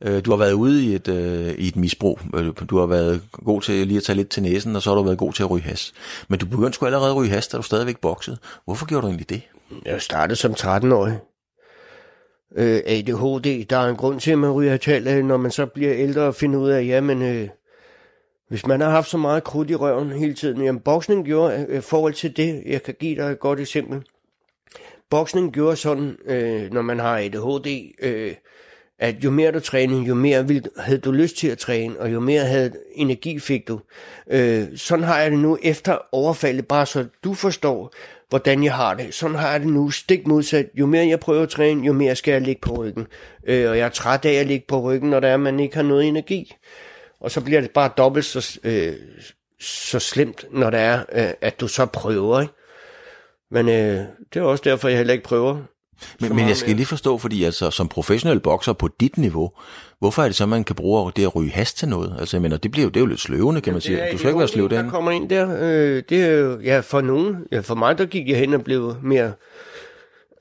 øh, 0.01 0.25
du 0.25 0.29
har 0.31 0.37
været 0.37 0.53
ude 0.53 0.83
i 0.85 0.95
et, 0.95 1.07
øh, 1.07 1.51
i 1.57 1.67
et 1.67 1.75
misbrug. 1.75 2.19
Øh, 2.35 2.51
Du 2.69 2.77
har 2.79 2.85
været 2.85 3.21
god 3.31 3.61
til 3.61 3.87
lige 3.87 3.97
at 3.97 4.03
tage 4.03 4.15
lidt 4.15 4.29
til 4.29 4.43
næsen, 4.43 4.75
og 4.75 4.81
så 4.81 4.89
har 4.89 4.95
du 4.95 5.03
været 5.03 5.17
god 5.17 5.33
til 5.33 5.43
at 5.43 5.51
ryge 5.51 5.63
has. 5.63 5.93
Men 6.27 6.39
du 6.39 6.45
begyndte 6.45 6.73
sgu 6.73 6.85
allerede 6.85 7.09
at 7.09 7.15
ryge 7.15 7.29
has, 7.29 7.47
da 7.47 7.57
du 7.57 7.63
stadigvæk 7.63 7.97
boksede. 8.01 8.37
Hvorfor 8.65 8.85
gjorde 8.85 9.01
du 9.01 9.07
egentlig 9.07 9.29
det? 9.29 9.41
Jeg 9.85 10.01
startede 10.01 10.35
som 10.35 10.51
13-årig. 10.51 11.17
Øh, 12.55 12.81
ADHD, 12.85 13.65
der 13.65 13.77
er 13.77 13.89
en 13.89 13.95
grund 13.95 14.19
til, 14.19 14.31
at 14.31 14.37
man 14.37 14.51
ryger 14.51 14.77
tal, 14.77 15.25
når 15.25 15.37
man 15.37 15.51
så 15.51 15.65
bliver 15.65 15.93
ældre 15.93 16.21
og 16.21 16.35
finder 16.35 16.59
ud 16.59 16.69
af, 16.69 16.85
jamen, 16.85 17.21
øh, 17.21 17.49
hvis 18.49 18.67
man 18.67 18.81
har 18.81 18.89
haft 18.89 19.09
så 19.09 19.17
meget 19.17 19.43
krudt 19.43 19.69
i 19.69 19.75
røven 19.75 20.11
hele 20.11 20.33
tiden, 20.33 20.63
jamen, 20.63 20.81
boksning 20.81 21.25
gjorde, 21.25 21.65
øh, 21.69 21.77
i 21.77 21.81
forhold 21.81 22.13
til 22.13 22.37
det, 22.37 22.63
jeg 22.65 22.83
kan 22.83 22.95
give 22.99 23.15
dig 23.15 23.31
et 23.31 23.39
godt 23.39 23.59
eksempel. 23.59 24.01
Boksning 25.09 25.53
gjorde 25.53 25.75
sådan, 25.75 26.17
øh, 26.25 26.71
når 26.71 26.81
man 26.81 26.99
har 26.99 27.17
ADHD, 27.17 27.93
øh, 28.01 28.33
at 29.03 29.23
jo 29.23 29.31
mere 29.31 29.51
du 29.51 29.59
trænede, 29.59 30.01
jo 30.01 30.15
mere 30.15 30.47
vil, 30.47 30.65
havde 30.77 30.97
du 30.97 31.11
lyst 31.11 31.37
til 31.37 31.47
at 31.47 31.57
træne, 31.57 31.99
og 31.99 32.13
jo 32.13 32.19
mere 32.19 32.45
havde 32.45 32.71
energi 32.95 33.39
fik 33.39 33.67
du. 33.67 33.79
Øh, 34.31 34.63
sådan 34.75 35.05
har 35.05 35.19
jeg 35.19 35.31
det 35.31 35.39
nu 35.39 35.57
efter 35.63 35.97
overfaldet, 36.11 36.67
bare 36.67 36.85
så 36.85 37.05
du 37.23 37.33
forstår, 37.33 37.93
hvordan 38.29 38.63
jeg 38.63 38.73
har 38.73 38.93
det. 38.93 39.13
Sådan 39.13 39.35
har 39.35 39.51
jeg 39.51 39.59
det 39.59 39.69
nu 39.69 39.89
stik 39.89 40.27
modsat. 40.27 40.69
Jo 40.75 40.85
mere 40.85 41.07
jeg 41.07 41.19
prøver 41.19 41.43
at 41.43 41.49
træne, 41.49 41.85
jo 41.85 41.93
mere 41.93 42.15
skal 42.15 42.31
jeg 42.31 42.41
ligge 42.41 42.61
på 42.61 42.73
ryggen. 42.73 43.07
Øh, 43.47 43.69
og 43.69 43.77
jeg 43.77 43.85
er 43.85 43.89
træt 43.89 44.25
af 44.25 44.33
at 44.33 44.47
ligge 44.47 44.65
på 44.67 44.81
ryggen, 44.81 45.09
når 45.09 45.19
der 45.19 45.27
er, 45.27 45.37
man 45.37 45.59
ikke 45.59 45.75
har 45.75 45.83
noget 45.83 46.07
energi. 46.07 46.55
Og 47.19 47.31
så 47.31 47.41
bliver 47.41 47.61
det 47.61 47.71
bare 47.71 47.91
dobbelt 47.97 48.25
så, 48.25 48.59
øh, 48.63 48.93
så 49.59 49.99
slemt, 49.99 50.45
når 50.51 50.69
det 50.69 50.79
er, 50.79 50.99
øh, 51.11 51.31
at 51.41 51.59
du 51.59 51.67
så 51.67 51.85
prøver. 51.85 52.41
Ikke? 52.41 52.53
Men 53.51 53.69
øh, 53.69 54.05
det 54.33 54.39
er 54.39 54.41
også 54.41 54.63
derfor, 54.65 54.87
jeg 54.87 54.97
heller 54.97 55.13
ikke 55.13 55.25
prøver. 55.25 55.72
Men, 56.19 56.35
men 56.35 56.47
jeg 56.47 56.57
skal 56.57 56.75
lige 56.75 56.85
forstå, 56.85 57.17
fordi 57.17 57.43
altså, 57.43 57.71
som 57.71 57.87
professionel 57.87 58.39
bokser 58.39 58.73
på 58.73 58.89
dit 58.99 59.17
niveau, 59.17 59.51
hvorfor 59.99 60.23
er 60.23 60.27
det 60.27 60.35
så, 60.35 60.45
man 60.45 60.63
kan 60.63 60.75
bruge 60.75 61.11
det 61.15 61.23
at 61.23 61.35
ryge 61.35 61.51
has 61.51 61.73
til 61.73 61.87
noget? 61.87 62.15
Altså, 62.19 62.37
jeg 62.37 62.41
mener, 62.41 62.57
det, 62.57 62.71
bliver 62.71 62.83
jo, 62.83 62.89
det 62.89 62.97
er 62.97 63.01
jo 63.01 63.05
lidt 63.05 63.19
sløvende, 63.19 63.61
kan 63.61 63.73
man 63.73 63.81
sige. 63.81 64.11
Du 64.11 64.17
skal 64.17 64.29
ikke 64.29 64.39
være 64.39 64.47
sløv 64.47 64.69
der 64.69 64.75
derinde. 64.75 64.91
kommer 64.91 65.11
ind 65.11 65.29
der. 65.29 65.57
Øh, 65.61 66.03
det 66.09 66.23
er 66.23 66.31
jo, 66.31 66.59
ja, 66.59 66.79
for 66.79 67.01
nogen, 67.01 67.37
ja, 67.51 67.59
for 67.59 67.75
mig, 67.75 67.97
der 67.97 68.05
gik 68.05 68.29
jeg 68.29 68.37
hen 68.37 68.53
og 68.53 68.63
blev 68.63 68.95
mere 69.03 69.33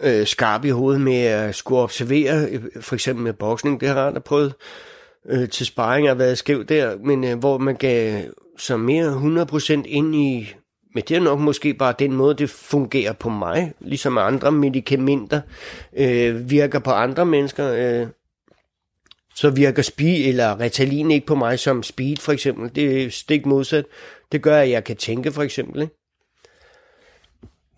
øh, 0.03 0.27
skarp 0.27 0.65
i 0.65 0.71
hovedet 0.71 1.01
med 1.01 1.17
at 1.17 1.55
skulle 1.55 1.81
observere, 1.81 2.49
øh, 2.51 2.63
for 2.81 2.95
eksempel 2.95 3.25
med 3.25 3.33
boksning, 3.33 3.81
det 3.81 3.89
har 3.89 4.05
jeg 4.05 4.15
da 4.15 4.19
prøvet 4.19 4.55
øh, 5.29 5.49
til 5.49 5.67
sparring 5.67 6.09
har 6.09 6.15
været 6.15 6.39
skævt 6.39 6.69
der, 6.69 6.97
men 7.05 7.25
øh, 7.25 7.39
hvor 7.39 7.59
man 7.59 7.75
gav 7.75 8.23
så 8.59 8.77
mere 8.77 9.47
100% 9.53 9.83
ind 9.87 10.15
i, 10.15 10.55
men 10.95 11.05
det 11.09 11.17
er 11.17 11.21
nok 11.21 11.41
måske 11.41 11.75
bare 11.75 11.95
den 11.99 12.13
måde, 12.13 12.35
det 12.35 12.51
fungerer 12.51 13.13
på 13.13 13.29
mig, 13.29 13.73
ligesom 13.81 14.19
andre 14.19 14.53
medicamenter 14.53 15.41
øh, 15.97 16.51
virker 16.51 16.79
på 16.79 16.91
andre 16.91 17.27
mennesker. 17.27 17.73
Øh, 17.73 18.07
så 19.35 19.51
virker 19.51 19.83
speed 19.83 20.29
eller 20.29 20.61
Ritalin 20.61 21.11
ikke 21.11 21.27
på 21.27 21.35
mig 21.35 21.59
som 21.59 21.83
speed 21.83 22.17
for 22.17 22.33
eksempel. 22.33 22.75
Det 22.75 23.05
er 23.05 23.11
stik 23.11 23.47
modsat. 23.47 23.85
Det 24.33 24.43
gør, 24.43 24.59
at 24.59 24.71
jeg 24.71 24.85
kan 24.85 24.97
tænke 24.97 25.33
for 25.33 25.43
eksempel. 25.43 25.83
Ikke? 25.83 25.95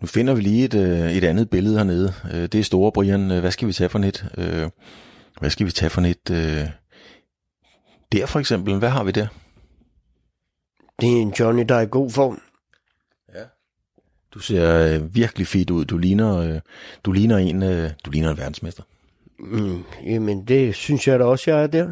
Nu 0.01 0.07
finder 0.07 0.33
vi 0.33 0.41
lige 0.41 0.65
et, 0.65 0.73
øh, 0.73 1.11
et 1.11 1.23
andet 1.23 1.49
billede 1.49 1.77
hernede. 1.77 2.13
Øh, 2.33 2.41
Det 2.41 2.55
er 2.55 2.63
store, 2.63 2.91
Brian. 2.91 3.31
Øh, 3.31 3.39
Hvad 3.39 3.51
skal 3.51 3.67
vi 3.67 3.73
tage 3.73 3.89
for 3.89 3.99
net? 3.99 4.25
Hvad 5.39 5.49
skal 5.49 5.65
vi 5.65 5.71
tage 5.71 5.89
for 5.89 6.01
net? 6.01 6.27
Der 8.11 8.25
for 8.25 8.39
eksempel. 8.39 8.79
Hvad 8.79 8.89
har 8.89 9.03
vi 9.03 9.11
der? 9.11 9.27
Det 11.01 11.09
er 11.09 11.21
en 11.21 11.33
Johnny, 11.39 11.65
der 11.69 11.75
er 11.75 11.81
i 11.81 11.87
god 11.91 12.11
form. 12.11 12.41
Du 14.35 14.39
ser 14.39 14.93
øh, 14.95 15.15
virkelig 15.15 15.47
fit 15.47 15.69
ud. 15.69 15.85
Du 15.85 15.97
ligner, 15.97 16.37
øh, 16.37 16.59
du 17.03 17.11
ligner 17.11 17.37
en, 17.37 17.63
øh, 17.63 17.89
du 18.05 18.11
ligner 18.11 18.31
en 18.31 18.37
verdensmester. 18.37 18.83
Mm, 19.39 19.83
jamen, 20.05 20.45
det 20.47 20.75
synes 20.75 21.07
jeg 21.07 21.19
da 21.19 21.25
også, 21.25 21.51
jeg 21.51 21.63
er 21.63 21.67
der. 21.67 21.87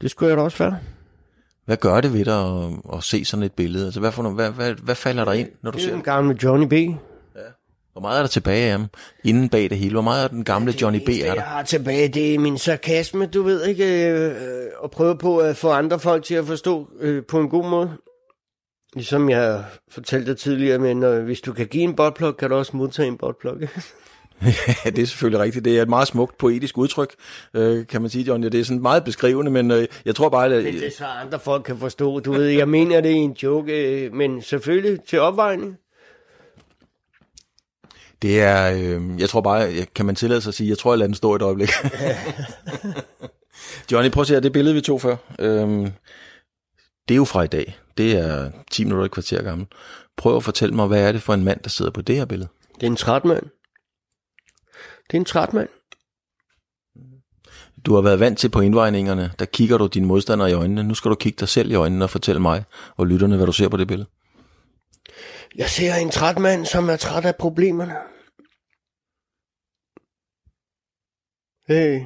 Det 0.00 0.10
skulle 0.10 0.28
jeg 0.28 0.36
da 0.36 0.42
også 0.42 0.58
være. 0.64 0.78
Hvad 1.64 1.76
gør 1.76 2.00
det 2.00 2.12
ved 2.12 2.24
dig 2.24 2.64
at, 2.64 2.96
at 2.96 3.04
se 3.04 3.24
sådan 3.24 3.42
et 3.42 3.52
billede? 3.52 3.84
Altså, 3.84 4.00
hvad, 4.00 4.12
for, 4.12 4.22
noget- 4.22 4.36
hvad, 4.36 4.50
hvad, 4.50 4.74
hvad 4.74 4.94
falder 4.94 5.24
der 5.24 5.32
ind, 5.32 5.48
når 5.62 5.70
du 5.70 5.76
Det 5.78 5.82
er 5.82 5.86
ser 5.86 5.90
den 5.90 5.98
det? 5.98 6.04
gamle 6.04 6.38
Johnny 6.42 6.66
B. 6.66 6.98
Hvor 7.92 8.00
meget 8.00 8.16
er 8.18 8.22
der 8.22 8.28
tilbage 8.28 8.64
af 8.66 8.70
ham? 8.72 8.86
Inden 9.24 9.48
bag 9.48 9.70
det 9.70 9.78
hele. 9.78 9.92
Hvor 9.92 10.02
meget 10.02 10.24
af 10.24 10.30
den 10.30 10.44
gamle 10.44 10.74
Johnny 10.82 10.98
B 11.04 11.06
Det 11.06 11.20
er 11.22 11.26
jeg 11.26 11.36
der? 11.36 11.42
har 11.42 11.62
tilbage, 11.62 12.08
det 12.08 12.34
er 12.34 12.38
min 12.38 12.58
sarkasme, 12.58 13.26
du 13.26 13.42
ved 13.42 13.64
ikke, 13.66 14.10
øh, 14.10 14.34
at 14.84 14.90
prøve 14.90 15.18
på 15.18 15.38
at 15.38 15.56
få 15.56 15.70
andre 15.70 15.98
folk 15.98 16.24
til 16.24 16.34
at 16.34 16.46
forstå 16.46 16.88
øh, 17.00 17.24
på 17.24 17.40
en 17.40 17.48
god 17.48 17.68
måde. 17.70 17.90
Ligesom 18.98 19.30
jeg 19.30 19.64
fortalte 19.90 20.30
dig 20.30 20.38
tidligere, 20.38 20.78
men 20.78 21.02
øh, 21.02 21.24
hvis 21.24 21.40
du 21.40 21.52
kan 21.52 21.66
give 21.66 21.82
en 21.82 21.96
botplug, 21.96 22.36
kan 22.36 22.50
du 22.50 22.56
også 22.56 22.76
modtage 22.76 23.08
en 23.08 23.18
botplug. 23.18 23.56
Ja, 24.42 24.90
det 24.90 24.98
er 24.98 25.06
selvfølgelig 25.06 25.40
rigtigt. 25.40 25.64
Det 25.64 25.78
er 25.78 25.82
et 25.82 25.88
meget 25.88 26.08
smukt 26.08 26.38
poetisk 26.38 26.78
udtryk, 26.78 27.14
øh, 27.54 27.86
kan 27.86 28.00
man 28.00 28.10
sige, 28.10 28.24
Johnny. 28.24 28.46
Det 28.46 28.60
er 28.60 28.64
sådan 28.64 28.82
meget 28.82 29.04
beskrivende, 29.04 29.50
men 29.50 29.70
øh, 29.70 29.86
jeg 30.04 30.14
tror 30.14 30.28
bare, 30.28 30.44
at... 30.44 30.64
Men 30.64 30.74
det 30.74 30.86
er 30.86 30.90
så 30.98 31.04
andre 31.04 31.38
folk 31.38 31.64
kan 31.64 31.78
forstå. 31.78 32.20
Du 32.20 32.32
ved, 32.32 32.46
jeg 32.46 32.68
mener 32.68 33.00
det 33.00 33.10
er 33.10 33.14
en 33.14 33.36
joke, 33.42 33.72
øh, 33.72 34.14
men 34.14 34.42
selvfølgelig 34.42 35.00
til 35.04 35.20
opvejning. 35.20 35.76
Det 38.22 38.40
er, 38.40 38.72
øh, 38.72 39.20
jeg 39.20 39.28
tror 39.28 39.40
bare, 39.40 39.72
kan 39.94 40.06
man 40.06 40.14
tillade 40.14 40.40
sig 40.40 40.50
at 40.50 40.54
sige, 40.54 40.70
jeg 40.70 40.78
tror, 40.78 40.92
jeg 40.92 40.98
lader 40.98 41.08
den 41.08 41.14
stå 41.14 41.34
et 41.34 41.42
øjeblik. 41.42 41.70
Johnny, 43.92 44.10
prøv 44.10 44.20
at 44.20 44.26
se 44.26 44.34
her, 44.34 44.40
det 44.40 44.52
billede, 44.52 44.74
vi 44.74 44.80
tog 44.80 45.00
før. 45.00 45.16
Øh, 45.38 45.90
det 47.08 47.14
er 47.14 47.16
jo 47.16 47.24
fra 47.24 47.42
i 47.42 47.46
dag. 47.46 47.78
Det 47.98 48.12
er 48.12 48.50
10 48.70 48.84
minutter 48.84 49.04
et 49.04 49.10
kvarter 49.10 49.42
gammel. 49.42 49.66
Prøv 50.16 50.36
at 50.36 50.44
fortælle 50.44 50.74
mig, 50.74 50.86
hvad 50.86 51.08
er 51.08 51.12
det 51.12 51.22
for 51.22 51.34
en 51.34 51.44
mand, 51.44 51.60
der 51.60 51.70
sidder 51.70 51.90
på 51.90 52.02
det 52.02 52.16
her 52.16 52.24
billede? 52.24 52.48
Det 52.74 52.82
er 52.82 52.86
en 52.86 52.96
træt 52.96 53.24
mand. 53.24 53.44
Det 55.06 55.14
er 55.14 55.18
en 55.18 55.24
træt 55.24 55.52
mand. 55.52 55.68
Du 57.86 57.94
har 57.94 58.02
været 58.02 58.20
vant 58.20 58.38
til 58.38 58.48
på 58.48 58.60
indvejningerne, 58.60 59.32
der 59.38 59.44
kigger 59.44 59.78
du 59.78 59.86
dine 59.86 60.06
modstandere 60.06 60.50
i 60.50 60.52
øjnene. 60.52 60.84
Nu 60.84 60.94
skal 60.94 61.10
du 61.10 61.14
kigge 61.14 61.36
dig 61.40 61.48
selv 61.48 61.70
i 61.70 61.74
øjnene 61.74 62.04
og 62.04 62.10
fortælle 62.10 62.40
mig 62.42 62.64
og 62.96 63.06
lytterne, 63.06 63.36
hvad 63.36 63.46
du 63.46 63.52
ser 63.52 63.68
på 63.68 63.76
det 63.76 63.88
billede. 63.88 64.08
Jeg 65.56 65.70
ser 65.70 65.94
en 65.94 66.10
træt 66.10 66.38
mand, 66.38 66.66
som 66.66 66.88
er 66.88 66.96
træt 66.96 67.24
af 67.24 67.36
problemerne. 67.36 67.94
Hey, 71.68 72.00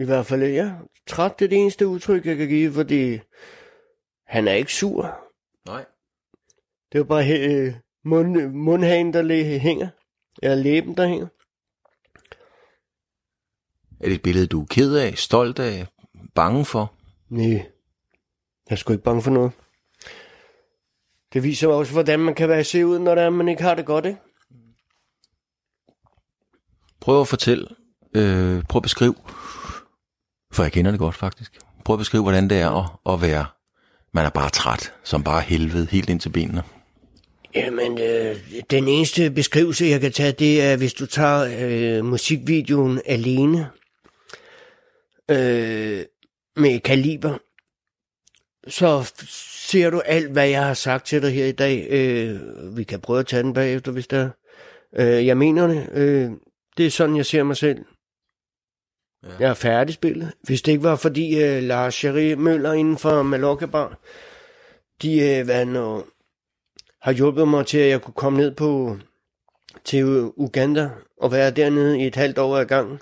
i 0.00 0.04
hvert 0.04 0.26
fald, 0.26 0.42
ja. 0.42 0.72
Træt 1.06 1.38
det 1.38 1.44
er 1.44 1.48
det 1.48 1.58
eneste 1.58 1.86
udtryk, 1.86 2.26
jeg 2.26 2.36
kan 2.36 2.48
give, 2.48 2.72
fordi 2.72 3.18
han 4.34 4.48
er 4.48 4.52
ikke 4.52 4.74
sur. 4.74 5.18
Nej. 5.66 5.84
Det 6.92 6.98
er 7.00 7.04
bare 7.04 7.38
øh, 7.38 7.74
mund, 8.04 8.46
mundhagen, 8.52 9.12
der 9.12 9.22
læ- 9.22 9.58
hænger. 9.58 9.88
Eller 10.42 10.56
læben, 10.56 10.96
der 10.96 11.06
hænger. 11.08 11.26
Er 14.00 14.04
det 14.08 14.14
et 14.14 14.22
billede, 14.22 14.46
du 14.46 14.62
er 14.62 14.66
ked 14.70 14.94
af, 14.96 15.18
stolt 15.18 15.58
af, 15.58 15.86
bange 16.34 16.64
for? 16.64 16.92
Nej, 17.28 17.52
jeg 17.52 17.66
er 18.70 18.76
sgu 18.76 18.92
ikke 18.92 19.04
bange 19.04 19.22
for 19.22 19.30
noget. 19.30 19.52
Det 21.32 21.42
viser 21.42 21.68
også, 21.68 21.92
hvordan 21.92 22.20
man 22.20 22.34
kan 22.34 22.48
være 22.48 22.64
se 22.64 22.86
ud, 22.86 22.98
når 22.98 23.14
det 23.14 23.24
er, 23.24 23.30
man 23.30 23.48
ikke 23.48 23.62
har 23.62 23.74
det 23.74 23.86
godt, 23.86 24.06
ikke? 24.06 24.20
Prøv 27.00 27.20
at 27.20 27.28
fortælle, 27.28 27.68
øh, 28.14 28.62
prøv 28.64 28.78
at 28.78 28.82
beskrive, 28.82 29.14
for 30.52 30.62
jeg 30.62 30.72
kender 30.72 30.90
det 30.90 31.00
godt 31.00 31.14
faktisk. 31.14 31.58
Prøv 31.84 31.94
at 31.94 31.98
beskrive, 31.98 32.22
hvordan 32.22 32.50
det 32.50 32.60
er 32.60 32.70
at, 32.70 33.14
at 33.14 33.22
være, 33.22 33.46
man 34.14 34.24
er 34.26 34.30
bare 34.30 34.50
træt, 34.50 34.92
som 35.04 35.24
bare 35.24 35.40
helvede, 35.40 35.86
helt 35.90 36.10
ind 36.10 36.20
til 36.20 36.28
benene. 36.30 36.62
Jamen, 37.54 37.98
øh, 37.98 38.36
den 38.70 38.88
eneste 38.88 39.30
beskrivelse, 39.30 39.84
jeg 39.86 40.00
kan 40.00 40.12
tage, 40.12 40.32
det 40.32 40.62
er, 40.62 40.76
hvis 40.76 40.94
du 40.94 41.06
tager 41.06 41.48
øh, 41.60 42.04
musikvideoen 42.04 43.00
alene 43.06 43.70
øh, 45.30 46.04
med 46.56 46.80
kaliber, 46.80 47.38
så 48.68 49.12
ser 49.68 49.90
du 49.90 50.00
alt, 50.00 50.30
hvad 50.32 50.48
jeg 50.48 50.64
har 50.64 50.74
sagt 50.74 51.06
til 51.06 51.22
dig 51.22 51.32
her 51.34 51.46
i 51.46 51.52
dag. 51.52 51.86
Øh, 51.90 52.40
vi 52.76 52.84
kan 52.84 53.00
prøve 53.00 53.20
at 53.20 53.26
tage 53.26 53.42
den 53.42 53.54
bagefter, 53.54 53.92
hvis 53.92 54.06
der 54.06 54.18
er. 54.18 55.18
øh, 55.18 55.26
Jeg 55.26 55.36
mener 55.36 55.66
det. 55.66 55.88
Øh, 55.92 56.30
det 56.76 56.86
er 56.86 56.90
sådan, 56.90 57.16
jeg 57.16 57.26
ser 57.26 57.42
mig 57.42 57.56
selv. 57.56 57.78
Ja. 59.24 59.30
Jeg 59.40 59.50
er 59.50 59.54
færdig 59.54 59.94
spillet. 59.94 60.32
Hvis 60.42 60.62
det 60.62 60.72
ikke 60.72 60.84
var 60.84 60.96
fordi 60.96 61.42
øh, 61.44 61.62
Lars 61.62 61.94
Cherie 61.94 62.36
Møller 62.36 62.72
inden 62.72 62.98
for 62.98 63.22
Mallorca 63.22 63.66
Bar, 63.66 63.98
de 65.02 65.20
øh, 65.20 65.44
hvad 65.44 65.66
nu, 65.66 66.04
har 67.02 67.12
hjulpet 67.12 67.48
mig 67.48 67.66
til, 67.66 67.78
at 67.78 67.88
jeg 67.88 68.02
kunne 68.02 68.14
komme 68.14 68.38
ned 68.38 68.50
på 68.50 68.96
til 69.84 70.04
Uganda 70.36 70.90
og 71.20 71.32
være 71.32 71.50
dernede 71.50 72.00
i 72.00 72.06
et 72.06 72.16
halvt 72.16 72.38
år 72.38 72.56
ad 72.56 72.66
gangen. 72.66 72.98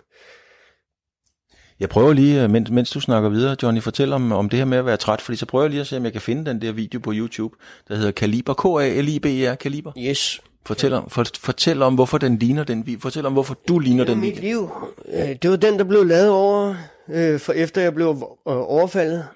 Jeg 1.80 1.88
prøver 1.88 2.12
lige, 2.12 2.42
øh, 2.42 2.50
mens, 2.50 2.70
mens 2.70 2.90
du 2.90 3.00
snakker 3.00 3.28
videre, 3.28 3.56
Johnny, 3.62 3.80
fortæl 3.82 4.12
om, 4.12 4.32
om 4.32 4.48
det 4.48 4.58
her 4.58 4.66
med 4.66 4.78
at 4.78 4.86
være 4.86 4.96
træt, 4.96 5.20
fordi 5.20 5.36
så 5.36 5.46
prøver 5.46 5.64
jeg 5.64 5.70
lige 5.70 5.80
at 5.80 5.86
se, 5.86 5.96
om 5.96 6.04
jeg 6.04 6.12
kan 6.12 6.20
finde 6.20 6.50
den 6.50 6.62
der 6.62 6.72
video 6.72 7.00
på 7.00 7.12
YouTube, 7.14 7.56
der 7.88 7.96
hedder 7.96 8.10
Kaliber, 8.10 8.54
K-A-L-I-B-E-R, 8.54 9.54
Kaliber. 9.54 9.92
Yes. 9.98 10.40
Fortæl 10.64 10.92
om, 10.92 11.10
for, 11.10 11.24
fortæl 11.40 11.82
om, 11.82 11.94
hvorfor 11.94 12.18
den 12.18 12.38
ligner 12.38 12.64
den 12.64 12.86
video. 12.86 13.00
Fortæl 13.00 13.26
om, 13.26 13.32
hvorfor 13.32 13.54
du 13.68 13.78
ligner 13.78 14.04
den 14.04 14.20
Mit 14.20 14.36
video. 14.42 14.42
liv, 14.42 14.70
øh, 15.14 15.36
det 15.42 15.50
var 15.50 15.56
den, 15.56 15.78
der 15.78 15.84
blev 15.84 16.04
lavet 16.06 16.30
over, 16.30 16.74
øh, 17.08 17.40
for 17.40 17.52
efter 17.52 17.80
jeg 17.80 17.94
blev 17.94 18.08
øh, 18.08 18.16
overfaldet. 18.44 19.26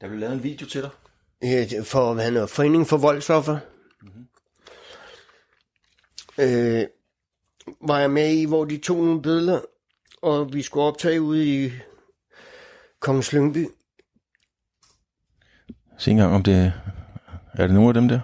Der 0.00 0.08
blev 0.08 0.18
lavet 0.20 0.34
en 0.34 0.42
video 0.42 0.66
til 0.66 0.82
dig. 0.82 0.90
øh, 1.44 1.84
for 1.84 2.14
hvad 2.14 2.24
han 2.24 2.36
er, 2.36 2.46
Foreningen 2.46 2.86
for 2.86 2.96
Voldsoffer. 2.96 3.58
Mm-hmm. 4.02 4.26
Øh, 6.38 6.86
var 7.80 7.98
jeg 7.98 8.10
med 8.10 8.34
i, 8.34 8.44
hvor 8.44 8.64
de 8.64 8.78
tog 8.78 8.96
nogle 8.96 9.22
billeder, 9.22 9.60
og 10.22 10.52
vi 10.52 10.62
skulle 10.62 10.84
optage 10.84 11.22
ude 11.22 11.64
i 11.64 11.72
Kongens 13.00 13.32
Lyngby. 13.32 13.66
Se 15.98 16.10
engang, 16.10 16.34
om 16.34 16.42
det 16.42 16.72
er 17.54 17.66
det 17.66 17.74
nogle 17.74 17.88
af 17.88 17.94
dem 17.94 18.08
der. 18.08 18.20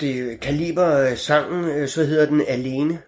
Det 0.00 0.32
er 0.32 0.36
kaliber 0.36 0.98
øh, 1.10 1.16
sangen, 1.16 1.64
øh, 1.64 1.88
så 1.88 2.04
hedder 2.04 2.26
den 2.26 2.42
Alene. 2.48 2.98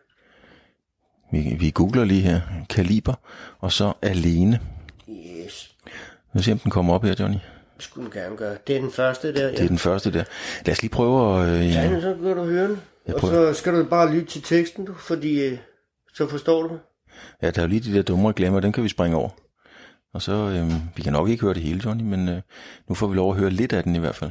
Vi, 1.32 1.56
vi 1.60 1.70
googler 1.70 2.04
lige 2.04 2.20
her. 2.20 2.40
Kaliber, 2.70 3.14
og 3.58 3.72
så 3.72 3.92
Alene. 4.02 4.60
Yes, 5.08 5.74
Nu 6.34 6.42
se, 6.42 6.52
om 6.52 6.58
den 6.58 6.70
kommer 6.70 6.94
op 6.94 7.04
her, 7.04 7.14
Johnny. 7.20 7.36
det 7.76 7.82
skulle 7.84 8.04
den 8.10 8.20
gerne 8.20 8.36
gøre. 8.36 8.56
Det 8.66 8.76
er 8.76 8.80
den 8.80 8.90
første 8.90 9.34
der. 9.34 9.50
Det 9.50 9.60
er 9.60 9.68
den 9.68 9.78
første 9.78 10.12
der. 10.12 10.24
Lad 10.66 10.72
os 10.72 10.82
lige 10.82 10.90
prøve 10.90 11.42
at... 11.42 11.48
Øh, 11.48 11.60
Ja, 11.70 11.82
ja. 11.82 12.00
så 12.00 12.14
kan 12.22 12.36
du 12.36 12.44
høre 12.44 12.68
den. 12.68 12.80
Jeg 13.06 13.14
Og 13.14 13.20
prøver. 13.20 13.52
så 13.52 13.58
skal 13.58 13.72
du 13.74 13.84
bare 13.84 14.12
lytte 14.14 14.26
til 14.26 14.42
teksten, 14.42 14.84
du, 14.84 14.94
fordi 14.94 15.40
øh, 15.46 15.58
så 16.14 16.28
forstår 16.28 16.62
du. 16.62 16.78
ja, 17.42 17.50
der 17.50 17.58
er 17.62 17.66
jo 17.66 17.68
lige 17.68 17.80
de 17.92 17.96
der 17.96 18.02
dumme 18.02 18.28
reklamer, 18.28 18.60
dem 18.60 18.72
kan 18.72 18.84
vi 18.84 18.88
springe 18.88 19.16
over. 19.16 19.28
Og 20.14 20.22
så, 20.22 20.32
øh, 20.32 20.72
vi 20.96 21.02
kan 21.02 21.12
nok 21.12 21.28
ikke 21.28 21.42
høre 21.42 21.54
det 21.54 21.62
hele, 21.62 21.80
Johnny, 21.84 22.02
men 22.02 22.28
øh, 22.28 22.40
nu 22.88 22.94
får 22.94 23.06
vi 23.06 23.16
lov 23.16 23.30
at 23.32 23.38
høre 23.38 23.50
lidt 23.50 23.72
af 23.72 23.82
den 23.84 23.96
i 23.96 23.98
hvert 23.98 24.14
fald. 24.14 24.30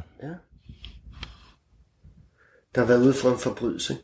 Der 2.74 2.80
har 2.80 2.86
været 2.88 3.00
ude 3.02 3.14
for 3.14 3.30
en 3.32 3.38
forbrydelse. 3.38 3.96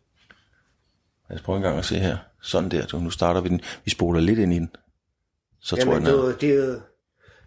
Lad 1.29 1.39
os 1.39 1.45
prøve 1.45 1.57
en 1.57 1.63
gang 1.63 1.79
at 1.79 1.85
se 1.85 1.99
her. 1.99 2.17
Sådan 2.43 2.71
der, 2.71 2.87
du. 2.87 2.99
Nu 2.99 3.11
starter 3.11 3.41
vi 3.41 3.49
den. 3.49 3.61
Vi 3.85 3.91
spoler 3.91 4.21
lidt 4.21 4.39
ind 4.39 4.53
i 4.53 4.59
den. 4.59 4.71
Så 5.61 5.77
tror 5.77 5.79
jeg, 5.79 5.87
Jamen, 5.87 6.07
den 6.07 6.15
er. 6.15 6.19
det, 6.27 6.29
er- 6.35 6.39
det, 6.39 6.75
er 6.75 6.81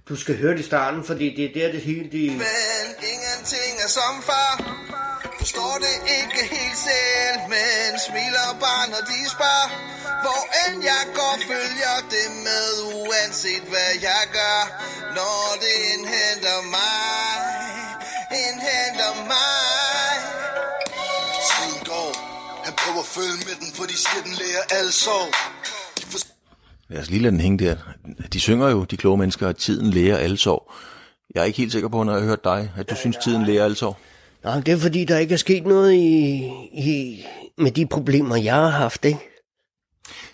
du 0.09 0.15
skal 0.15 0.37
høre 0.37 0.53
det 0.53 0.59
i 0.59 0.63
starten, 0.73 1.03
fordi 1.03 1.35
det 1.35 1.45
er 1.45 1.53
der, 1.59 1.71
det 1.71 1.81
hele... 1.81 2.03
Det, 2.15 2.31
Men 2.45 2.87
ingenting 3.13 3.71
er 3.85 3.89
som 3.99 4.13
far 4.29 4.53
Forstår 5.39 5.73
det 5.85 5.95
ikke 6.19 6.41
helt 6.55 6.77
selv 6.89 7.39
Men 7.53 7.89
smiler 8.07 8.49
bare 8.65 8.85
når 8.93 9.03
de 9.11 9.19
spørger 9.35 9.67
Hvor 10.23 10.41
end 10.61 10.77
jeg 10.91 11.03
går 11.17 11.35
følger 11.51 11.95
det 12.15 12.27
med 12.47 12.67
Uanset 13.01 13.63
hvad 13.73 13.91
jeg 14.09 14.23
gør 14.39 14.59
Når 15.17 15.41
det 15.63 15.75
indhenter 15.93 16.59
mig 16.77 17.10
følge 23.21 23.45
med 23.47 23.55
den 23.67 23.73
For 23.75 23.83
de 23.85 23.93
siger 23.97 24.23
den 24.23 24.31
lærer 24.33 24.79
alle 24.79 24.91
sorg 24.91 25.33
forstår 26.11 26.35
Lad 26.89 27.01
os 27.01 27.09
lige 27.09 27.21
lade 27.21 27.31
den 27.31 27.39
hænge 27.41 27.65
der. 27.65 27.75
De 28.33 28.39
synger 28.39 28.69
jo, 28.69 28.83
de 28.83 28.97
kloge 28.97 29.17
mennesker, 29.17 29.47
at 29.49 29.57
tiden 29.57 29.91
lærer 29.91 30.17
alle 30.17 30.37
sorg. 30.37 30.71
Jeg 31.35 31.41
er 31.41 31.45
ikke 31.45 31.57
helt 31.57 31.71
sikker 31.71 31.89
på, 31.89 32.03
når 32.03 32.13
jeg 32.13 32.21
har 32.21 32.27
hørt 32.27 32.43
dig, 32.43 32.71
at 32.77 32.89
du 32.89 32.95
synes, 32.95 33.17
tiden 33.23 33.45
lærer 33.45 33.63
alle 33.63 33.75
sorg. 33.75 33.97
nej, 34.43 34.59
det 34.59 34.71
er 34.73 34.77
fordi, 34.77 35.05
der 35.05 35.17
ikke 35.17 35.33
er 35.33 35.37
sket 35.37 35.63
noget 35.65 35.93
i, 35.93 36.37
i, 36.73 37.25
med 37.57 37.71
de 37.71 37.85
problemer, 37.87 38.35
jeg 38.35 38.55
har 38.55 38.69
haft, 38.69 39.05
ikke? 39.05 39.19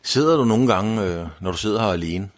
Sidder 0.04 0.38
du 0.38 0.46
nogle 0.46 0.68
gange, 0.74 1.02
øh, 1.04 1.28
når 1.42 1.52
du 1.52 1.58
sidder 1.58 1.82
her 1.82 1.88
alene, 1.88 2.30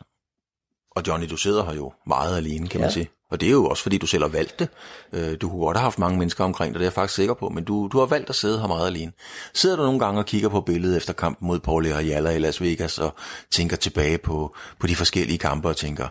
og 0.91 1.03
Johnny, 1.07 1.29
du 1.29 1.37
sidder 1.37 1.65
her 1.65 1.73
jo 1.73 1.93
meget 2.07 2.37
alene, 2.37 2.67
kan 2.67 2.79
ja. 2.79 2.85
man 2.85 2.89
Ja. 2.89 2.93
sige. 2.93 3.09
Og 3.31 3.41
det 3.41 3.47
er 3.47 3.51
jo 3.51 3.65
også, 3.65 3.83
fordi 3.83 3.97
du 3.97 4.07
selv 4.07 4.23
har 4.23 4.29
valgt 4.29 4.59
det. 4.59 4.67
Øh, 5.13 5.37
du 5.41 5.49
kunne 5.49 5.59
godt 5.59 5.77
have 5.77 5.83
haft 5.83 5.99
mange 5.99 6.19
mennesker 6.19 6.43
omkring 6.43 6.73
dig, 6.73 6.79
det 6.79 6.85
er 6.85 6.89
jeg 6.89 6.93
faktisk 6.93 7.15
sikker 7.15 7.33
på, 7.33 7.49
men 7.49 7.63
du, 7.63 7.89
du 7.91 7.99
har 7.99 8.05
valgt 8.05 8.29
at 8.29 8.35
sidde 8.35 8.59
her 8.59 8.67
meget 8.67 8.87
alene. 8.87 9.11
Sidder 9.53 9.75
du 9.75 9.83
nogle 9.83 9.99
gange 9.99 10.19
og 10.19 10.25
kigger 10.25 10.49
på 10.49 10.61
billedet 10.61 10.97
efter 10.97 11.13
kampen 11.13 11.47
mod 11.47 11.59
Paul 11.59 11.87
Jalla 11.87 12.29
i 12.29 12.39
Las 12.39 12.61
Vegas, 12.61 12.99
og 12.99 13.15
tænker 13.51 13.77
tilbage 13.77 14.17
på, 14.17 14.55
på 14.79 14.87
de 14.87 14.95
forskellige 14.95 15.37
kampe, 15.37 15.67
og 15.67 15.77
tænker, 15.77 16.07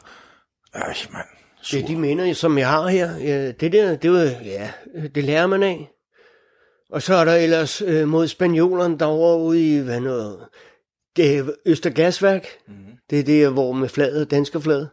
øj 0.75 0.95
mand, 1.13 1.27
Det 1.71 1.83
er 1.83 1.87
de 1.87 1.97
minder, 1.97 2.35
som 2.35 2.59
jeg 2.59 2.69
har 2.69 2.89
her. 2.89 3.53
Det 3.53 3.73
der, 3.73 3.97
det, 3.97 4.11
var, 4.13 4.23
ja, 4.45 4.71
det 5.15 5.25
lærer 5.25 5.47
man 5.47 5.63
af. 5.63 5.91
Og 6.93 7.03
så 7.03 7.15
er 7.15 7.25
der 7.25 7.35
ellers 7.35 7.83
øh, 7.83 8.09
mod 8.09 8.29
spanjolerne 8.29 8.99
derovre 8.99 9.39
ude 9.39 9.77
i, 9.77 9.79
hvad 9.79 10.01
noget, 10.01 10.39
det 11.17 11.37
er 11.37 11.45
Østergasværk. 11.67 12.47
Mm-hmm. 12.69 12.85
Det 13.11 13.21
er 13.21 13.25
det, 13.25 13.53
hvor 13.53 13.73
med 13.73 13.89
flaget, 13.89 14.31
danske 14.31 14.61
flaget. 14.61 14.89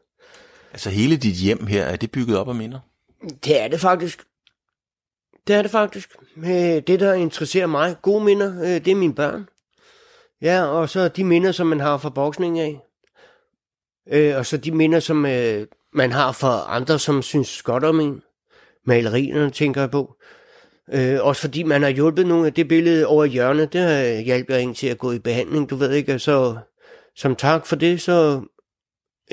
Altså 0.75 0.89
hele 0.89 1.17
dit 1.17 1.35
hjem 1.35 1.67
her, 1.67 1.83
er 1.83 1.95
det 1.95 2.11
bygget 2.11 2.37
op 2.37 2.49
af 2.49 2.55
minder? 2.55 2.79
Det 3.45 3.61
er 3.61 3.67
det 3.67 3.79
faktisk. 3.79 4.23
Det 5.47 5.55
er 5.55 5.61
det 5.61 5.71
faktisk. 5.71 6.09
Øh, 6.37 6.81
det, 6.87 6.99
der 6.99 7.13
interesserer 7.13 7.67
mig, 7.67 7.95
gode 8.01 8.23
minder, 8.23 8.61
øh, 8.61 8.67
det 8.67 8.87
er 8.87 8.95
mine 8.95 9.15
børn. 9.15 9.49
Ja, 10.41 10.63
og 10.63 10.89
så 10.89 11.07
de 11.07 11.23
minder, 11.23 11.51
som 11.51 11.67
man 11.67 11.79
har 11.79 11.97
fra 11.97 12.09
boksning 12.09 12.59
af. 12.59 12.79
Øh, 14.11 14.37
og 14.37 14.45
så 14.45 14.57
de 14.57 14.71
minder, 14.71 14.99
som 14.99 15.17
man 15.93 16.11
har 16.11 16.31
fra 16.31 16.65
andre, 16.67 16.99
som 16.99 17.21
synes 17.21 17.61
godt 17.61 17.83
om 17.83 17.99
en. 17.99 18.21
Malerierne, 18.85 19.49
tænker 19.49 19.81
jeg 19.81 19.91
på. 19.91 20.15
Øh, 20.93 21.17
også 21.21 21.41
fordi 21.41 21.63
man 21.63 21.81
har 21.81 21.89
hjulpet 21.89 22.27
nogle 22.27 22.47
af 22.47 22.53
det 22.53 22.67
billede 22.67 23.05
over 23.05 23.25
hjørnet, 23.25 23.73
det 23.73 23.81
har 23.81 24.21
hjulpet 24.21 24.61
en 24.61 24.73
til 24.73 24.87
at 24.87 24.97
gå 24.97 25.11
i 25.11 25.19
behandling, 25.19 25.69
du 25.69 25.75
ved 25.75 25.91
ikke. 25.91 26.19
Så 26.19 26.57
som 27.15 27.35
tak 27.35 27.65
for 27.65 27.75
det, 27.75 28.01
så 28.01 28.41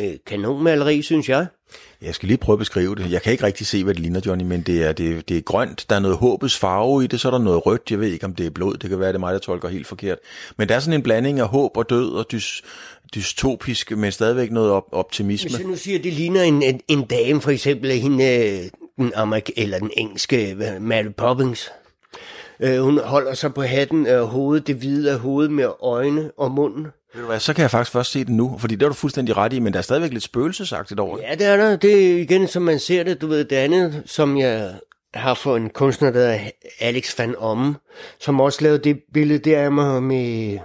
øh, 0.01 0.13
kanonmaleri, 0.27 1.03
synes 1.03 1.29
jeg. 1.29 1.47
Jeg 2.03 2.15
skal 2.15 2.27
lige 2.27 2.39
prøve 2.39 2.55
at 2.55 2.59
beskrive 2.59 2.95
det. 2.95 3.11
Jeg 3.11 3.23
kan 3.23 3.33
ikke 3.33 3.45
rigtig 3.45 3.67
se, 3.67 3.85
hvad 3.85 3.95
det 3.95 4.03
ligner, 4.03 4.21
Johnny, 4.27 4.45
men 4.45 4.63
det 4.63 4.83
er, 4.83 4.93
det, 4.93 5.29
det 5.29 5.37
er 5.37 5.41
grønt. 5.41 5.87
Der 5.91 5.97
er 5.97 6.01
noget 6.01 6.17
håbets 6.17 6.59
farve 6.59 7.05
i 7.05 7.07
det, 7.07 7.21
så 7.21 7.29
er 7.29 7.33
der 7.33 7.39
noget 7.39 7.67
rødt. 7.67 7.91
Jeg 7.91 8.01
ved 8.01 8.09
ikke, 8.09 8.27
om 8.27 8.35
det 8.35 8.47
er 8.47 8.51
blod. 8.51 8.77
Det 8.77 8.91
kan 8.91 9.01
være, 9.01 9.09
det 9.09 9.15
er 9.15 9.19
mig, 9.19 9.33
der 9.33 9.39
tolker 9.39 9.69
helt 9.69 9.87
forkert. 9.87 10.19
Men 10.57 10.69
der 10.69 10.75
er 10.75 10.81
sådan 10.81 10.95
en 10.95 11.03
blanding 11.03 11.41
af 11.41 11.49
håb 11.49 11.77
og 11.77 11.91
død 11.91 12.13
og 12.13 12.33
dys, 12.33 12.63
dystopisk, 13.15 13.91
men 13.91 14.13
stadigvæk 14.13 14.51
noget 14.51 14.71
op, 14.71 14.85
optimisme. 14.93 15.49
Hvis 15.49 15.59
jeg 15.59 15.67
nu 15.67 15.77
siger, 15.77 15.99
at 15.99 16.05
det 16.05 16.13
ligner 16.13 16.43
en, 16.43 16.63
en, 16.63 16.81
en 16.89 17.05
dame, 17.05 17.41
for 17.41 17.51
eksempel 17.51 17.91
hende, 17.91 18.25
øh, 18.25 18.71
den, 18.97 19.13
amerik- 19.17 19.53
eller 19.57 19.79
den 19.79 19.91
engelske 19.97 20.57
Mary 20.81 21.13
Poppins. 21.17 21.71
Øh, 22.61 22.81
hun 22.83 22.99
holder 22.99 23.35
sig 23.35 23.55
på 23.55 23.63
hatten 23.63 24.07
af 24.07 24.27
hovedet, 24.27 24.67
det 24.67 24.77
hvide 24.77 25.11
af 25.11 25.19
hovedet 25.19 25.53
med 25.53 25.69
øjne 25.83 26.31
og 26.39 26.51
munden. 26.51 26.87
Ved 27.15 27.21
du 27.21 27.27
hvad, 27.27 27.41
så 27.41 27.55
kan 27.55 27.63
jeg 27.63 27.71
faktisk 27.71 27.93
først 27.93 28.11
se 28.11 28.19
det 28.19 28.29
nu, 28.29 28.59
fordi 28.59 28.75
det 28.75 28.83
er 28.83 28.89
du 28.89 28.95
fuldstændig 28.95 29.37
ret 29.37 29.53
i, 29.53 29.59
men 29.59 29.73
der 29.73 29.79
er 29.79 29.83
stadigvæk 29.83 30.13
lidt 30.13 30.25
spøgelsesagtigt 30.25 31.01
over 31.01 31.17
det. 31.17 31.23
Ja, 31.25 31.35
det 31.35 31.47
er 31.47 31.57
der. 31.57 31.77
Det 31.77 32.13
er 32.13 32.19
igen, 32.19 32.49
som 32.49 32.63
man 32.63 32.79
ser 32.79 33.03
det. 33.03 33.21
Du 33.21 33.27
ved, 33.27 33.45
det 33.45 33.57
andet, 33.57 34.03
som 34.07 34.39
jeg 34.39 34.75
har 35.15 35.35
for 35.35 35.57
en 35.57 35.71
kunstner, 35.71 36.11
der 36.11 36.27
er 36.27 36.51
Alex 36.81 37.19
van 37.19 37.37
Omme, 37.39 37.75
som 38.21 38.41
også 38.41 38.63
lavede 38.63 38.85
det 38.85 39.03
billede, 39.15 39.39
det 39.39 39.55
er 39.55 39.71
med, 39.71 40.01
med 40.01 40.59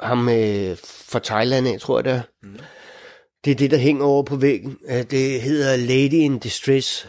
ham 0.00 0.18
med, 0.18 0.76
fra 0.86 1.18
Thailand, 1.18 1.68
jeg 1.68 1.80
tror 1.80 1.98
jeg 1.98 2.04
det 2.04 2.12
er. 2.12 2.22
Mm. 2.42 2.58
Det 3.44 3.50
er 3.50 3.54
det, 3.54 3.70
der 3.70 3.76
hænger 3.76 4.04
over 4.04 4.22
på 4.22 4.36
væggen. 4.36 4.78
Øh, 4.88 5.02
Det 5.02 5.40
hedder 5.40 5.76
Lady 5.76 6.12
in 6.12 6.38
Distress. 6.38 7.08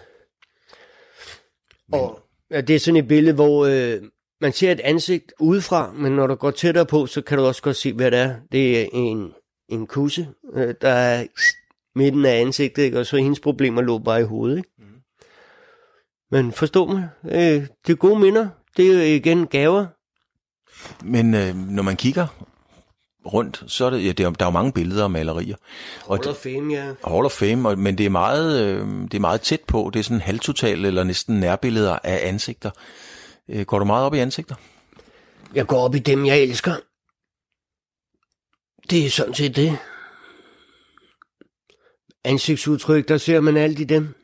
Men... 1.90 2.00
Og 2.00 2.20
ja, 2.52 2.62
det 2.62 2.76
er 2.76 2.80
sådan 2.80 2.96
et 2.96 3.08
billede, 3.08 3.36
hvor 3.36 3.66
øh, 3.66 4.02
man 4.42 4.52
ser 4.52 4.72
et 4.72 4.80
ansigt 4.80 5.34
udefra, 5.40 5.92
men 5.92 6.12
når 6.12 6.28
du 6.28 6.36
går 6.36 6.52
tættere 6.52 6.86
på, 6.86 7.06
så 7.06 7.22
kan 7.22 7.38
du 7.38 7.44
også 7.44 7.62
godt 7.62 7.76
se, 7.76 7.94
hvad 7.94 8.12
det 8.12 8.20
er. 8.20 8.36
Det 8.52 8.82
er 8.82 8.88
en, 8.94 9.32
en 9.70 9.88
kusse, 9.88 10.28
øh, 10.54 10.74
der 10.82 10.90
er 10.90 11.26
midten 11.96 12.26
af 12.26 12.42
ansigtet, 12.42 12.84
ikke? 12.84 13.00
og 13.00 13.06
så 13.06 13.18
hendes 13.18 13.40
problemer 13.40 13.82
lå 13.82 13.98
bare 13.98 14.22
i 14.22 14.24
hovedet. 14.24 14.58
Ikke? 14.58 14.70
Mm. 14.78 14.86
Men 16.32 16.52
forstå 16.52 16.86
mig, 16.86 17.10
øh, 17.26 17.68
det 17.88 17.94
er 17.94 17.96
gode 17.96 18.20
minder. 18.20 18.48
Det 18.78 18.88
er 18.88 18.94
jo 18.94 19.00
igen 19.00 19.48
gaver. 19.48 19.86
Men 21.04 21.34
øh, 21.34 21.56
når 21.56 21.84
man 21.84 21.96
kigger 21.96 22.28
rundt, 23.26 23.64
så 23.68 23.86
er 23.86 23.90
det, 23.90 24.06
ja, 24.06 24.12
det 24.12 24.26
er, 24.26 24.30
der 24.30 24.46
er 24.46 24.50
jo 24.50 24.54
mange 24.54 24.72
billeder 24.72 25.04
og 25.04 25.12
malerier. 25.12 25.56
Og 26.06 26.18
Hall 26.18 26.30
of 26.30 26.36
Fame, 26.36 26.74
ja. 26.74 26.86
Hall 27.08 27.26
of 27.26 27.32
Fame, 27.32 27.70
og, 27.70 27.80
men 27.80 27.98
det 27.98 28.06
er, 28.06 28.10
meget, 28.10 28.62
øh, 28.62 28.88
det 28.88 29.14
er 29.14 29.20
meget 29.20 29.42
tæt 29.42 29.62
på. 29.68 29.90
Det 29.94 30.00
er 30.00 30.04
sådan 30.04 30.22
halvtotal 30.22 30.86
eller 30.86 31.04
næsten 31.04 31.40
nærbilleder 31.40 32.00
af 32.04 32.28
ansigter. 32.28 32.72
Øh, 33.50 33.66
går 33.66 33.80
du 33.80 33.86
meget 33.86 34.06
op 34.06 34.14
i 34.14 34.20
ansigter? 34.20 34.56
Jeg 35.54 35.68
går 35.68 35.78
op 35.78 35.96
i 35.96 36.00
dem, 36.00 36.26
jeg 36.26 36.40
elsker. 36.40 36.76
Det 38.90 39.06
er 39.06 39.10
sådan 39.10 39.34
set 39.34 39.56
det. 39.56 39.78
Ansigtsudtryk, 42.24 43.08
der 43.08 43.18
ser 43.18 43.40
man 43.40 43.58
alt 43.58 43.80
i 43.80 43.84
dem. 43.84 44.16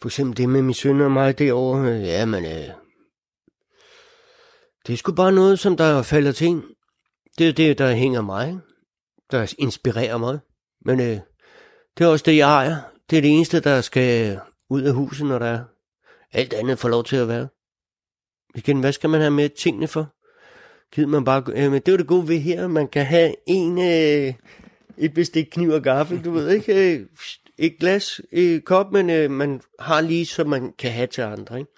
For 0.00 0.08
eksempel 0.08 0.36
det 0.36 0.48
med 0.48 0.62
min 0.62 0.74
søn 0.74 1.00
og 1.00 1.12
mig 1.12 1.38
derovre. 1.38 1.88
Ja, 1.88 2.24
men 2.24 2.44
øh, 2.44 2.74
det 4.86 4.92
er 4.92 4.96
sgu 4.96 5.12
bare 5.12 5.32
noget, 5.32 5.58
som 5.58 5.76
der 5.76 6.02
falder 6.02 6.32
til 6.32 6.46
en. 6.46 6.62
Det 7.38 7.48
er 7.48 7.52
det, 7.52 7.78
der 7.78 7.94
hænger 7.94 8.22
mig. 8.22 8.58
Der 9.30 9.54
inspirerer 9.58 10.18
mig. 10.18 10.38
Men 10.84 11.00
øh, 11.00 11.20
det 11.98 12.04
er 12.04 12.08
også 12.08 12.22
det, 12.26 12.36
jeg 12.36 12.48
ejer. 12.48 12.76
Det 13.10 13.18
er 13.18 13.22
det 13.22 13.30
eneste, 13.30 13.60
der 13.60 13.80
skal 13.80 14.40
ud 14.70 14.82
af 14.82 14.94
huset, 14.94 15.26
når 15.26 15.38
der 15.38 15.46
er. 15.46 15.64
Alt 16.34 16.52
andet 16.52 16.78
får 16.78 16.88
lov 16.88 17.04
til 17.04 17.16
at 17.16 17.28
være. 17.28 17.48
Igen, 18.54 18.80
hvad 18.80 18.92
skal 18.92 19.10
man 19.10 19.20
have 19.20 19.30
med 19.30 19.48
tingene 19.48 19.88
for? 19.88 20.14
Gider 20.94 21.08
man 21.08 21.24
bare, 21.24 21.42
øh, 21.48 21.70
men 21.70 21.72
det 21.72 21.88
er 21.88 21.92
jo 21.92 21.98
det 21.98 22.06
gode 22.06 22.28
ved 22.28 22.38
her, 22.38 22.68
man 22.68 22.88
kan 22.88 23.06
have 23.06 23.34
en, 23.46 23.78
øh, 23.78 24.34
et 24.98 25.14
bestik 25.14 25.46
kniv 25.52 25.70
og 25.70 25.82
gaffel, 25.82 26.24
du 26.24 26.30
ved 26.30 26.50
ikke, 26.50 26.94
øh, 26.94 27.06
et 27.58 27.76
glas, 27.80 28.20
et 28.32 28.64
kop, 28.64 28.92
men 28.92 29.10
øh, 29.10 29.30
man 29.30 29.60
har 29.78 30.00
lige, 30.00 30.26
så 30.26 30.44
man 30.44 30.72
kan 30.78 30.90
have 30.90 31.06
til 31.06 31.22
andre, 31.22 31.58
ikke? 31.58 31.70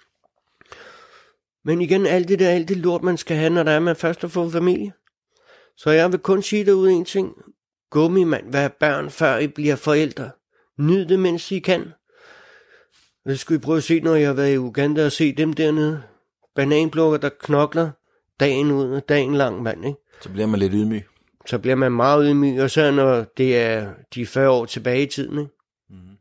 Men 1.65 1.81
igen, 1.81 2.05
alt 2.05 2.27
det 2.27 2.39
der, 2.39 2.49
alt 2.49 2.69
det 2.69 2.77
lort, 2.77 3.03
man 3.03 3.17
skal 3.17 3.37
have, 3.37 3.49
når 3.49 3.63
der 3.63 3.71
er, 3.71 3.79
man 3.79 3.95
først 3.95 4.21
har 4.21 4.27
fået 4.27 4.51
familie. 4.51 4.93
Så 5.77 5.91
jeg 5.91 6.11
vil 6.11 6.19
kun 6.19 6.41
sige 6.41 6.65
derude 6.65 6.91
en 6.91 7.05
ting. 7.05 7.33
Gummi, 7.89 8.23
mand, 8.23 8.51
vær 8.51 8.67
børn, 8.67 9.09
før 9.09 9.37
I 9.37 9.47
bliver 9.47 9.75
forældre. 9.75 10.31
Nyd 10.77 11.05
det, 11.05 11.19
mens 11.19 11.51
I 11.51 11.59
kan. 11.59 11.91
Skulle 13.35 13.57
I 13.57 13.61
prøve 13.61 13.77
at 13.77 13.83
se, 13.83 13.99
når 13.99 14.15
jeg 14.15 14.27
har 14.27 14.33
været 14.33 14.53
i 14.53 14.57
Uganda 14.57 15.05
og 15.05 15.11
se 15.11 15.31
dem 15.31 15.53
dernede. 15.53 16.01
Bananplukker, 16.55 17.17
der 17.17 17.29
knokler 17.39 17.91
dagen 18.39 18.71
ud 18.71 18.91
og 18.91 19.09
dagen 19.09 19.35
lang, 19.35 19.63
mand, 19.63 19.85
ikke? 19.85 19.99
Så 20.21 20.29
bliver 20.29 20.47
man 20.47 20.59
lidt 20.59 20.73
ydmyg. 20.73 21.03
Så 21.45 21.59
bliver 21.59 21.75
man 21.75 21.91
meget 21.91 22.25
ydmyg, 22.29 22.61
og 22.61 22.71
så 22.71 22.91
når 22.91 23.25
det 23.37 23.57
er 23.57 23.89
de 24.15 24.25
40 24.25 24.49
år 24.49 24.65
tilbage 24.65 25.03
i 25.03 25.05
tiden, 25.05 25.39
ikke? 25.39 25.51
Mm-hmm. 25.89 26.17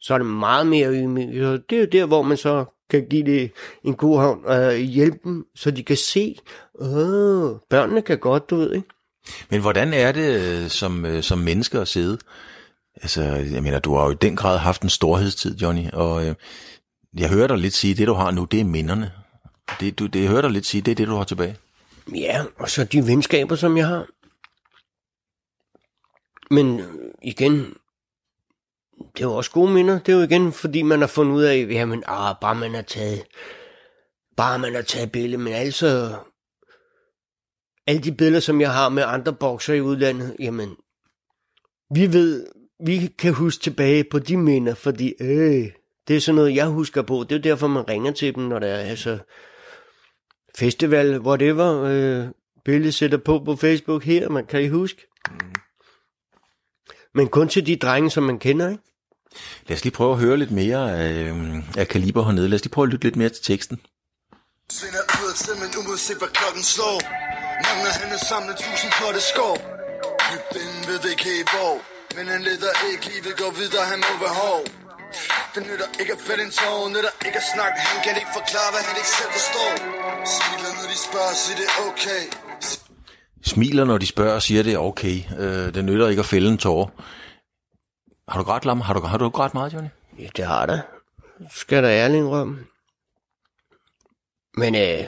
så 0.00 0.14
er 0.14 0.18
det 0.18 0.26
meget 0.26 0.66
mere 0.66 0.92
ydmyg. 0.92 1.44
Og 1.44 1.58
det 1.70 1.76
er 1.76 1.80
jo 1.80 1.88
der, 1.92 2.06
hvor 2.06 2.22
man 2.22 2.36
så 2.36 2.64
kan 2.90 3.06
give 3.10 3.26
det 3.26 3.50
en 3.84 3.94
god 3.94 4.18
hånd 4.18 4.44
og 4.44 4.74
hjælpe 4.74 5.18
dem, 5.24 5.46
så 5.54 5.70
de 5.70 5.82
kan 5.82 5.96
se, 5.96 6.36
åh, 6.74 7.56
børnene 7.70 8.02
kan 8.02 8.18
godt, 8.18 8.50
du 8.50 8.56
ved, 8.56 8.72
ikke? 8.74 8.88
Men 9.50 9.60
hvordan 9.60 9.92
er 9.92 10.12
det 10.12 10.40
øh, 10.40 10.68
som, 10.68 11.06
øh, 11.06 11.22
som 11.22 11.38
menneske 11.38 11.78
at 11.78 11.88
sidde? 11.88 12.18
Altså, 13.02 13.22
jeg 13.22 13.62
mener, 13.62 13.78
du 13.78 13.94
har 13.94 14.04
jo 14.04 14.10
i 14.10 14.14
den 14.20 14.36
grad 14.36 14.58
haft 14.58 14.82
en 14.82 14.88
storhedstid, 14.88 15.56
Johnny, 15.56 15.90
og 15.92 16.26
øh, 16.26 16.34
jeg 17.16 17.28
hører 17.30 17.46
dig 17.46 17.58
lidt 17.58 17.74
sige, 17.74 17.94
det 17.94 18.06
du 18.06 18.12
har 18.12 18.30
nu, 18.30 18.44
det 18.44 18.60
er 18.60 18.64
minderne. 18.64 19.12
Det, 19.80 19.98
du, 19.98 20.06
det 20.06 20.20
jeg 20.20 20.28
hører 20.28 20.42
dig 20.42 20.50
lidt 20.50 20.66
sige, 20.66 20.80
det 20.80 20.90
er 20.90 20.94
det, 20.94 21.08
du 21.08 21.14
har 21.14 21.24
tilbage. 21.24 21.56
Ja, 22.14 22.44
og 22.56 22.70
så 22.70 22.84
de 22.84 23.06
venskaber, 23.06 23.56
som 23.56 23.76
jeg 23.76 23.86
har. 23.86 24.06
Men 26.50 26.80
øh, 26.80 27.12
igen, 27.22 27.52
det 28.98 29.20
er 29.20 29.26
jo 29.26 29.34
også 29.34 29.50
gode 29.50 29.72
minder. 29.72 29.98
Det 29.98 30.12
er 30.12 30.16
jo 30.16 30.22
igen, 30.22 30.52
fordi 30.52 30.82
man 30.82 31.00
har 31.00 31.06
fundet 31.06 31.34
ud 31.34 31.42
af, 31.42 31.66
jamen, 31.70 32.04
ah, 32.06 32.36
bare 32.40 32.54
man 32.54 32.74
har 32.74 32.82
taget, 32.82 33.22
bare 34.36 34.58
man 34.58 34.74
har 34.74 34.82
taget 34.82 35.12
billeder, 35.12 35.38
men 35.44 35.52
altså, 35.52 36.18
alle 37.86 38.02
de 38.02 38.12
billeder, 38.12 38.40
som 38.40 38.60
jeg 38.60 38.72
har 38.72 38.88
med 38.88 39.02
andre 39.06 39.32
bokser 39.32 39.74
i 39.74 39.80
udlandet, 39.80 40.36
jamen, 40.38 40.76
vi 41.94 42.12
ved, 42.12 42.46
vi 42.80 43.14
kan 43.18 43.34
huske 43.34 43.62
tilbage 43.62 44.04
på 44.04 44.18
de 44.18 44.36
minder, 44.36 44.74
fordi 44.74 45.14
øh, 45.20 45.70
det 46.08 46.16
er 46.16 46.20
sådan 46.20 46.36
noget, 46.36 46.54
jeg 46.54 46.66
husker 46.66 47.02
på. 47.02 47.24
Det 47.28 47.36
er 47.36 47.42
derfor, 47.42 47.66
man 47.66 47.88
ringer 47.88 48.12
til 48.12 48.34
dem, 48.34 48.44
når 48.44 48.58
der 48.58 48.66
er 48.66 48.90
altså, 48.90 49.18
festival, 50.58 51.20
whatever, 51.20 51.82
øh, 51.82 52.28
billede 52.64 52.92
sætter 52.92 53.18
på 53.18 53.42
på 53.44 53.56
Facebook 53.56 54.04
her, 54.04 54.28
man 54.28 54.46
kan 54.46 54.62
I 54.62 54.68
huske. 54.68 55.06
Mm. 55.30 55.36
Men 57.14 57.28
kun 57.28 57.48
til 57.48 57.66
de 57.66 57.76
drenge, 57.76 58.10
som 58.10 58.22
man 58.22 58.38
kender, 58.38 58.68
ikke? 58.70 58.82
Lad 59.68 59.76
os 59.76 59.84
lige 59.84 59.94
prøve 59.94 60.12
at 60.12 60.18
høre 60.18 60.36
lidt 60.36 60.50
mere 60.50 60.98
af, 60.98 61.12
øh, 61.12 61.56
af 61.76 61.88
Kaliber 61.88 62.24
hernede. 62.24 62.48
Lad 62.48 62.54
os 62.54 62.64
lige 62.64 62.72
prøve 62.72 62.86
at 62.86 62.92
lytte 62.92 63.06
lidt 63.06 63.16
mere 63.16 63.28
til 63.28 63.44
teksten. 63.44 63.80
Svinder 64.70 65.02
ud 65.22 65.30
af 65.32 65.36
stemmen, 65.36 65.68
uanset 65.88 66.18
hvad 66.18 66.28
klokken 66.28 66.62
slår 66.62 66.98
Mange 67.66 67.86
af 67.90 67.96
hende 68.02 68.18
samlet 68.30 68.56
tusind 68.56 68.92
det 69.16 69.22
skår 69.30 69.56
Dybt 70.28 70.52
inden 70.62 70.82
ved 70.88 70.98
helt 71.26 71.50
hvor 71.54 71.95
Men 72.16 72.26
han 72.32 72.40
leder 72.48 72.74
ikke, 72.90 73.04
livet 73.12 73.34
går 73.42 73.52
videre, 73.60 73.84
han 73.92 74.00
må 74.06 74.12
være 74.24 74.36
hård 74.42 74.64
Det 75.54 75.62
nytter 75.68 75.88
ikke 76.00 76.12
at 76.16 76.22
fælde 76.28 76.42
en 76.48 76.52
tår, 76.58 76.88
nytter 76.94 77.12
ikke 77.26 77.38
at 77.42 77.46
snakke 77.54 77.76
Han 77.90 77.98
kan 78.04 78.14
ikke 78.22 78.32
forklare, 78.40 78.70
hvad 78.74 78.82
han 78.88 78.96
ikke 79.00 79.12
selv 79.18 79.32
forstår 79.38 79.70
Smiler 80.36 80.72
når 80.78 80.86
de 80.92 80.98
spørger, 81.08 81.34
siger 81.42 81.56
det 81.60 81.68
er 81.72 81.78
okay 81.90 82.22
Smiler, 83.46 83.84
når 83.84 83.98
de 83.98 84.06
spørger 84.06 84.38
siger, 84.38 84.62
det 84.62 84.74
er 84.74 84.78
okay. 84.78 85.16
Øh, 85.38 85.74
det 85.74 85.84
nytter 85.84 86.08
ikke 86.08 86.20
at 86.20 86.26
fælde 86.26 86.48
en 86.48 86.58
tårer. 86.58 86.86
Har 88.28 88.38
du 88.38 88.44
grædt, 88.44 88.64
Lam? 88.64 88.80
Har 88.80 88.94
du, 88.94 89.00
har 89.00 89.18
du 89.18 89.28
grædt 89.28 89.54
meget, 89.54 89.72
Johnny? 89.72 89.88
Ja, 90.18 90.28
det 90.36 90.44
har 90.44 90.66
der. 90.66 90.80
Skal 91.50 91.82
der 91.82 91.90
ærlig 91.90 92.18
indrømme. 92.18 92.58
Men 94.56 94.74
øh, 94.74 95.04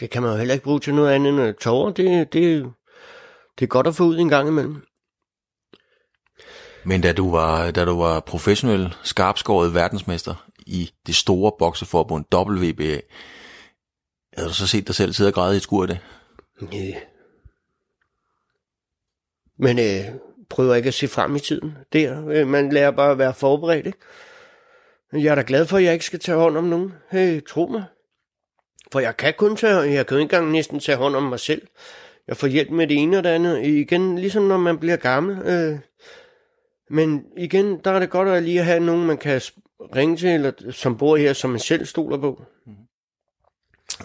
det 0.00 0.10
kan 0.10 0.22
man 0.22 0.30
jo 0.30 0.36
heller 0.36 0.54
ikke 0.54 0.64
bruge 0.64 0.80
til 0.80 0.94
noget 0.94 1.14
andet 1.14 1.48
end 1.48 1.54
tårer. 1.54 1.92
Det, 1.92 2.32
det, 2.32 2.72
det 3.58 3.64
er 3.64 3.68
godt 3.68 3.86
at 3.86 3.94
få 3.94 4.04
ud 4.04 4.18
en 4.18 4.28
gang 4.28 4.48
imellem. 4.48 4.87
Men 6.88 7.00
da 7.00 7.12
du 7.12 7.30
var, 7.30 7.70
da 7.70 7.84
du 7.84 7.98
var 7.98 8.20
professionel, 8.20 8.94
skarpskåret 9.02 9.74
verdensmester 9.74 10.48
i 10.66 10.90
det 11.06 11.14
store 11.14 11.52
bokseforbund 11.58 12.24
WBA, 12.34 13.00
havde 14.36 14.48
du 14.48 14.54
så 14.54 14.66
set 14.66 14.86
dig 14.86 14.94
selv 14.94 15.12
sidde 15.12 15.28
og 15.28 15.34
græde 15.34 15.54
i 15.54 15.56
et 15.56 15.62
skur 15.62 15.82
af 15.82 15.88
det? 15.88 15.98
Nej. 16.60 17.02
Men 19.58 19.78
øh, 19.78 20.14
prøver 20.50 20.74
ikke 20.74 20.88
at 20.88 20.94
se 20.94 21.08
frem 21.08 21.36
i 21.36 21.38
tiden. 21.38 21.76
Der, 21.92 22.28
øh, 22.28 22.46
man 22.46 22.72
lærer 22.72 22.90
bare 22.90 23.10
at 23.10 23.18
være 23.18 23.34
forberedt. 23.34 23.86
Ikke? 23.86 23.98
Jeg 25.12 25.30
er 25.30 25.34
da 25.34 25.44
glad 25.46 25.66
for, 25.66 25.76
at 25.76 25.84
jeg 25.84 25.92
ikke 25.92 26.04
skal 26.04 26.18
tage 26.18 26.38
hånd 26.38 26.56
om 26.56 26.64
nogen. 26.64 26.92
Hey, 27.10 27.44
tro 27.46 27.66
mig. 27.66 27.84
For 28.92 29.00
jeg 29.00 29.16
kan 29.16 29.34
kun 29.38 29.56
tage, 29.56 29.76
jeg 29.76 30.06
kan 30.06 30.16
ikke 30.16 30.22
engang 30.22 30.50
næsten 30.50 30.80
tage 30.80 30.98
hånd 30.98 31.16
om 31.16 31.22
mig 31.22 31.40
selv. 31.40 31.62
Jeg 32.28 32.36
får 32.36 32.46
hjælp 32.46 32.70
med 32.70 32.86
det 32.86 32.96
ene 32.96 33.18
og 33.18 33.24
det 33.24 33.30
andet. 33.30 33.64
Igen, 33.64 34.18
ligesom 34.18 34.42
når 34.42 34.58
man 34.58 34.78
bliver 34.78 34.96
gammel. 34.96 35.38
Øh. 35.46 35.78
Men 36.90 37.24
igen, 37.36 37.80
der 37.84 37.90
er 37.90 37.98
det 37.98 38.10
godt 38.10 38.28
at 38.28 38.42
lige 38.42 38.62
have 38.62 38.80
nogen, 38.80 39.06
man 39.06 39.18
kan 39.18 39.40
ringe 39.96 40.16
til, 40.16 40.28
eller 40.28 40.52
som 40.72 40.98
bor 40.98 41.16
her, 41.16 41.32
som 41.32 41.50
man 41.50 41.60
selv 41.60 41.86
stoler 41.86 42.18
på. 42.18 42.42
Mm-hmm. 42.66 42.84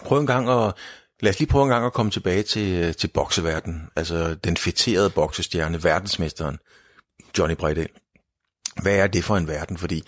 Prøv 0.04 0.20
en 0.20 0.26
gang 0.26 0.48
at, 0.48 0.72
lad 1.20 1.30
os 1.30 1.38
lige 1.38 1.48
prøve 1.48 1.62
en 1.62 1.70
gang 1.70 1.86
at 1.86 1.92
komme 1.92 2.10
tilbage 2.10 2.42
til, 2.42 2.84
øh, 2.84 2.94
til 2.94 3.08
bokseverdenen. 3.08 3.88
Altså 3.96 4.34
den 4.34 4.56
fætterede 4.56 5.10
boksestjerne, 5.10 5.84
verdensmesteren, 5.84 6.58
Johnny 7.38 7.56
Bredal. 7.56 7.88
Hvad 8.82 8.96
er 8.96 9.06
det 9.06 9.24
for 9.24 9.36
en 9.36 9.48
verden? 9.48 9.78
Fordi 9.78 10.02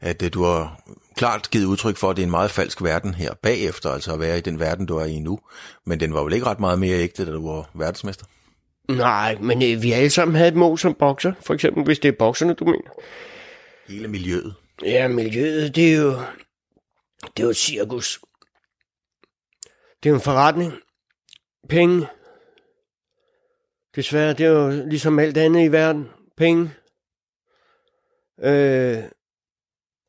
at 0.00 0.22
øh, 0.22 0.32
du 0.32 0.44
har 0.44 0.80
klart 1.16 1.50
givet 1.50 1.64
udtryk 1.64 1.96
for, 1.96 2.10
at 2.10 2.16
det 2.16 2.22
er 2.22 2.26
en 2.26 2.30
meget 2.30 2.50
falsk 2.50 2.82
verden 2.82 3.14
her 3.14 3.34
bagefter, 3.42 3.90
altså 3.90 4.12
at 4.12 4.20
være 4.20 4.38
i 4.38 4.40
den 4.40 4.60
verden, 4.60 4.86
du 4.86 4.96
er 4.96 5.04
i 5.04 5.18
nu. 5.18 5.38
Men 5.86 6.00
den 6.00 6.14
var 6.14 6.24
vel 6.24 6.32
ikke 6.32 6.46
ret 6.46 6.60
meget 6.60 6.78
mere 6.78 6.98
ægte, 6.98 7.26
da 7.26 7.32
du 7.32 7.48
var 7.48 7.70
verdensmester? 7.74 8.26
Nej, 8.96 9.36
men 9.40 9.62
øh, 9.62 9.82
vi 9.82 9.92
alle 9.92 10.10
sammen 10.10 10.36
havde 10.36 10.48
et 10.48 10.56
mål 10.56 10.78
som 10.78 10.94
bokser, 10.94 11.32
for 11.40 11.54
eksempel 11.54 11.84
hvis 11.84 11.98
det 11.98 12.08
er 12.08 12.16
bokserne, 12.18 12.54
du 12.54 12.64
mener. 12.64 12.90
Hele 13.88 14.08
miljøet. 14.08 14.54
Ja, 14.84 15.08
miljøet, 15.08 15.76
det 15.76 15.92
er 15.92 15.96
jo, 15.96 16.10
det 17.22 17.40
er 17.40 17.44
jo 17.44 17.50
et 17.50 17.56
cirkus. 17.56 18.20
Det 20.02 20.08
er 20.08 20.10
jo 20.10 20.14
en 20.14 20.20
forretning. 20.20 20.72
Penge. 21.68 22.06
Desværre, 23.96 24.32
det 24.32 24.46
er 24.46 24.50
jo 24.50 24.70
ligesom 24.88 25.18
alt 25.18 25.36
andet 25.36 25.64
i 25.64 25.72
verden. 25.72 26.08
Penge. 26.36 26.70
Øh, 28.42 28.98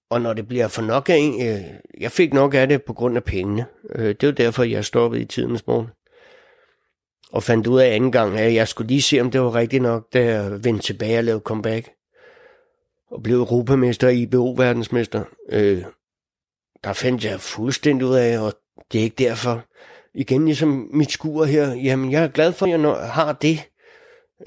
og 0.10 0.22
når 0.22 0.34
det 0.34 0.48
bliver 0.48 0.68
for 0.68 0.82
nok 0.82 1.10
af 1.10 1.16
en, 1.16 1.48
øh, 1.48 1.64
jeg 2.00 2.12
fik 2.12 2.34
nok 2.34 2.54
af 2.54 2.68
det 2.68 2.84
på 2.84 2.94
grund 2.94 3.18
af 3.18 3.24
pengene. 3.24 3.66
Øh, 3.96 4.16
det 4.22 4.28
var 4.28 4.34
derfor, 4.34 4.64
jeg 4.64 4.86
stoppede 4.86 5.22
i 5.22 5.26
tidens 5.26 5.68
morgen. 5.68 5.88
Og 7.32 7.44
fandt 7.44 7.68
ud 7.68 7.80
af 7.80 7.96
anden 7.96 8.12
gang, 8.12 8.38
at 8.38 8.54
jeg 8.54 8.68
skulle 8.68 8.88
lige 8.88 9.02
se, 9.02 9.20
om 9.20 9.32
det 9.32 9.42
var 9.42 9.56
rigtigt 9.56 9.84
nok, 9.84 10.14
da 10.14 10.24
jeg 10.26 10.64
vendte 10.64 10.86
tilbage 10.86 11.18
og 11.18 11.24
lavede 11.24 11.44
comeback. 11.46 11.90
Og 13.12 13.24
blev 13.24 13.38
europamester 13.38 14.10
i 14.10 14.22
IBO-verdensmester. 14.22 15.24
Øh, 15.50 15.84
der 16.84 16.94
fandt 16.94 17.26
jeg 17.26 17.40
fuldstændig 17.40 18.08
ud 18.08 18.16
af, 18.16 18.40
og 18.40 18.54
det 18.92 19.00
er 19.00 19.04
ikke 19.04 19.24
derfor. 19.24 19.64
Igen, 20.14 20.46
ligesom 20.46 20.90
mit 20.94 21.12
skur 21.12 21.46
her, 21.46 21.74
jamen 21.74 22.12
jeg 22.12 22.24
er 22.24 22.28
glad 22.28 22.54
for, 22.54 22.66
at 22.66 22.72
jeg 22.72 23.10
har 23.12 23.34
det. 23.34 23.64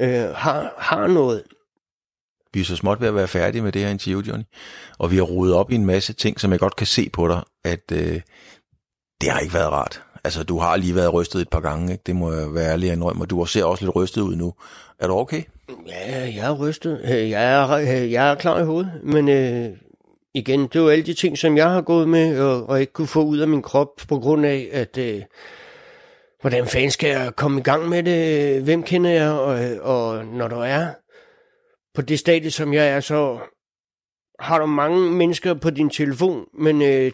Øh, 0.01 0.30
har, 0.35 0.74
har 0.78 1.07
noget. 1.07 1.43
Vi 2.53 2.61
er 2.61 2.64
så 2.64 2.76
småt 2.76 3.01
ved 3.01 3.09
at 3.09 3.14
være 3.14 3.28
færdige 3.28 3.62
med 3.62 3.72
det 3.72 3.82
her 3.82 3.89
interview, 3.89 4.22
Johnny. 4.22 4.45
Og 4.99 5.11
vi 5.11 5.16
har 5.16 5.22
rodet 5.22 5.55
op 5.55 5.70
i 5.70 5.74
en 5.74 5.87
masse 5.87 6.12
ting, 6.12 6.41
som 6.41 6.53
jeg 6.53 6.61
godt 6.61 6.76
kan 6.76 6.87
se 6.87 7.11
på 7.11 7.28
dig, 7.28 7.43
at 7.64 7.93
øh, 7.93 8.20
det 9.20 9.30
har 9.30 9.39
ikke 9.39 9.55
været 9.55 9.72
rart. 9.72 10.03
Altså, 10.24 10.44
du 10.44 10.58
har 10.58 10.76
lige 10.76 10.94
været 10.94 11.12
rystet 11.12 11.40
et 11.40 11.48
par 11.48 11.60
gange, 11.60 11.92
ikke? 11.92 12.02
det 12.06 12.16
må 12.16 12.32
jeg 12.32 12.54
være 12.54 12.72
ærlig 12.72 12.92
indrømme, 12.92 13.24
og 13.24 13.30
du 13.30 13.44
ser 13.44 13.64
også 13.64 13.84
lidt 13.84 13.96
rystet 13.96 14.22
ud 14.22 14.36
nu. 14.36 14.54
Er 14.98 15.06
du 15.06 15.14
okay? 15.14 15.42
Ja, 15.86 16.20
jeg 16.36 16.46
er 16.46 16.52
rystet. 16.52 17.00
Øh, 17.04 17.30
jeg 17.30 17.52
er, 17.52 17.70
øh, 17.70 18.12
jeg 18.12 18.30
er 18.30 18.34
klar 18.34 18.60
i 18.60 18.64
hovedet, 18.64 18.92
men 19.02 19.28
øh, 19.28 19.70
igen, 20.34 20.62
det 20.62 20.76
er 20.76 20.80
jo 20.80 20.88
alle 20.88 21.06
de 21.06 21.14
ting, 21.14 21.38
som 21.38 21.56
jeg 21.56 21.70
har 21.70 21.82
gået 21.82 22.08
med, 22.08 22.40
og, 22.40 22.68
og 22.68 22.80
ikke 22.80 22.92
kunne 22.92 23.06
få 23.06 23.24
ud 23.24 23.38
af 23.38 23.48
min 23.48 23.62
krop, 23.62 23.88
på 24.08 24.18
grund 24.18 24.46
af, 24.46 24.68
at 24.72 24.98
øh, 24.98 25.22
hvordan 26.40 26.66
fanden 26.66 26.90
skal 26.90 27.10
jeg 27.10 27.36
komme 27.36 27.60
i 27.60 27.62
gang 27.62 27.88
med 27.88 28.02
det? 28.02 28.62
Hvem 28.62 28.82
kender 28.82 29.10
jeg? 29.10 29.30
Og, 29.30 29.56
og 29.80 30.24
når 30.24 30.48
du 30.48 30.56
er 30.56 30.86
på 31.94 32.02
det 32.02 32.18
stadie, 32.18 32.50
som 32.50 32.74
jeg 32.74 32.88
er, 32.88 33.00
så 33.00 33.38
har 34.40 34.58
du 34.58 34.66
mange 34.66 35.10
mennesker 35.10 35.54
på 35.54 35.70
din 35.70 35.90
telefon, 35.90 36.44
men 36.58 36.82
øh, 36.82 37.12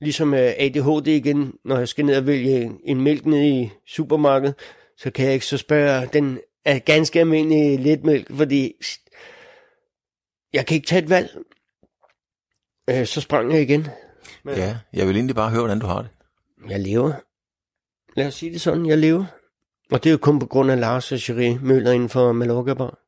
ligesom 0.00 0.34
øh, 0.34 0.52
ADHD 0.58 1.06
igen, 1.06 1.52
når 1.64 1.78
jeg 1.78 1.88
skal 1.88 2.04
ned 2.04 2.16
og 2.16 2.26
vælge 2.26 2.72
en 2.84 3.00
mælk 3.00 3.26
ned 3.26 3.42
i 3.42 3.70
supermarkedet, 3.86 4.54
så 4.96 5.10
kan 5.10 5.24
jeg 5.24 5.34
ikke 5.34 5.46
så 5.46 5.58
spørge, 5.58 6.08
den 6.12 6.38
er 6.64 6.78
ganske 6.78 7.20
almindelig 7.20 7.80
letmælk, 7.80 8.36
fordi 8.36 8.72
jeg 10.52 10.66
kan 10.66 10.74
ikke 10.74 10.86
tage 10.86 11.02
et 11.02 11.10
valg. 11.10 11.36
Øh, 12.90 13.06
så 13.06 13.20
sprang 13.20 13.52
jeg 13.52 13.62
igen. 13.62 13.86
Men, 14.42 14.54
ja, 14.54 14.76
jeg 14.92 15.06
vil 15.06 15.16
egentlig 15.16 15.36
bare 15.36 15.50
høre, 15.50 15.60
hvordan 15.60 15.78
du 15.78 15.86
har 15.86 16.02
det. 16.02 16.10
Jeg 16.68 16.80
lever. 16.80 17.12
Lad 18.16 18.26
os 18.26 18.34
sige 18.34 18.52
det 18.52 18.60
sådan, 18.60 18.86
jeg 18.86 18.98
lever. 18.98 19.24
Og 19.90 20.04
det 20.04 20.10
er 20.10 20.12
jo 20.12 20.18
kun 20.18 20.38
på 20.38 20.46
grund 20.46 20.70
af 20.70 20.80
Lars 20.80 21.12
og 21.12 21.18
Cherie 21.18 21.58
Møller 21.62 21.92
inden 21.92 22.08
for 22.08 22.32
Mallorca 22.32 22.74
Bar. 22.74 22.98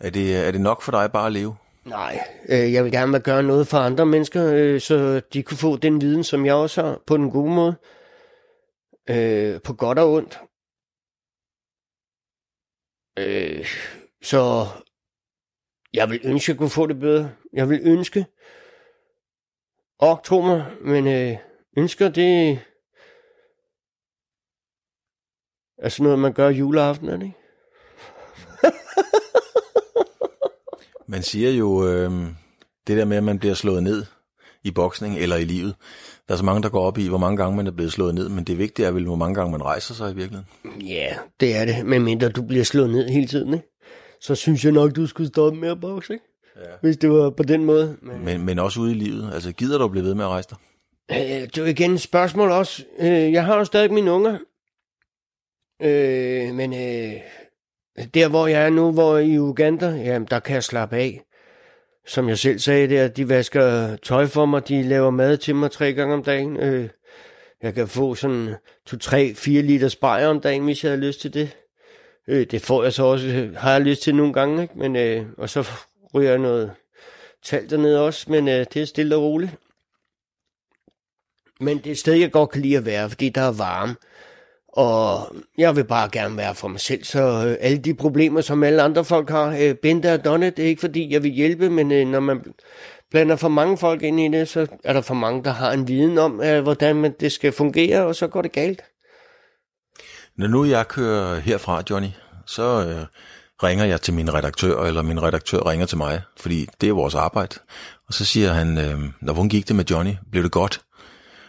Er 0.00 0.10
det, 0.10 0.46
er 0.46 0.50
det 0.50 0.60
nok 0.60 0.82
for 0.82 0.92
dig 0.92 1.12
bare 1.12 1.26
at 1.26 1.32
leve? 1.32 1.56
Nej, 1.84 2.20
øh, 2.48 2.72
jeg 2.72 2.84
vil 2.84 2.92
gerne 2.92 3.20
gøre 3.20 3.42
noget 3.42 3.66
for 3.66 3.78
andre 3.78 4.06
mennesker, 4.06 4.52
øh, 4.54 4.80
så 4.80 5.20
de 5.32 5.42
kunne 5.42 5.56
få 5.56 5.76
den 5.76 6.00
viden, 6.00 6.24
som 6.24 6.46
jeg 6.46 6.54
også 6.54 6.82
har, 6.82 7.00
på 7.06 7.16
den 7.16 7.30
gode 7.30 7.54
måde. 7.54 7.74
Øh, 9.10 9.60
på 9.62 9.72
godt 9.72 9.98
og 9.98 10.12
ondt. 10.12 10.40
Øh, 13.18 13.66
så 14.22 14.66
jeg 15.92 16.10
vil 16.10 16.20
ønske, 16.24 16.50
at 16.50 16.54
jeg 16.54 16.58
kunne 16.58 16.70
få 16.70 16.86
det 16.86 17.00
bedre. 17.00 17.30
Jeg 17.52 17.68
vil 17.68 17.80
ønske. 17.82 18.26
Og 19.98 20.20
tro 20.24 20.40
mig, 20.40 20.66
men 20.80 21.06
øh, 21.06 21.36
ønsker 21.76 22.08
det 22.08 22.58
er 25.78 25.88
sådan 25.88 26.04
noget, 26.04 26.18
man 26.18 26.32
gør 26.32 26.48
juleaften, 26.48 27.08
er 27.08 27.16
det 27.16 27.24
ikke? 27.26 27.36
Man 31.08 31.22
siger 31.22 31.50
jo 31.50 31.88
øh, 31.88 32.10
det 32.86 32.96
der 32.96 33.04
med, 33.04 33.16
at 33.16 33.24
man 33.24 33.38
bliver 33.38 33.54
slået 33.54 33.82
ned 33.82 34.04
i 34.64 34.70
boksning 34.70 35.18
eller 35.18 35.36
i 35.36 35.44
livet. 35.44 35.74
Der 36.28 36.34
er 36.34 36.38
så 36.38 36.44
mange, 36.44 36.62
der 36.62 36.68
går 36.68 36.80
op 36.80 36.98
i, 36.98 37.08
hvor 37.08 37.18
mange 37.18 37.36
gange 37.36 37.56
man 37.56 37.66
er 37.66 37.70
blevet 37.70 37.92
slået 37.92 38.14
ned, 38.14 38.28
men 38.28 38.44
det 38.44 38.58
vigtige 38.58 38.86
er 38.86 38.90
vel, 38.90 39.04
hvor 39.04 39.16
mange 39.16 39.34
gange 39.34 39.52
man 39.52 39.62
rejser 39.62 39.94
sig 39.94 40.10
i 40.10 40.14
virkeligheden. 40.14 40.48
Ja, 40.86 41.16
det 41.40 41.56
er 41.56 41.64
det. 41.64 41.86
Men 41.86 42.02
mindre 42.02 42.28
du 42.28 42.42
bliver 42.42 42.64
slået 42.64 42.90
ned 42.90 43.08
hele 43.08 43.26
tiden, 43.26 43.54
ikke? 43.54 43.68
Så 44.20 44.34
synes 44.34 44.64
jeg 44.64 44.72
nok, 44.72 44.96
du 44.96 45.06
skulle 45.06 45.28
stoppe 45.28 45.60
med 45.60 45.68
at 45.68 45.80
bokse, 45.80 46.12
ikke? 46.12 46.24
Ja. 46.56 46.70
Hvis 46.80 46.96
det 46.96 47.10
var 47.10 47.30
på 47.30 47.42
den 47.42 47.64
måde. 47.64 47.96
Men, 48.02 48.24
men, 48.24 48.44
men 48.44 48.58
også 48.58 48.80
ude 48.80 48.90
i 48.90 48.94
livet. 48.94 49.30
Altså, 49.34 49.52
gider 49.52 49.78
du 49.78 49.84
at 49.84 49.90
blive 49.90 50.04
ved 50.04 50.14
med 50.14 50.24
at 50.24 50.30
rejse 50.30 50.48
dig? 50.50 50.58
Øh, 51.10 51.48
det 51.48 51.58
er 51.58 51.64
igen 51.64 51.94
et 51.94 52.00
spørgsmål 52.00 52.50
også. 52.50 52.84
Øh, 52.98 53.32
jeg 53.32 53.44
har 53.44 53.58
jo 53.58 53.64
stadig 53.64 53.92
mine 53.92 54.12
unger. 54.12 54.38
Øh, 55.82 56.54
men 56.54 56.72
øh, 56.72 57.20
der, 58.14 58.28
hvor 58.28 58.46
jeg 58.46 58.64
er 58.64 58.70
nu, 58.70 58.92
hvor 58.92 59.18
i 59.18 59.38
Uganda, 59.38 59.86
jamen, 59.86 60.28
der 60.30 60.38
kan 60.40 60.54
jeg 60.54 60.64
slappe 60.64 60.96
af. 60.96 61.22
Som 62.06 62.28
jeg 62.28 62.38
selv 62.38 62.58
sagde 62.58 62.88
der, 62.88 63.08
de 63.08 63.28
vasker 63.28 63.96
tøj 63.96 64.26
for 64.26 64.46
mig, 64.46 64.68
de 64.68 64.82
laver 64.82 65.10
mad 65.10 65.36
til 65.36 65.54
mig 65.54 65.70
tre 65.70 65.92
gange 65.92 66.14
om 66.14 66.24
dagen. 66.24 66.56
Øh, 66.56 66.88
jeg 67.62 67.74
kan 67.74 67.88
få 67.88 68.14
sådan 68.14 68.54
2-3-4 68.90 69.50
liter 69.50 69.88
spejer 69.88 70.26
om 70.26 70.40
dagen, 70.40 70.64
hvis 70.64 70.84
jeg 70.84 70.92
har 70.92 70.98
lyst 70.98 71.20
til 71.20 71.34
det. 71.34 71.56
Øh, 72.28 72.46
det 72.50 72.62
får 72.62 72.82
jeg 72.82 72.92
så 72.92 73.04
også, 73.04 73.50
har 73.56 73.72
jeg 73.72 73.80
lyst 73.80 74.02
til 74.02 74.14
nogle 74.14 74.32
gange, 74.32 74.62
ikke? 74.62 74.78
Men, 74.78 74.96
øh, 74.96 75.26
og 75.38 75.50
så 75.50 75.68
ryger 76.14 76.30
jeg 76.30 76.38
noget 76.38 76.72
talt 77.44 77.70
dernede 77.70 78.06
også, 78.06 78.30
men 78.30 78.48
øh, 78.48 78.66
det 78.74 78.82
er 78.82 78.86
stille 78.86 79.16
og 79.16 79.22
roligt. 79.22 79.52
Men 81.60 81.78
det 81.78 81.86
er 81.86 81.90
et 81.90 81.98
sted, 81.98 82.14
jeg 82.14 82.32
godt 82.32 82.50
kan 82.50 82.62
lide 82.62 82.76
at 82.76 82.84
være, 82.84 83.08
fordi 83.08 83.28
der 83.28 83.40
er 83.40 83.52
varme. 83.52 83.94
Og 84.78 85.36
jeg 85.58 85.76
vil 85.76 85.84
bare 85.84 86.08
gerne 86.12 86.36
være 86.36 86.54
for 86.54 86.68
mig 86.68 86.80
selv, 86.80 87.04
så 87.04 87.20
øh, 87.20 87.56
alle 87.60 87.78
de 87.78 87.94
problemer, 87.94 88.40
som 88.40 88.62
alle 88.62 88.82
andre 88.82 89.04
folk 89.04 89.30
har, 89.30 89.56
øh, 89.60 89.74
Bente 89.74 90.12
og 90.14 90.24
Donne, 90.24 90.50
det 90.50 90.64
er 90.64 90.68
ikke 90.68 90.80
fordi, 90.80 91.12
jeg 91.12 91.22
vil 91.22 91.30
hjælpe, 91.30 91.70
men 91.70 91.92
øh, 91.92 92.06
når 92.06 92.20
man 92.20 92.44
blander 93.10 93.36
for 93.36 93.48
mange 93.48 93.78
folk 93.78 94.02
ind 94.02 94.20
i 94.20 94.28
det, 94.28 94.48
så 94.48 94.66
er 94.84 94.92
der 94.92 95.00
for 95.00 95.14
mange, 95.14 95.44
der 95.44 95.50
har 95.50 95.72
en 95.72 95.88
viden 95.88 96.18
om, 96.18 96.42
øh, 96.42 96.62
hvordan 96.62 97.14
det 97.20 97.32
skal 97.32 97.52
fungere, 97.52 98.06
og 98.06 98.14
så 98.14 98.26
går 98.26 98.42
det 98.42 98.52
galt. 98.52 98.82
Når 100.36 100.46
nu 100.46 100.64
jeg 100.64 100.88
kører 100.88 101.40
herfra, 101.40 101.82
Johnny, 101.90 102.08
så 102.46 102.62
øh, 102.62 103.06
ringer 103.62 103.84
jeg 103.84 104.00
til 104.00 104.14
min 104.14 104.34
redaktør, 104.34 104.84
eller 104.84 105.02
min 105.02 105.22
redaktør 105.22 105.66
ringer 105.66 105.86
til 105.86 105.98
mig, 105.98 106.22
fordi 106.36 106.66
det 106.80 106.88
er 106.88 106.92
vores 106.92 107.14
arbejde. 107.14 107.56
Og 108.08 108.14
så 108.14 108.24
siger 108.24 108.52
han, 108.52 108.78
øh, 108.78 108.98
når 109.20 109.32
hvordan 109.32 109.48
gik 109.48 109.68
det 109.68 109.76
med 109.76 109.84
Johnny? 109.84 110.12
Blev 110.30 110.42
det 110.42 110.52
godt? 110.52 110.80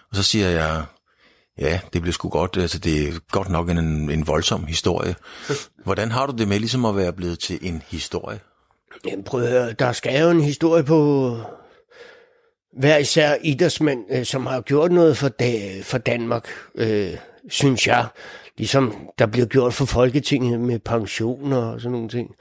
Og 0.10 0.16
så 0.16 0.24
siger 0.24 0.50
jeg, 0.50 0.84
ja, 1.60 1.80
det 1.94 2.02
blev 2.02 2.14
sgu 2.14 2.30
godt. 2.30 2.58
Altså, 2.58 2.80
det 2.80 3.08
er 3.08 3.14
godt 3.32 3.50
nok 3.50 3.70
en, 3.70 3.78
en 4.12 4.28
voldsom 4.28 4.66
historie. 4.66 5.16
Hvordan 5.86 6.12
har 6.12 6.26
du 6.26 6.34
det 6.38 6.48
med 6.48 6.60
ligesom 6.60 6.86
at 6.86 6.96
være 6.96 7.14
blevet 7.14 7.40
til 7.40 7.60
en 7.62 7.84
historie? 7.88 8.40
Jamen, 9.08 9.24
prøv 9.24 9.42
at 9.42 9.50
høre, 9.50 9.74
der 9.74 9.92
skal 9.92 10.22
jo 10.22 10.30
en 10.30 10.42
historie 10.42 10.84
på 10.84 11.38
hver 12.78 12.98
især 12.98 13.36
idrætsmænd, 13.42 14.06
øh, 14.12 14.26
som 14.26 14.46
har 14.46 14.62
gjort 14.62 14.92
noget 14.92 15.18
for, 15.18 15.28
da, 15.28 15.82
for 15.84 15.98
Danmark, 15.98 16.48
øh, 16.76 17.18
synes 17.50 17.88
jeg. 17.88 18.08
Ligesom 18.58 19.10
der 19.20 19.26
bliver 19.26 19.46
gjort 19.46 19.74
for 19.74 19.86
Folketinget 19.86 20.60
med 20.60 20.80
pensioner 20.80 21.58
og 21.58 21.82
sådan 21.82 21.92
nogle 21.92 22.10
ting. 22.10 22.36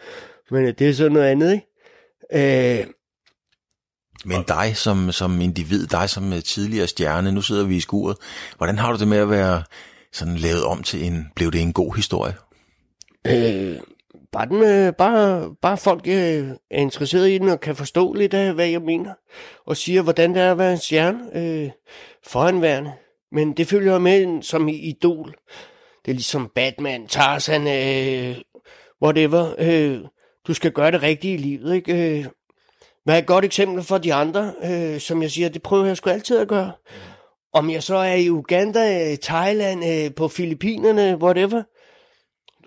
Men 0.50 0.64
øh, 0.64 0.74
det 0.78 0.88
er 0.88 0.92
så 0.92 1.08
noget 1.08 1.26
andet, 1.26 1.52
ikke? 1.52 2.80
Øh, 2.80 2.86
Men 4.24 4.44
dig 4.48 4.76
som, 4.76 5.12
som 5.12 5.40
individ, 5.40 5.86
dig 5.86 6.10
som 6.10 6.32
øh, 6.32 6.42
tidligere 6.42 6.86
stjerne, 6.86 7.32
nu 7.32 7.42
sidder 7.42 7.64
vi 7.64 7.76
i 7.76 7.80
skuret. 7.80 8.16
Hvordan 8.56 8.78
har 8.78 8.92
du 8.92 8.98
det 8.98 9.08
med 9.08 9.18
at 9.18 9.30
være 9.30 9.62
sådan 10.12 10.36
lavet 10.36 10.64
om 10.64 10.82
til 10.82 11.04
en, 11.04 11.26
blev 11.36 11.52
det 11.52 11.60
en 11.60 11.72
god 11.72 11.96
historie? 11.96 12.34
Øh, 13.26 13.76
bare, 14.32 14.46
den, 14.46 14.62
øh, 14.62 14.92
bare, 14.92 15.50
bare 15.62 15.76
folk 15.76 16.06
øh, 16.06 16.48
er 16.70 16.80
interesseret 16.80 17.30
i 17.30 17.38
den 17.38 17.48
og 17.48 17.60
kan 17.60 17.76
forstå 17.76 18.12
lidt 18.12 18.34
af, 18.34 18.54
hvad 18.54 18.66
jeg 18.66 18.82
mener. 18.82 19.14
Og 19.66 19.76
siger, 19.76 20.02
hvordan 20.02 20.34
det 20.34 20.42
er 20.42 20.50
at 20.50 20.58
være 20.58 20.72
en 20.72 20.78
stjerne 20.78 21.18
øh, 21.34 21.70
foranværende. 22.26 22.92
Men 23.32 23.52
det 23.52 23.66
følger 23.66 23.98
med 23.98 24.42
som 24.42 24.68
i 24.68 24.76
idol. 24.76 25.34
Det 26.04 26.10
er 26.10 26.14
ligesom 26.14 26.50
Batman, 26.54 27.06
Tarzan, 27.06 27.66
øh, 27.66 28.36
whatever. 29.02 29.54
Øh, 29.58 30.00
du 30.46 30.54
skal 30.54 30.72
gøre 30.72 30.90
det 30.90 31.02
rigtige 31.02 31.34
i 31.34 31.36
livet, 31.36 31.74
ikke? 31.74 32.18
Øh, 32.18 32.26
være 33.08 33.16
er 33.16 33.20
et 33.20 33.26
godt 33.26 33.44
eksempel 33.44 33.84
for 33.84 33.98
de 33.98 34.14
andre? 34.14 34.52
Øh, 34.64 35.00
som 35.00 35.22
jeg 35.22 35.30
siger, 35.30 35.48
det 35.48 35.62
prøver 35.62 35.86
jeg 35.86 35.96
sgu 35.96 36.10
altid 36.10 36.38
at 36.38 36.48
gøre. 36.48 36.72
Om 37.52 37.70
jeg 37.70 37.82
så 37.82 37.96
er 37.96 38.14
i 38.14 38.30
Uganda, 38.30 39.10
øh, 39.10 39.16
Thailand, 39.16 39.84
øh, 39.84 40.14
på 40.14 40.28
Filippinerne, 40.28 41.18
whatever. 41.22 41.62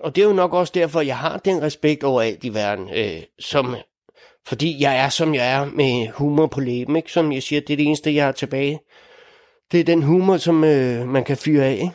Og 0.03 0.15
det 0.15 0.21
er 0.21 0.25
jo 0.25 0.33
nok 0.33 0.53
også 0.53 0.71
derfor, 0.75 1.01
jeg 1.01 1.17
har 1.17 1.37
den 1.37 1.61
respekt 1.61 2.03
overalt 2.03 2.43
i 2.43 2.53
verden. 2.53 2.89
Øh, 2.95 3.21
som, 3.39 3.75
fordi 4.47 4.81
jeg 4.81 4.97
er, 4.97 5.09
som 5.09 5.35
jeg 5.35 5.51
er, 5.51 5.65
med 5.65 6.07
humor 6.07 6.47
på 6.47 6.59
læben. 6.59 6.95
Ikke? 6.95 7.11
Som 7.11 7.31
jeg 7.31 7.43
siger, 7.43 7.61
det 7.61 7.73
er 7.73 7.77
det 7.77 7.85
eneste, 7.85 8.15
jeg 8.15 8.25
har 8.25 8.31
tilbage. 8.31 8.79
Det 9.71 9.79
er 9.79 9.83
den 9.83 10.03
humor, 10.03 10.37
som 10.37 10.63
øh, 10.63 11.07
man 11.07 11.23
kan 11.23 11.37
fyre 11.37 11.65
af. 11.65 11.73
Ikke? 11.73 11.91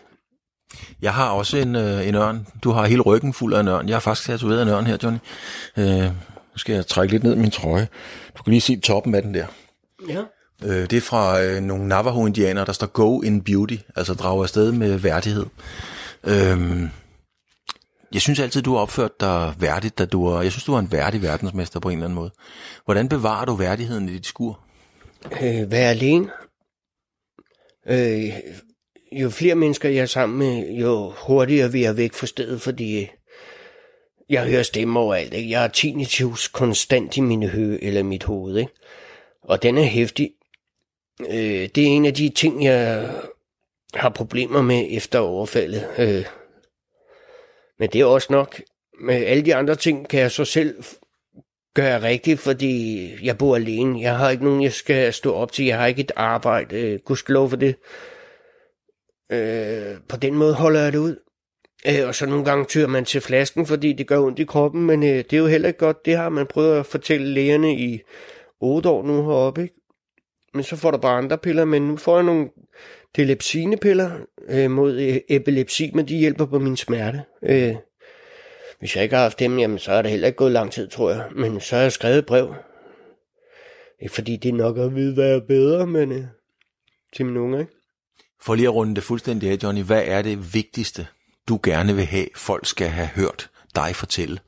Jeg 1.03 1.15
har 1.15 1.31
også 1.31 1.57
en, 1.57 1.77
øh, 1.77 2.09
en 2.09 2.15
ørn. 2.15 2.47
Du 2.65 2.71
har 2.71 2.87
hele 2.87 3.03
ryggen 3.03 3.33
fuld 3.33 3.55
af 3.55 3.61
en 3.61 3.69
ørn. 3.69 3.89
Jeg 3.89 3.95
har 3.95 4.01
faktisk 4.01 4.27
tatoveret 4.27 4.63
en 4.63 4.69
ørn 4.69 4.87
her, 4.87 4.99
Johnny. 5.03 5.19
Øh, 5.77 6.11
nu 6.57 6.61
skal 6.61 6.75
jeg 6.75 6.87
trække 6.87 7.13
lidt 7.13 7.23
ned 7.23 7.37
min 7.37 7.51
trøje. 7.51 7.89
Du 8.39 8.43
kan 8.43 8.51
lige 8.51 8.61
se 8.61 8.81
toppen 8.81 9.15
af 9.15 9.23
den 9.23 9.35
der. 9.35 9.47
Ja. 10.09 10.23
Øh, 10.65 10.91
det 10.91 10.93
er 10.93 11.01
fra 11.01 11.43
øh, 11.43 11.63
nogle 11.63 11.89
Navajo-indianere, 11.89 12.65
der 12.65 12.73
står 12.73 12.87
Go 12.87 13.21
in 13.21 13.43
Beauty, 13.43 13.77
altså 13.97 14.15
drager 14.15 14.43
afsted 14.43 14.73
med 14.73 14.97
værdighed. 14.97 15.47
Øh, 16.25 16.83
jeg 18.13 18.21
synes 18.21 18.41
altid, 18.41 18.63
du 18.63 18.73
har 18.73 18.81
opført 18.81 19.21
dig 19.21 19.55
værdigt, 19.59 19.99
da 19.99 20.05
du 20.05 20.27
er, 20.27 20.43
jeg 20.43 20.53
synes, 20.53 20.65
du 20.65 20.75
er 20.75 20.79
en 20.79 20.93
værdig 20.93 21.23
verdensmester 21.23 21.81
på 21.81 21.89
en 21.89 21.99
eller 21.99 22.07
anden 22.07 22.15
måde. 22.15 22.31
Hvordan 22.85 23.09
bevarer 23.09 23.45
du 23.45 23.55
værdigheden 23.55 24.09
i 24.09 24.13
dit 24.13 24.27
skur? 24.27 24.61
øh, 25.43 25.71
være 25.71 25.91
alene. 25.91 26.31
Øh, 27.89 28.33
jo 29.13 29.31
flere 29.31 29.55
mennesker 29.55 29.89
jeg 29.89 30.03
er 30.03 30.07
sammen 30.07 30.39
med, 30.39 30.77
jo 30.77 31.13
hurtigere 31.27 31.73
vil 31.73 31.81
jeg 31.81 31.97
væk 31.97 32.13
fra 32.13 32.27
stedet, 32.27 32.61
fordi 32.61 33.09
jeg 34.29 34.47
hører 34.49 34.63
stemmer 34.63 35.01
overalt. 35.01 35.35
Ikke? 35.35 35.51
Jeg 35.51 35.61
har 35.61 35.69
tinnitus 35.69 36.49
konstant 36.49 37.17
i 37.17 37.21
mine 37.21 37.49
hø 37.49 37.79
eller 37.83 38.03
mit 38.03 38.25
hoved, 38.25 38.57
ikke? 38.57 38.73
og 39.43 39.63
den 39.63 39.79
er 39.79 39.85
hæftig. 39.85 40.31
Øh, 41.21 41.69
det 41.75 41.79
er 41.79 41.87
en 41.87 42.07
af 42.07 42.15
de 42.15 42.29
ting, 42.29 42.65
jeg 42.65 43.11
har 43.95 44.09
problemer 44.09 44.63
med 44.63 44.87
efter 44.91 45.19
overfaldet. 45.19 45.89
Øh, 45.99 46.25
men 47.79 47.91
det 47.91 48.01
er 48.01 48.05
også 48.05 48.29
nok. 48.31 48.61
Med 49.01 49.15
alle 49.15 49.45
de 49.45 49.55
andre 49.55 49.75
ting 49.75 50.09
kan 50.09 50.21
jeg 50.21 50.31
så 50.31 50.45
selv 50.45 50.85
gøre 51.75 52.03
rigtigt, 52.03 52.41
fordi 52.41 53.11
jeg 53.27 53.39
bor 53.39 53.57
alene. 53.57 54.01
Jeg 54.01 54.17
har 54.17 54.31
ikke 54.31 54.45
nogen, 54.45 54.63
jeg 54.63 54.73
skal 54.73 55.13
stå 55.13 55.35
op 55.35 55.53
til. 55.53 55.65
Jeg 55.65 55.79
har 55.79 55.87
ikke 55.87 56.01
et 56.01 56.13
arbejde. 56.17 56.81
Øh, 56.81 57.01
Gudskelov 57.05 57.49
for 57.49 57.57
det. 57.57 57.77
Øh, 59.33 59.97
på 60.09 60.17
den 60.17 60.35
måde 60.35 60.55
holder 60.55 60.81
jeg 60.81 60.93
det 60.93 60.99
ud. 60.99 61.17
Øh, 61.89 62.09
og 62.09 62.15
så 62.15 62.27
nogle 62.27 62.45
gange 62.45 62.65
tyrer 62.65 62.87
man 62.87 63.05
til 63.05 63.21
flasken, 63.21 63.67
fordi 63.67 63.93
det 63.93 64.07
gør 64.07 64.19
ondt 64.19 64.39
i 64.39 64.45
kroppen, 64.45 64.87
men 64.87 65.03
øh, 65.03 65.09
det 65.09 65.33
er 65.33 65.37
jo 65.37 65.47
heller 65.47 65.69
ikke 65.69 65.79
godt. 65.79 66.07
Det 66.07 66.17
har 66.17 66.29
man 66.29 66.47
prøvet 66.47 66.79
at 66.79 66.87
fortælle 66.87 67.27
lægerne 67.27 67.79
i 67.79 68.01
8 68.61 68.89
år 68.89 69.03
nu 69.03 69.23
heroppe, 69.23 69.63
ikke? 69.63 69.75
Men 70.55 70.65
så 70.65 70.77
får 70.77 70.91
du 70.91 70.99
bare 70.99 71.19
andre 71.19 71.39
piller, 71.39 71.65
men 71.65 71.83
nu 71.83 71.97
får 71.97 72.17
jeg 72.17 72.25
nogle 72.25 72.49
delepsinepiller 73.17 74.11
øh, 74.49 74.71
mod 74.71 75.01
øh, 75.01 75.17
epilepsi, 75.29 75.91
men 75.95 76.09
de 76.09 76.17
hjælper 76.17 76.47
på 76.47 76.59
min 76.59 76.77
smerte. 76.77 77.23
Øh, 77.43 77.75
hvis 78.79 78.97
jeg 78.97 79.05
ikke 79.05 79.17
har 79.17 79.23
haft 79.23 79.39
dem, 79.39 79.59
jamen, 79.59 79.79
så 79.79 79.93
er 79.93 80.03
det 80.03 80.11
heller 80.11 80.27
ikke 80.27 80.37
gået 80.37 80.53
lang 80.53 80.73
tid, 80.73 80.89
tror 80.89 81.11
jeg. 81.11 81.25
Men 81.37 81.61
så 81.61 81.77
har 81.77 81.83
jeg 81.83 81.93
skrevet 81.93 82.19
et 82.19 82.27
brev. 82.27 82.55
Ikke 84.01 84.15
fordi 84.15 84.37
det 84.37 84.49
er 84.49 84.53
nok 84.53 84.79
at 84.79 84.95
vide, 84.95 85.15
hvad 85.15 85.37
er 85.37 85.41
bedre, 85.41 85.87
men 85.87 86.13
øh, 86.13 86.25
til 87.17 87.27
mine 87.27 87.41
unge, 87.41 87.61
ikke? 87.61 87.73
For 88.41 88.55
lige 88.55 88.69
at 88.69 88.75
runde 88.75 88.95
det 88.95 89.03
fuldstændig 89.03 89.51
af, 89.51 89.59
Johnny, 89.63 89.83
hvad 89.83 90.03
er 90.07 90.23
det 90.23 90.55
vigtigste, 90.55 91.07
du 91.49 91.61
gerne 91.63 91.95
vil 91.95 92.05
have, 92.05 92.27
folk 92.37 92.67
skal 92.67 92.89
have 92.89 93.07
hørt 93.07 93.51
dig 93.75 93.97
fortælle, 93.97 94.39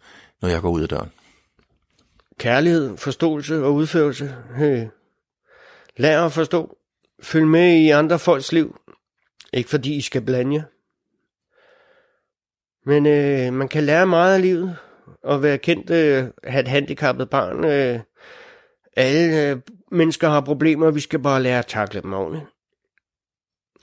når 0.43 0.49
jeg 0.49 0.61
går 0.61 0.71
ud 0.71 0.83
af 0.83 0.89
døren? 0.89 1.11
Kærlighed, 2.39 2.97
forståelse 2.97 3.65
og 3.65 3.75
udførelse. 3.75 4.35
Øh, 4.61 4.87
lær 5.97 6.25
at 6.25 6.33
forstå. 6.33 6.77
Følg 7.23 7.47
med 7.47 7.77
i 7.77 7.91
andre 7.91 8.19
folks 8.19 8.53
liv. 8.53 8.81
Ikke 9.53 9.71
fordi 9.71 9.97
I 9.97 10.01
skal 10.01 10.23
blande 10.23 10.57
jer. 10.57 10.63
Men 12.87 13.07
øh, 13.07 13.53
man 13.53 13.69
kan 13.69 13.85
lære 13.85 14.07
meget 14.07 14.35
af 14.35 14.43
livet, 14.43 14.77
og 15.23 15.43
være 15.43 15.59
kendt, 15.59 15.91
øh, 15.91 16.25
have 16.45 16.61
et 16.61 16.69
handicappet 16.69 17.31
barn. 17.31 17.65
Øh, 17.65 18.01
alle 18.97 19.51
øh, 19.51 19.57
mennesker 19.91 20.29
har 20.29 20.41
problemer, 20.41 20.91
vi 20.91 21.01
skal 21.01 21.19
bare 21.19 21.43
lære 21.43 21.59
at 21.59 21.67
takle 21.67 22.03
dem 22.03 22.13
ordentligt. 22.13 22.45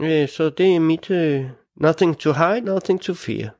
Øh, 0.01 0.29
så 0.29 0.49
det 0.49 0.75
er 0.75 0.79
mit 0.79 1.11
øh, 1.11 1.45
nothing 1.77 2.15
to 2.15 2.33
hide, 2.33 2.65
nothing 2.65 2.99
to 2.99 3.15
fear. 3.15 3.53